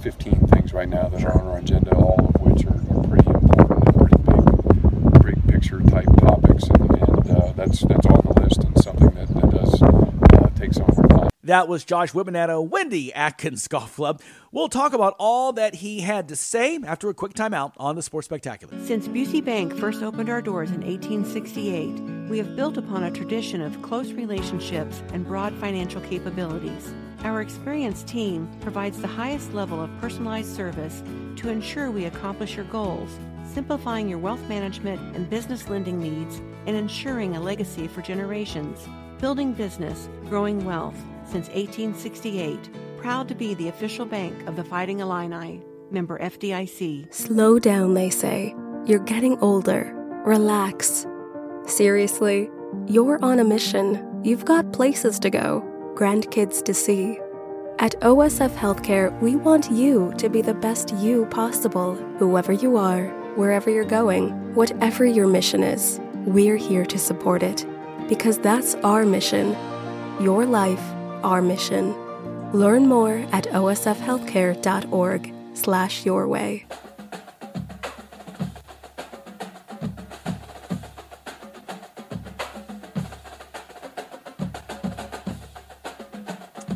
[0.02, 3.30] 15 things right now that are on our agenda, all of which are, are pretty
[3.30, 6.64] important and pretty big, big picture type topics.
[6.68, 10.74] And, and uh, that's that's on the list and something that, that does uh, take
[10.74, 11.35] some of our time.
[11.46, 14.20] That was Josh Whitman Wendy Atkins Golf Club.
[14.50, 18.02] We'll talk about all that he had to say after a quick timeout on the
[18.02, 18.76] Sports Spectacular.
[18.84, 23.60] Since Busey Bank first opened our doors in 1868, we have built upon a tradition
[23.60, 26.92] of close relationships and broad financial capabilities.
[27.22, 31.00] Our experienced team provides the highest level of personalized service
[31.36, 36.74] to ensure we accomplish your goals, simplifying your wealth management and business lending needs and
[36.74, 38.88] ensuring a legacy for generations.
[39.20, 42.70] Building business, growing wealth since 1868.
[42.98, 45.62] Proud to be the official bank of the Fighting Illini.
[45.90, 47.12] Member FDIC.
[47.12, 48.54] Slow down, they say.
[48.86, 49.92] You're getting older.
[50.24, 51.06] Relax.
[51.66, 52.50] Seriously,
[52.86, 54.22] you're on a mission.
[54.24, 55.62] You've got places to go,
[55.94, 57.18] grandkids to see.
[57.78, 63.08] At OSF Healthcare, we want you to be the best you possible, whoever you are,
[63.36, 66.00] wherever you're going, whatever your mission is.
[66.24, 67.66] We're here to support it
[68.08, 69.54] because that's our mission.
[70.20, 70.82] Your life,
[71.22, 71.94] our mission.
[72.52, 76.66] Learn more at osfhealthcare.org slash your way.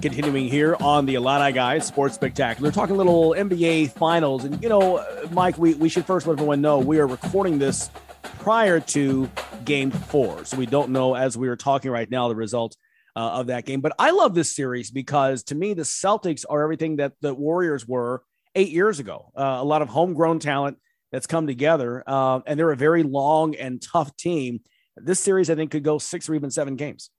[0.03, 4.45] Continuing here on the Illini Guys Sports Spectacular, talking little NBA Finals.
[4.45, 7.91] And, you know, Mike, we, we should first let everyone know we are recording this
[8.23, 9.31] prior to
[9.67, 10.47] game four.
[10.47, 12.77] So we don't know, as we are talking right now, the result
[13.17, 13.81] uh, of that game.
[13.81, 17.87] But I love this series because to me, the Celtics are everything that the Warriors
[17.87, 18.23] were
[18.55, 19.31] eight years ago.
[19.37, 20.79] Uh, a lot of homegrown talent
[21.13, 24.61] that's come together, uh, and they're a very long and tough team.
[24.97, 27.11] This series, I think, could go six or even seven games.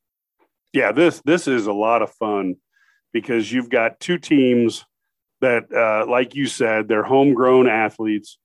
[0.73, 2.55] Yeah, this this is a lot of fun
[3.11, 4.85] because you've got two teams
[5.41, 8.37] that, uh, like you said, they're homegrown athletes.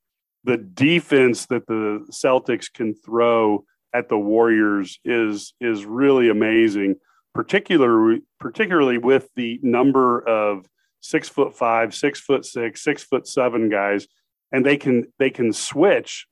[0.44, 3.64] The defense that the Celtics can throw
[3.94, 6.96] at the Warriors is is really amazing,
[7.36, 10.66] particularly particularly with the number of
[11.00, 14.08] six foot five, six foot six, six foot seven guys,
[14.50, 16.26] and they can they can switch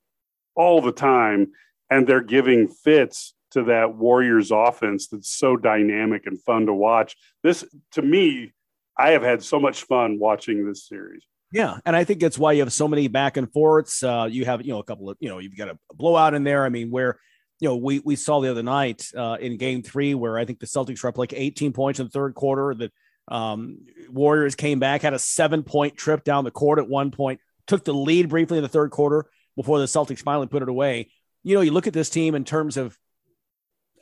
[0.57, 1.53] all the time,
[1.91, 7.17] and they're giving fits to that Warriors offense that's so dynamic and fun to watch.
[7.43, 8.53] This to me,
[8.99, 11.25] I have had so much fun watching this series.
[11.53, 14.03] Yeah, and I think that's why you have so many back and forths.
[14.03, 16.45] Uh, you have you know a couple of you know you've got a blowout in
[16.45, 16.65] there.
[16.65, 17.19] I mean, where
[17.65, 20.59] you know we we saw the other night uh, in Game Three where I think
[20.59, 22.75] the Celtics were up like 18 points in the third quarter.
[22.75, 22.93] That
[23.27, 27.41] um, Warriors came back, had a seven point trip down the court at one point,
[27.67, 31.11] took the lead briefly in the third quarter before the Celtics finally put it away.
[31.43, 32.99] You know, you look at this team in terms of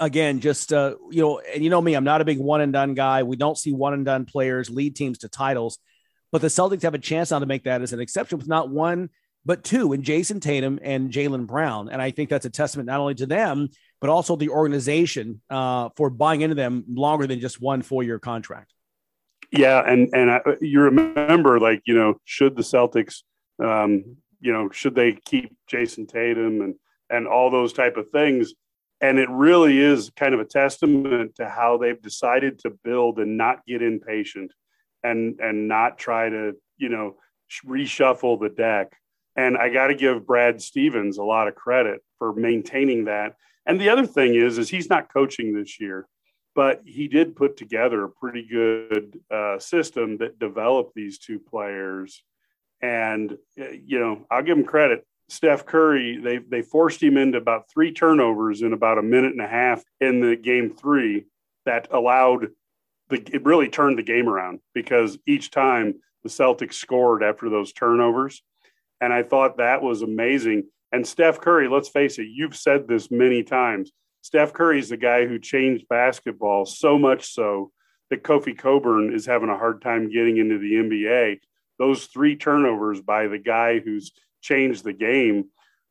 [0.01, 2.73] again, just uh, you know, and you know me, I'm not a big one and
[2.73, 3.23] done guy.
[3.23, 5.79] We don't see one and done players lead teams to titles,
[6.33, 8.71] but the Celtics have a chance now to make that as an exception with not
[8.71, 9.11] one
[9.45, 13.01] but two in Jayson Tatum and Jaylen Brown, and I think that's a testament not
[13.01, 13.69] only to them
[14.03, 18.19] but also the organization uh, for buying into them longer than just one four year
[18.19, 18.75] contract.
[19.53, 23.23] Yeah, and and I, you remember, like you know, should the Celtics,
[23.63, 26.75] um, you know, should they keep Jayson Tatum and
[27.09, 28.53] and all those type of things?
[29.03, 33.37] and it really is kind of a testament to how they've decided to build and
[33.37, 34.53] not get impatient
[35.03, 37.17] and and not try to you know
[37.67, 38.93] reshuffle the deck
[39.37, 43.37] and i got to give brad stevens a lot of credit for maintaining that
[43.67, 46.07] and the other thing is is he's not coaching this year
[46.55, 52.23] but he did put together a pretty good uh, system that developed these two players
[52.81, 57.39] and uh, you know i'll give him credit Steph Curry, they they forced him into
[57.39, 61.25] about three turnovers in about a minute and a half in the game three
[61.65, 62.49] that allowed
[63.09, 67.73] the it really turned the game around because each time the Celtics scored after those
[67.73, 68.43] turnovers.
[69.03, 70.69] And I thought that was amazing.
[70.93, 73.91] And Steph Curry, let's face it, you've said this many times.
[74.21, 77.73] Steph Curry is the guy who changed basketball so much so
[78.11, 81.41] that Kofi Cockburn is having a hard time getting into the NBA.
[81.81, 85.47] Those three turnovers by the guy who's changed the game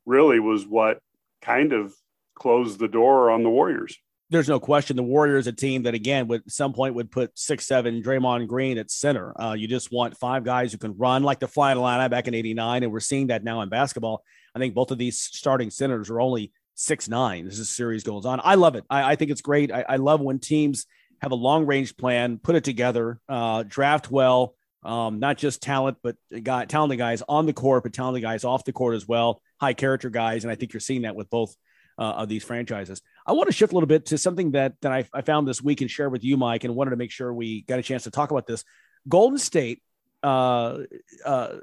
[0.06, 1.00] really was what
[1.42, 1.94] kind of
[2.36, 3.98] closed the door on the Warriors.
[4.32, 7.68] There's no question the Warriors, a team that again would some point would put six
[7.68, 9.40] seven Draymond Green at center.
[9.40, 12.34] Uh, you just want five guys who can run like the flying line back in
[12.34, 14.24] '89, and we're seeing that now in basketball.
[14.56, 18.26] I think both of these starting centers are only six nine as this series goes
[18.26, 18.40] on.
[18.42, 18.86] I love it.
[18.90, 19.72] I, I think it's great.
[19.72, 20.86] I, I, love when teams
[21.22, 25.98] have a long range plan, put it together, uh, draft well, um, not just talent,
[26.02, 29.42] but guy, talented guys on the court, but talented guys off the court as well,
[29.60, 30.44] high character guys.
[30.44, 31.56] And I think you're seeing that with both
[32.02, 33.00] uh, of these franchises.
[33.28, 35.62] I want to shift a little bit to something that, that I, I, found this
[35.62, 38.06] week and share with you, Mike, and wanted to make sure we got a chance
[38.06, 38.64] to talk about this.
[39.08, 39.84] Golden State
[40.24, 40.80] uh,
[41.24, 41.58] uh,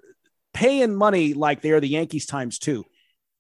[0.54, 2.84] paying money like they're the Yankees times two.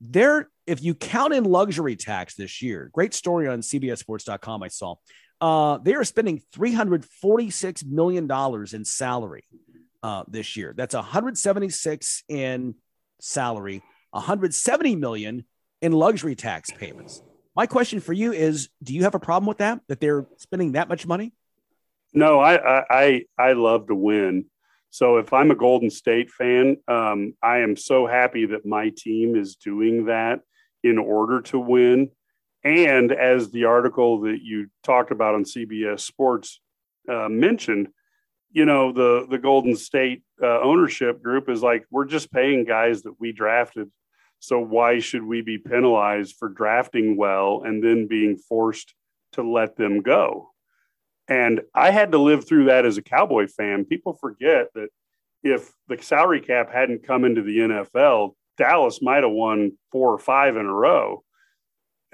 [0.00, 4.96] They're, if you count in luxury tax this year, great story on CBSSports.com I saw.
[5.40, 8.28] Uh, they are spending $346 million
[8.72, 9.44] in salary
[10.02, 10.74] uh, this year.
[10.76, 12.74] That's 176 in
[13.20, 15.44] salary, 170 million
[15.80, 17.22] in luxury tax payments.
[17.54, 19.80] My question for you is: Do you have a problem with that?
[19.88, 21.32] That they're spending that much money?
[22.14, 24.46] No, I I I love to win.
[24.90, 29.36] So if I'm a Golden State fan, um, I am so happy that my team
[29.36, 30.40] is doing that
[30.82, 32.10] in order to win.
[32.64, 36.60] And as the article that you talked about on CBS Sports
[37.08, 37.88] uh, mentioned,
[38.50, 43.02] you know the the Golden State uh, ownership group is like we're just paying guys
[43.02, 43.90] that we drafted.
[44.40, 48.94] So why should we be penalized for drafting well and then being forced
[49.32, 50.50] to let them go?
[51.28, 53.84] And I had to live through that as a Cowboy fan.
[53.84, 54.88] People forget that
[55.42, 60.18] if the salary cap hadn't come into the NFL, Dallas might have won four or
[60.18, 61.22] five in a row.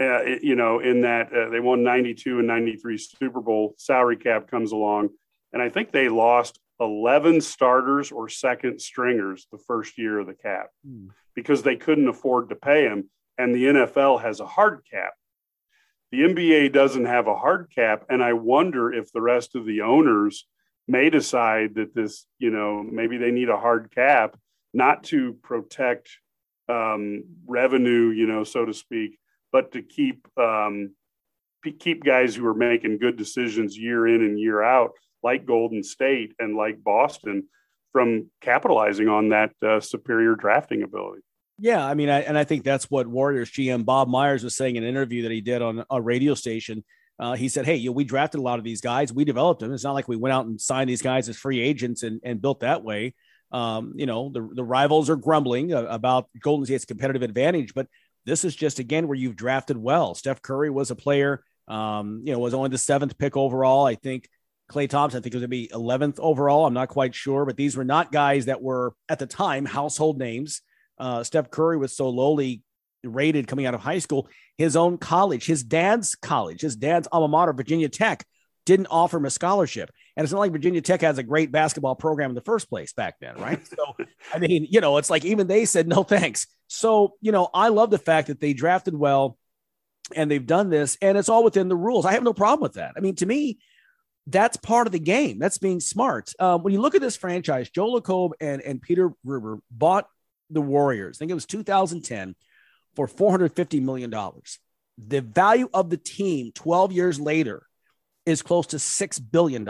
[0.01, 4.51] Uh, you know, in that uh, they won 92 and 93 Super Bowl, salary cap
[4.51, 5.11] comes along
[5.55, 10.35] and I think they lost 11 starters or second stringers the first year of the
[10.35, 11.09] cap mm.
[11.35, 13.09] because they couldn't afford to pay them.
[13.39, 15.13] And the NFL has a hard cap.
[16.13, 18.05] The NBA doesn't have a hard cap.
[18.09, 20.47] And I wonder if the rest of the owners
[20.87, 24.37] may decide that this, you know, maybe they need a hard cap,
[24.73, 26.11] not to protect
[26.69, 29.19] um, revenue, you know, so to speak,
[29.53, 30.91] but to keep um,
[31.79, 34.93] keep guys who are making good decisions year in and year out,
[35.25, 37.49] like Golden State and like Boston,
[37.93, 41.23] from capitalizing on that uh, superior drafting ability.
[41.59, 44.75] Yeah, I mean, I, and I think that's what Warriors GM Bob Myers was saying
[44.75, 46.85] in an interview that he did on a radio station.
[47.21, 49.13] Uh, he said, "Hey, you know, we drafted a lot of these guys.
[49.13, 49.73] We developed them.
[49.73, 52.43] It's not like we went out and signed these guys as free agents and, and
[52.43, 53.15] built that way.
[53.53, 57.87] Um, you know, the, the rivals are grumbling uh, about Golden State's competitive advantage, but
[58.27, 60.17] this is just again where you've drafted well.
[60.17, 63.87] Steph Curry was a player, um, you know, was only the seventh pick overall.
[63.87, 64.29] I think
[64.71, 66.67] Klay Thompson, I think it was going to be 11th overall.
[66.67, 70.19] I'm not quite sure, but these were not guys that were at the time household
[70.19, 70.63] names.
[70.99, 72.63] Uh, Steph Curry was so lowly
[73.03, 74.29] rated coming out of high school.
[74.57, 78.25] His own college, his dad's college, his dad's alma mater, Virginia Tech,
[78.65, 79.91] didn't offer him a scholarship.
[80.17, 82.93] And it's not like Virginia Tech has a great basketball program in the first place
[82.93, 83.67] back then, right?
[83.67, 83.97] So,
[84.35, 86.47] I mean, you know, it's like even they said no thanks.
[86.69, 89.37] So, you know, I love the fact that they drafted well
[90.15, 92.07] and they've done this and it's all within the rules.
[92.07, 92.93] I have no problem with that.
[92.97, 93.59] I mean, to me,
[94.27, 95.39] that's part of the game.
[95.39, 96.33] That's being smart.
[96.39, 100.09] Um, when you look at this franchise, Joe Lacob and, and Peter Guber bought
[100.51, 101.17] the Warriors.
[101.17, 102.35] I think it was 2010
[102.95, 104.11] for $450 million.
[104.97, 107.67] The value of the team 12 years later
[108.25, 109.69] is close to $6 billion.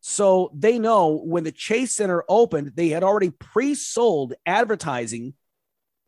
[0.00, 5.34] So they know when the Chase Center opened, they had already pre sold advertising,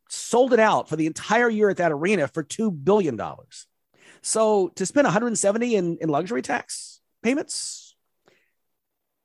[0.09, 3.21] sold it out for the entire year at that arena for $2 billion.
[4.23, 6.95] So to spend 170 in, in luxury tax
[7.25, 7.97] payments,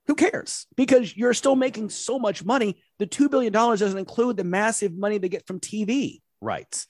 [0.07, 0.65] who cares?
[0.75, 2.81] Because you're still making so much money.
[2.97, 6.87] The $2 billion doesn't include the massive money they get from TV rights.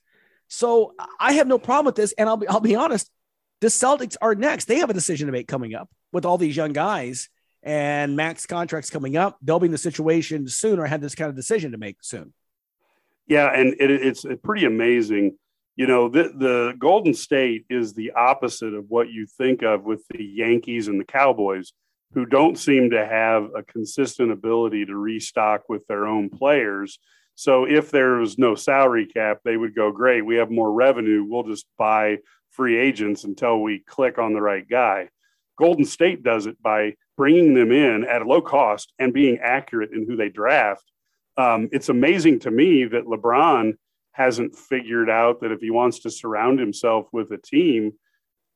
[0.47, 2.13] So I have no problem with this.
[2.13, 3.11] And I'll be, I'll be honest,
[3.59, 4.65] the Celtics are next.
[4.65, 7.27] They have a decision to make coming up with all these young guys
[7.61, 9.37] and max contracts coming up.
[9.41, 12.33] They'll be in the situation soon or had this kind of decision to make soon.
[13.27, 15.37] Yeah, and it, it's pretty amazing.
[15.79, 20.05] You know, the, the Golden State is the opposite of what you think of with
[20.09, 21.71] the Yankees and the Cowboys,
[22.13, 26.99] who don't seem to have a consistent ability to restock with their own players.
[27.35, 31.23] So if there was no salary cap, they would go, great, we have more revenue.
[31.25, 32.17] We'll just buy
[32.49, 35.07] free agents until we click on the right guy.
[35.57, 39.93] Golden State does it by bringing them in at a low cost and being accurate
[39.93, 40.83] in who they draft.
[41.37, 43.75] Um, it's amazing to me that LeBron
[44.19, 47.93] hasn't figured out that if he wants to surround himself with a team,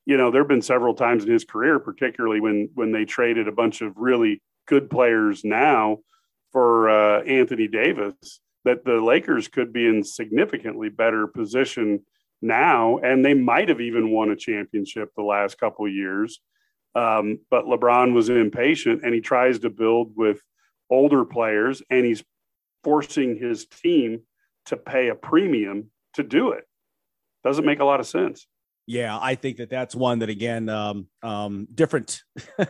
[0.04, 3.48] you know, there have been several times in his career, particularly when when they traded
[3.48, 5.98] a bunch of really good players now
[6.52, 12.04] for uh, Anthony Davis, that the Lakers could be in significantly better position
[12.42, 16.40] now, and they might have even won a championship the last couple years.
[16.94, 20.42] Um, but LeBron was impatient, and he tries to build with
[20.90, 22.22] older players, and he's
[22.84, 24.20] forcing his team
[24.66, 26.64] to pay a premium to do it.
[27.42, 28.46] Doesn't make a lot of sense.
[28.86, 32.22] Yeah, I think that that's one that again, um, um, different,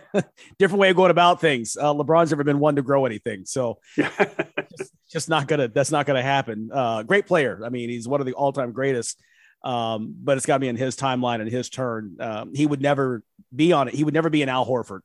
[0.59, 1.77] different way of going about things.
[1.77, 5.67] Uh, LeBron's never been one to grow anything, so just, just, not gonna.
[5.67, 6.71] That's not gonna happen.
[6.73, 7.61] Uh, great player.
[7.65, 9.21] I mean, he's one of the all-time greatest.
[9.65, 12.17] Um, but it's got to be in his timeline and his turn.
[12.21, 13.23] Um, he would never
[13.55, 13.95] be on it.
[13.95, 15.01] He would never be an Al Horford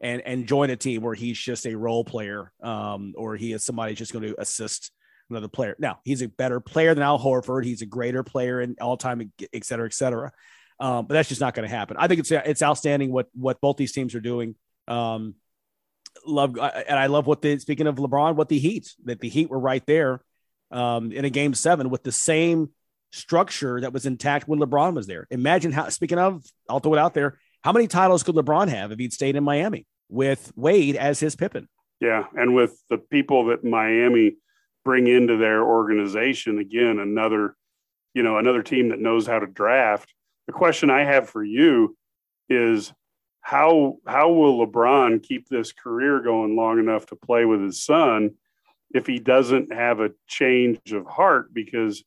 [0.00, 3.64] and and join a team where he's just a role player, um, or he is
[3.64, 4.92] somebody just going to assist
[5.30, 5.76] another player.
[5.78, 7.64] Now he's a better player than Al Horford.
[7.64, 10.32] He's a greater player in all time, et cetera, et cetera.
[10.80, 11.96] Um, but that's just not going to happen.
[11.98, 14.54] I think it's it's outstanding what what both these teams are doing.
[14.86, 15.34] Um,
[16.26, 19.50] love and I love what the speaking of LeBron, what the Heat that the Heat
[19.50, 20.22] were right there
[20.70, 22.70] um, in a game seven with the same
[23.10, 25.26] structure that was intact when LeBron was there.
[25.30, 27.38] Imagine how, speaking of, I'll throw it out there.
[27.62, 31.34] How many titles could LeBron have if he'd stayed in Miami with Wade as his
[31.34, 31.68] Pippen?
[32.00, 32.24] Yeah.
[32.34, 34.36] And with the people that Miami
[34.88, 37.54] bring into their organization, again, another,
[38.14, 40.14] you know, another team that knows how to draft.
[40.46, 41.94] The question I have for you
[42.48, 42.90] is
[43.42, 48.30] how how will LeBron keep this career going long enough to play with his son
[48.94, 52.02] if he doesn't have a change of heart because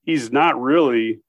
[0.00, 1.20] he's not really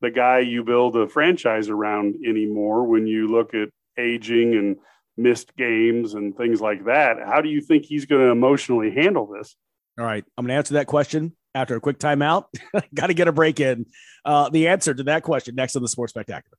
[0.00, 4.78] the guy you build a franchise around anymore when you look at aging and
[5.16, 7.18] missed games and things like that.
[7.24, 9.54] How do you think he's going to emotionally handle this?
[9.98, 10.24] All right.
[10.36, 12.46] I'm going to answer that question after a quick timeout.
[12.94, 13.86] Got to get a break in.
[14.24, 16.58] Uh, the answer to that question next on the Sports Spectacular.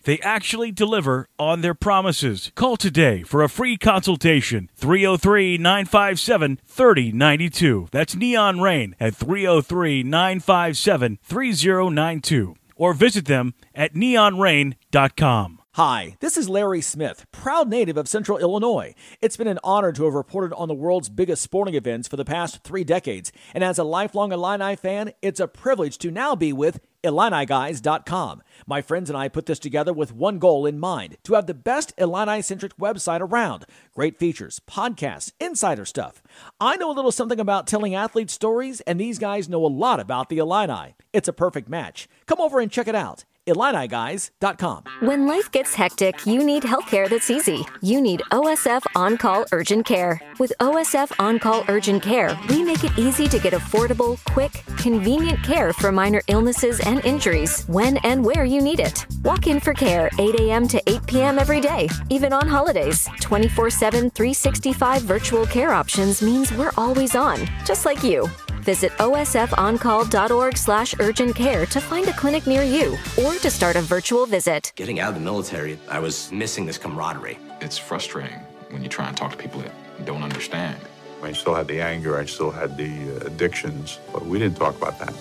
[0.03, 2.51] They actually deliver on their promises.
[2.55, 4.69] Call today for a free consultation.
[4.75, 7.87] 303 957 3092.
[7.91, 12.55] That's Neon Rain at 303 957 3092.
[12.75, 15.61] Or visit them at neonrain.com.
[15.75, 18.93] Hi, this is Larry Smith, proud native of Central Illinois.
[19.21, 22.25] It's been an honor to have reported on the world's biggest sporting events for the
[22.25, 23.31] past three decades.
[23.53, 28.43] And as a lifelong Illini fan, it's a privilege to now be with IlliniGuys.com.
[28.65, 31.53] My friends and I put this together with one goal in mind to have the
[31.53, 33.65] best Illini centric website around.
[33.93, 36.21] Great features, podcasts, insider stuff.
[36.59, 39.99] I know a little something about telling athletes stories, and these guys know a lot
[39.99, 40.95] about the Illini.
[41.13, 42.07] It's a perfect match.
[42.25, 43.25] Come over and check it out.
[43.47, 44.83] IlliniGuys.com.
[44.99, 47.65] When life gets hectic, you need healthcare that's easy.
[47.81, 50.21] You need OSF On Call Urgent Care.
[50.37, 55.43] With OSF On Call Urgent Care, we make it easy to get affordable, quick, convenient
[55.43, 59.05] care for minor illnesses and injuries when and where you need it.
[59.23, 60.67] Walk in for care 8 a.m.
[60.67, 61.39] to 8 p.m.
[61.39, 63.07] every day, even on holidays.
[63.21, 68.29] 24 7, 365 virtual care options means we're always on, just like you.
[68.61, 73.81] Visit osfoncall.org slash urgent care to find a clinic near you or to start a
[73.81, 74.71] virtual visit.
[74.75, 77.39] Getting out of the military, I was missing this camaraderie.
[77.59, 78.39] It's frustrating
[78.69, 80.79] when you try and talk to people that don't understand.
[81.23, 84.75] I still had the anger, I still had the uh, addictions, but we didn't talk
[84.75, 85.13] about that.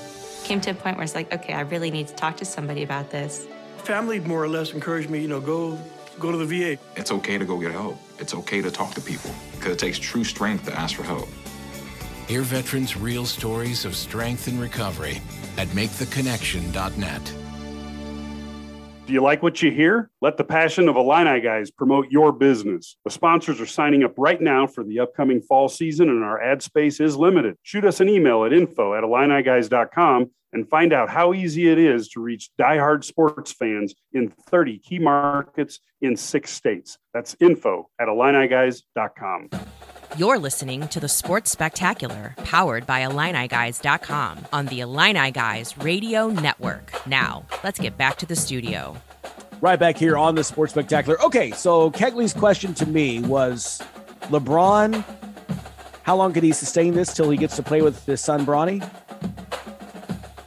[0.45, 2.83] Came to a point where it's like, okay, I really need to talk to somebody
[2.83, 3.47] about this.
[3.79, 5.79] Family more or less encouraged me, you know, go
[6.19, 6.79] go to the VA.
[6.97, 7.99] It's okay to go get help.
[8.19, 11.29] It's okay to talk to people because it takes true strength to ask for help.
[12.31, 15.20] Hear veterans' real stories of strength and recovery
[15.57, 17.35] at MakeTheConnection.net.
[19.05, 20.12] Do you like what you hear?
[20.20, 22.94] Let the passion of Illini guys promote your business.
[23.05, 26.62] The sponsors are signing up right now for the upcoming fall season, and our ad
[26.62, 27.57] space is limited.
[27.65, 32.11] Shoot us an email at info at IlliniGuys.com and find out how easy it is
[32.11, 36.97] to reach diehard sports fans in 30 key markets in six states.
[37.12, 39.51] That's info at IlliniGuys.com.
[40.19, 46.93] You're listening to the Sports Spectacular, powered by IlliniGuys.com on the Illini Guys Radio Network.
[47.07, 48.97] Now, let's get back to the studio.
[49.61, 51.23] Right back here on the Sports Spectacular.
[51.23, 53.81] Okay, so Kegley's question to me was
[54.23, 55.05] LeBron,
[56.03, 58.81] how long can he sustain this till he gets to play with his son Bronny?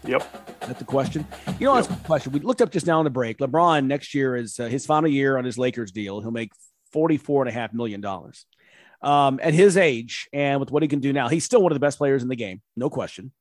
[0.06, 0.60] Yep.
[0.60, 1.26] That's the question.
[1.60, 2.34] You know, that's the question.
[2.34, 3.38] We looked up just now on the break.
[3.38, 6.20] LeBron next year is uh, his final year on his Lakers deal.
[6.20, 6.52] He'll make
[6.94, 8.04] $44.5 million.
[9.04, 11.76] Um, at his age and with what he can do now, he's still one of
[11.76, 13.32] the best players in the game, no question.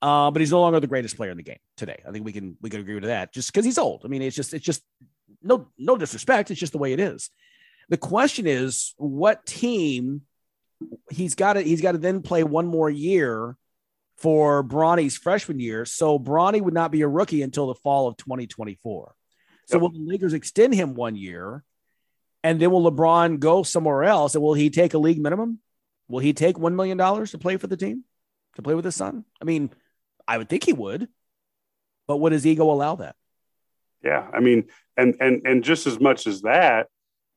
[0.00, 2.02] Uh, but he's no longer the greatest player in the game today.
[2.06, 3.32] I think we can we can agree with that.
[3.32, 4.02] Just because he's old.
[4.04, 4.82] I mean, it's just it's just
[5.42, 6.50] no no disrespect.
[6.50, 7.30] It's just the way it is.
[7.88, 10.22] The question is, what team
[11.10, 13.56] he's got to he's got to then play one more year
[14.16, 15.84] for Bronny's freshman year.
[15.84, 19.14] So Bronny would not be a rookie until the fall of 2024.
[19.66, 21.64] So will the Lakers extend him one year?
[22.44, 24.34] And then will LeBron go somewhere else?
[24.34, 25.60] And will he take a league minimum?
[26.08, 28.04] Will he take $1 million to play for the team,
[28.56, 29.24] to play with his son?
[29.40, 29.70] I mean,
[30.26, 31.08] I would think he would,
[32.06, 33.16] but would his ego allow that?
[34.04, 34.28] Yeah.
[34.32, 34.64] I mean,
[34.96, 36.88] and, and, and just as much as that,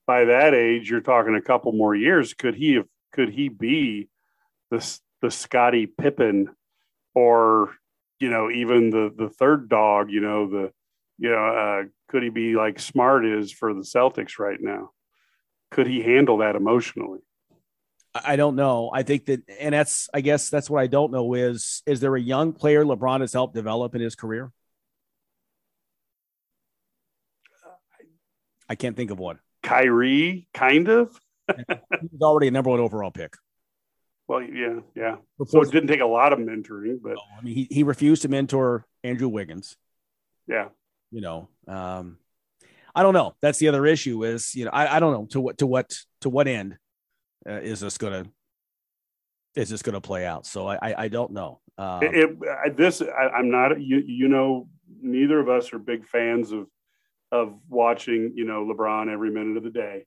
[0.08, 2.34] by that age, you're talking a couple more years.
[2.34, 4.10] Could he have, could he be
[4.72, 6.50] the, the Scottie Pippen
[7.14, 7.76] or,
[8.20, 10.72] you know, even the, the third dog, you know, the,
[11.18, 14.92] you know, uh, could he be like smart is for the Celtics right now?
[15.72, 17.20] Could he handle that emotionally?
[18.14, 18.90] I don't know.
[18.94, 22.16] I think that, and that's, I guess that's what I don't know is, is there
[22.16, 24.52] a young player LeBron has helped develop in his career?
[28.70, 29.40] I can't think of one.
[29.64, 31.20] Kyrie, kind of.
[31.58, 33.36] He's already a number one overall pick.
[34.28, 35.18] Well, yeah, yeah.
[35.46, 38.28] So it didn't take a lot of mentoring, but I mean, he, he refused to
[38.28, 39.78] mentor Andrew Wiggins.
[40.48, 40.70] Yeah.
[41.12, 42.18] You know, um,
[42.96, 43.36] I don't know.
[43.42, 45.94] That's the other issue is, you know, I, I don't know to what, to what,
[46.22, 46.78] to what end
[47.48, 48.32] uh, is this going to,
[49.56, 50.46] is this going to play out?
[50.46, 51.60] So I, I, I don't know.
[51.78, 53.82] Um, it, it, I- this I, I'm not.
[53.82, 54.70] You you know,
[55.02, 56.68] neither of us are big fans of
[57.32, 58.32] of watching.
[58.36, 60.06] You know, LeBron every minute of the day,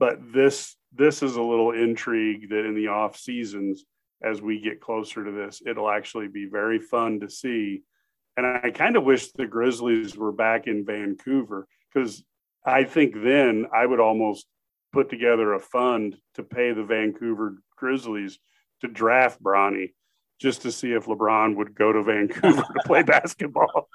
[0.00, 3.84] but this this is a little intrigue that in the off seasons,
[4.22, 7.82] as we get closer to this, it'll actually be very fun to see.
[8.36, 12.24] And I kind of wish the Grizzlies were back in Vancouver because
[12.66, 14.46] I think then I would almost
[14.92, 18.38] put together a fund to pay the Vancouver Grizzlies
[18.80, 19.92] to draft Bronny
[20.40, 23.88] just to see if LeBron would go to Vancouver to play basketball.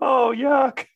[0.00, 0.86] oh, yuck.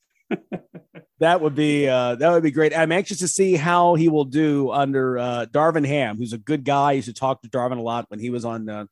[1.21, 2.77] that would be uh, that would be great.
[2.77, 6.65] I'm anxious to see how he will do under uh, Darvin Ham, who's a good
[6.65, 6.91] guy.
[6.91, 8.87] I used to talk to Darvin a lot when he was on uh,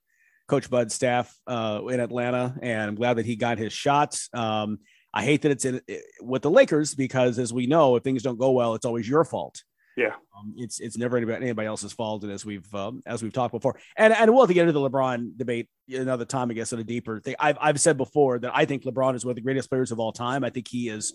[0.49, 4.29] Coach Bud's staff uh, in Atlanta, and I'm glad that he got his shots.
[4.35, 4.81] Um,
[5.15, 5.81] I hate that it's in
[6.21, 9.25] with the Lakers because, as we know, if things don't go well, it's always your
[9.25, 9.63] fault.
[9.97, 13.33] Yeah, um, it's it's never anybody, anybody else's fault, and as we've um, as we've
[13.33, 16.55] talked before, and and we'll have to get into the LeBron debate another time, I
[16.55, 17.35] guess, in a deeper thing.
[17.39, 20.01] I've I've said before that I think LeBron is one of the greatest players of
[20.01, 20.45] all time.
[20.45, 21.13] I think he is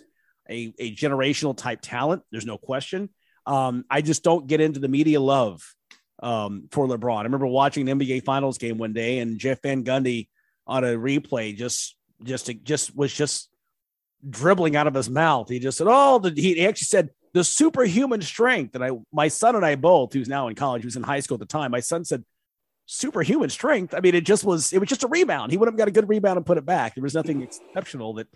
[0.48, 2.22] a a generational type talent.
[2.32, 3.10] There's no question.
[3.48, 5.64] Um, I just don't get into the media love
[6.22, 7.20] um, for LeBron.
[7.20, 10.28] I remember watching an NBA Finals game one day, and Jeff Van Gundy
[10.68, 13.50] on a replay just just just was just
[14.28, 15.50] dribbling out of his mouth.
[15.50, 18.76] He just said, "Oh," the, he actually said the superhuman strength.
[18.76, 21.36] And I, my son and I both, who's now in college, who's in high school
[21.36, 22.24] at the time, my son said,
[22.86, 23.94] superhuman strength.
[23.94, 25.52] I mean, it just was, it was just a rebound.
[25.52, 26.96] He would have got a good rebound and put it back.
[26.96, 28.28] There was nothing exceptional that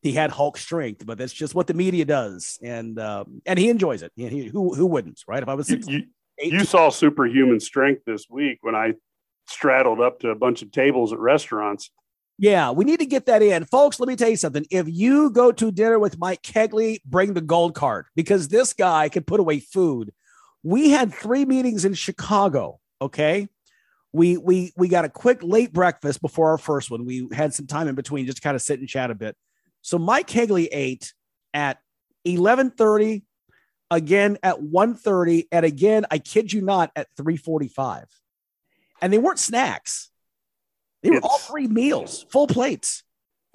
[0.00, 2.58] he had Hulk strength, but that's just what the media does.
[2.62, 4.12] And, um, and he enjoys it.
[4.16, 5.42] He, who, who wouldn't, right?
[5.42, 6.04] If I was six, you,
[6.38, 8.94] you saw superhuman strength this week when I
[9.48, 11.90] straddled up to a bunch of tables at restaurants
[12.38, 13.64] yeah, we need to get that in.
[13.64, 14.66] Folks, let me tell you something.
[14.70, 19.08] If you go to dinner with Mike Kegley, bring the gold card because this guy
[19.08, 20.12] can put away food.
[20.62, 23.48] We had three meetings in Chicago, okay?
[24.12, 27.06] We we we got a quick late breakfast before our first one.
[27.06, 29.36] We had some time in between just to kind of sit and chat a bit.
[29.80, 31.14] So Mike Kegley ate
[31.54, 31.78] at
[32.26, 33.22] 11:30,
[33.90, 38.04] again at 1:30, and again, I kid you not, at 3:45.
[39.00, 40.10] And they weren't snacks
[41.06, 43.02] they were it's, all three meals, full plates.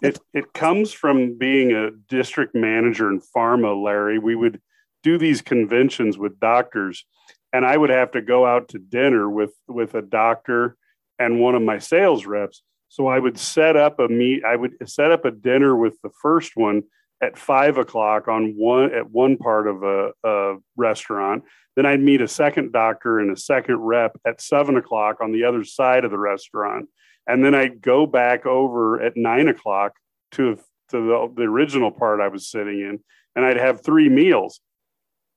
[0.02, 4.19] It it comes from being a district manager in pharma, Larry.
[4.19, 4.61] We would
[5.03, 7.06] do these conventions with doctors,
[7.53, 10.78] and I would have to go out to dinner with with a doctor
[11.19, 12.64] and one of my sales reps.
[12.90, 14.44] So I would set up a meet.
[14.44, 16.84] I would set up a dinner with the first one
[17.22, 21.44] at five o'clock on one at one part of a, a, restaurant.
[21.76, 25.44] Then I'd meet a second doctor and a second rep at seven o'clock on the
[25.44, 26.90] other side of the restaurant
[27.27, 29.93] and then I'd go back over at nine o'clock
[30.34, 30.57] to
[30.89, 32.99] to the, the original part I was sitting in,
[33.35, 34.60] and I'd have three meals.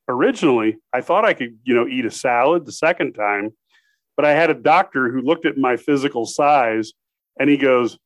[0.08, 3.52] Originally, I thought I could, you know, eat a salad the second time,
[4.16, 6.92] but I had a doctor who looked at my physical size,
[7.38, 7.98] and he goes,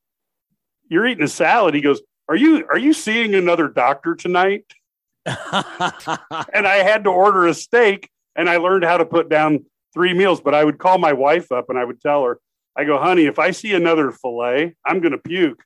[0.89, 4.65] "You're eating a salad." He goes, "Are you are you seeing another doctor tonight?"
[5.27, 10.15] and I had to order a steak, and I learned how to put down three
[10.15, 10.41] meals.
[10.41, 12.39] But I would call my wife up, and I would tell her,
[12.79, 15.65] I go, honey, if I see another fillet, I'm going to puke.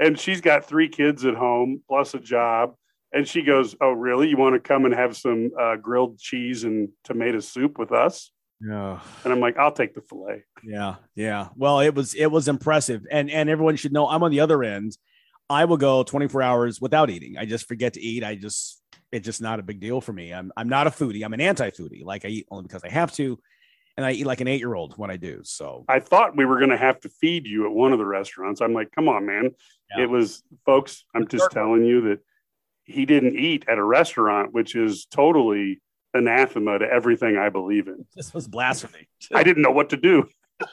[0.00, 2.74] And she's got three kids at home plus a job.
[3.12, 4.28] And she goes, Oh, really?
[4.28, 8.30] You want to come and have some uh, grilled cheese and tomato soup with us?
[8.66, 9.00] Yeah.
[9.24, 10.44] And I'm like, I'll take the fillet.
[10.64, 10.96] Yeah.
[11.14, 11.48] Yeah.
[11.54, 13.06] Well, it was, it was impressive.
[13.10, 14.96] And, and everyone should know I'm on the other end.
[15.50, 17.36] I will go 24 hours without eating.
[17.36, 18.24] I just forget to eat.
[18.24, 20.32] I just, it's just not a big deal for me.
[20.32, 21.24] I'm, I'm not a foodie.
[21.24, 22.04] I'm an anti foodie.
[22.04, 23.38] Like I eat only because I have to
[23.98, 25.40] and I eat like an eight year old when I do.
[25.42, 28.06] So I thought we were going to have to feed you at one of the
[28.06, 28.60] restaurants.
[28.60, 29.50] I'm like, come on, man.
[29.90, 30.04] Yeah.
[30.04, 32.20] It was, folks, I'm just telling you that
[32.84, 35.82] he didn't eat at a restaurant, which is totally
[36.14, 38.06] anathema to everything I believe in.
[38.14, 39.08] This was blasphemy.
[39.34, 40.28] I didn't know what to do.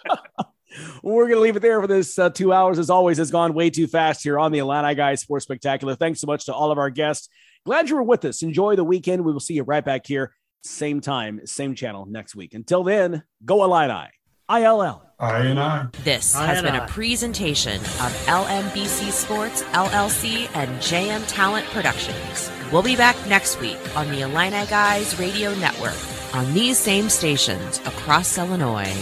[1.04, 2.78] We're going to leave it there for this uh, two hours.
[2.78, 5.96] As always, has gone way too fast here on the Illini Guys Sports Spectacular.
[5.96, 7.28] Thanks so much to all of our guests.
[7.66, 8.44] Glad you were with us.
[8.44, 9.26] Enjoy the weekend.
[9.26, 10.36] We will see you right back here
[10.66, 12.54] same time, same channel next week.
[12.54, 14.10] Until then, go Illini.
[14.50, 15.02] ILL.
[15.18, 15.88] I and I.
[16.04, 16.86] This I has been I.
[16.86, 22.52] a presentation of LMBC Sports, LLC, and JM Talent Productions.
[22.72, 25.96] We'll be back next week on the Illini Guys Radio Network
[26.36, 28.94] on these same stations across Illinois.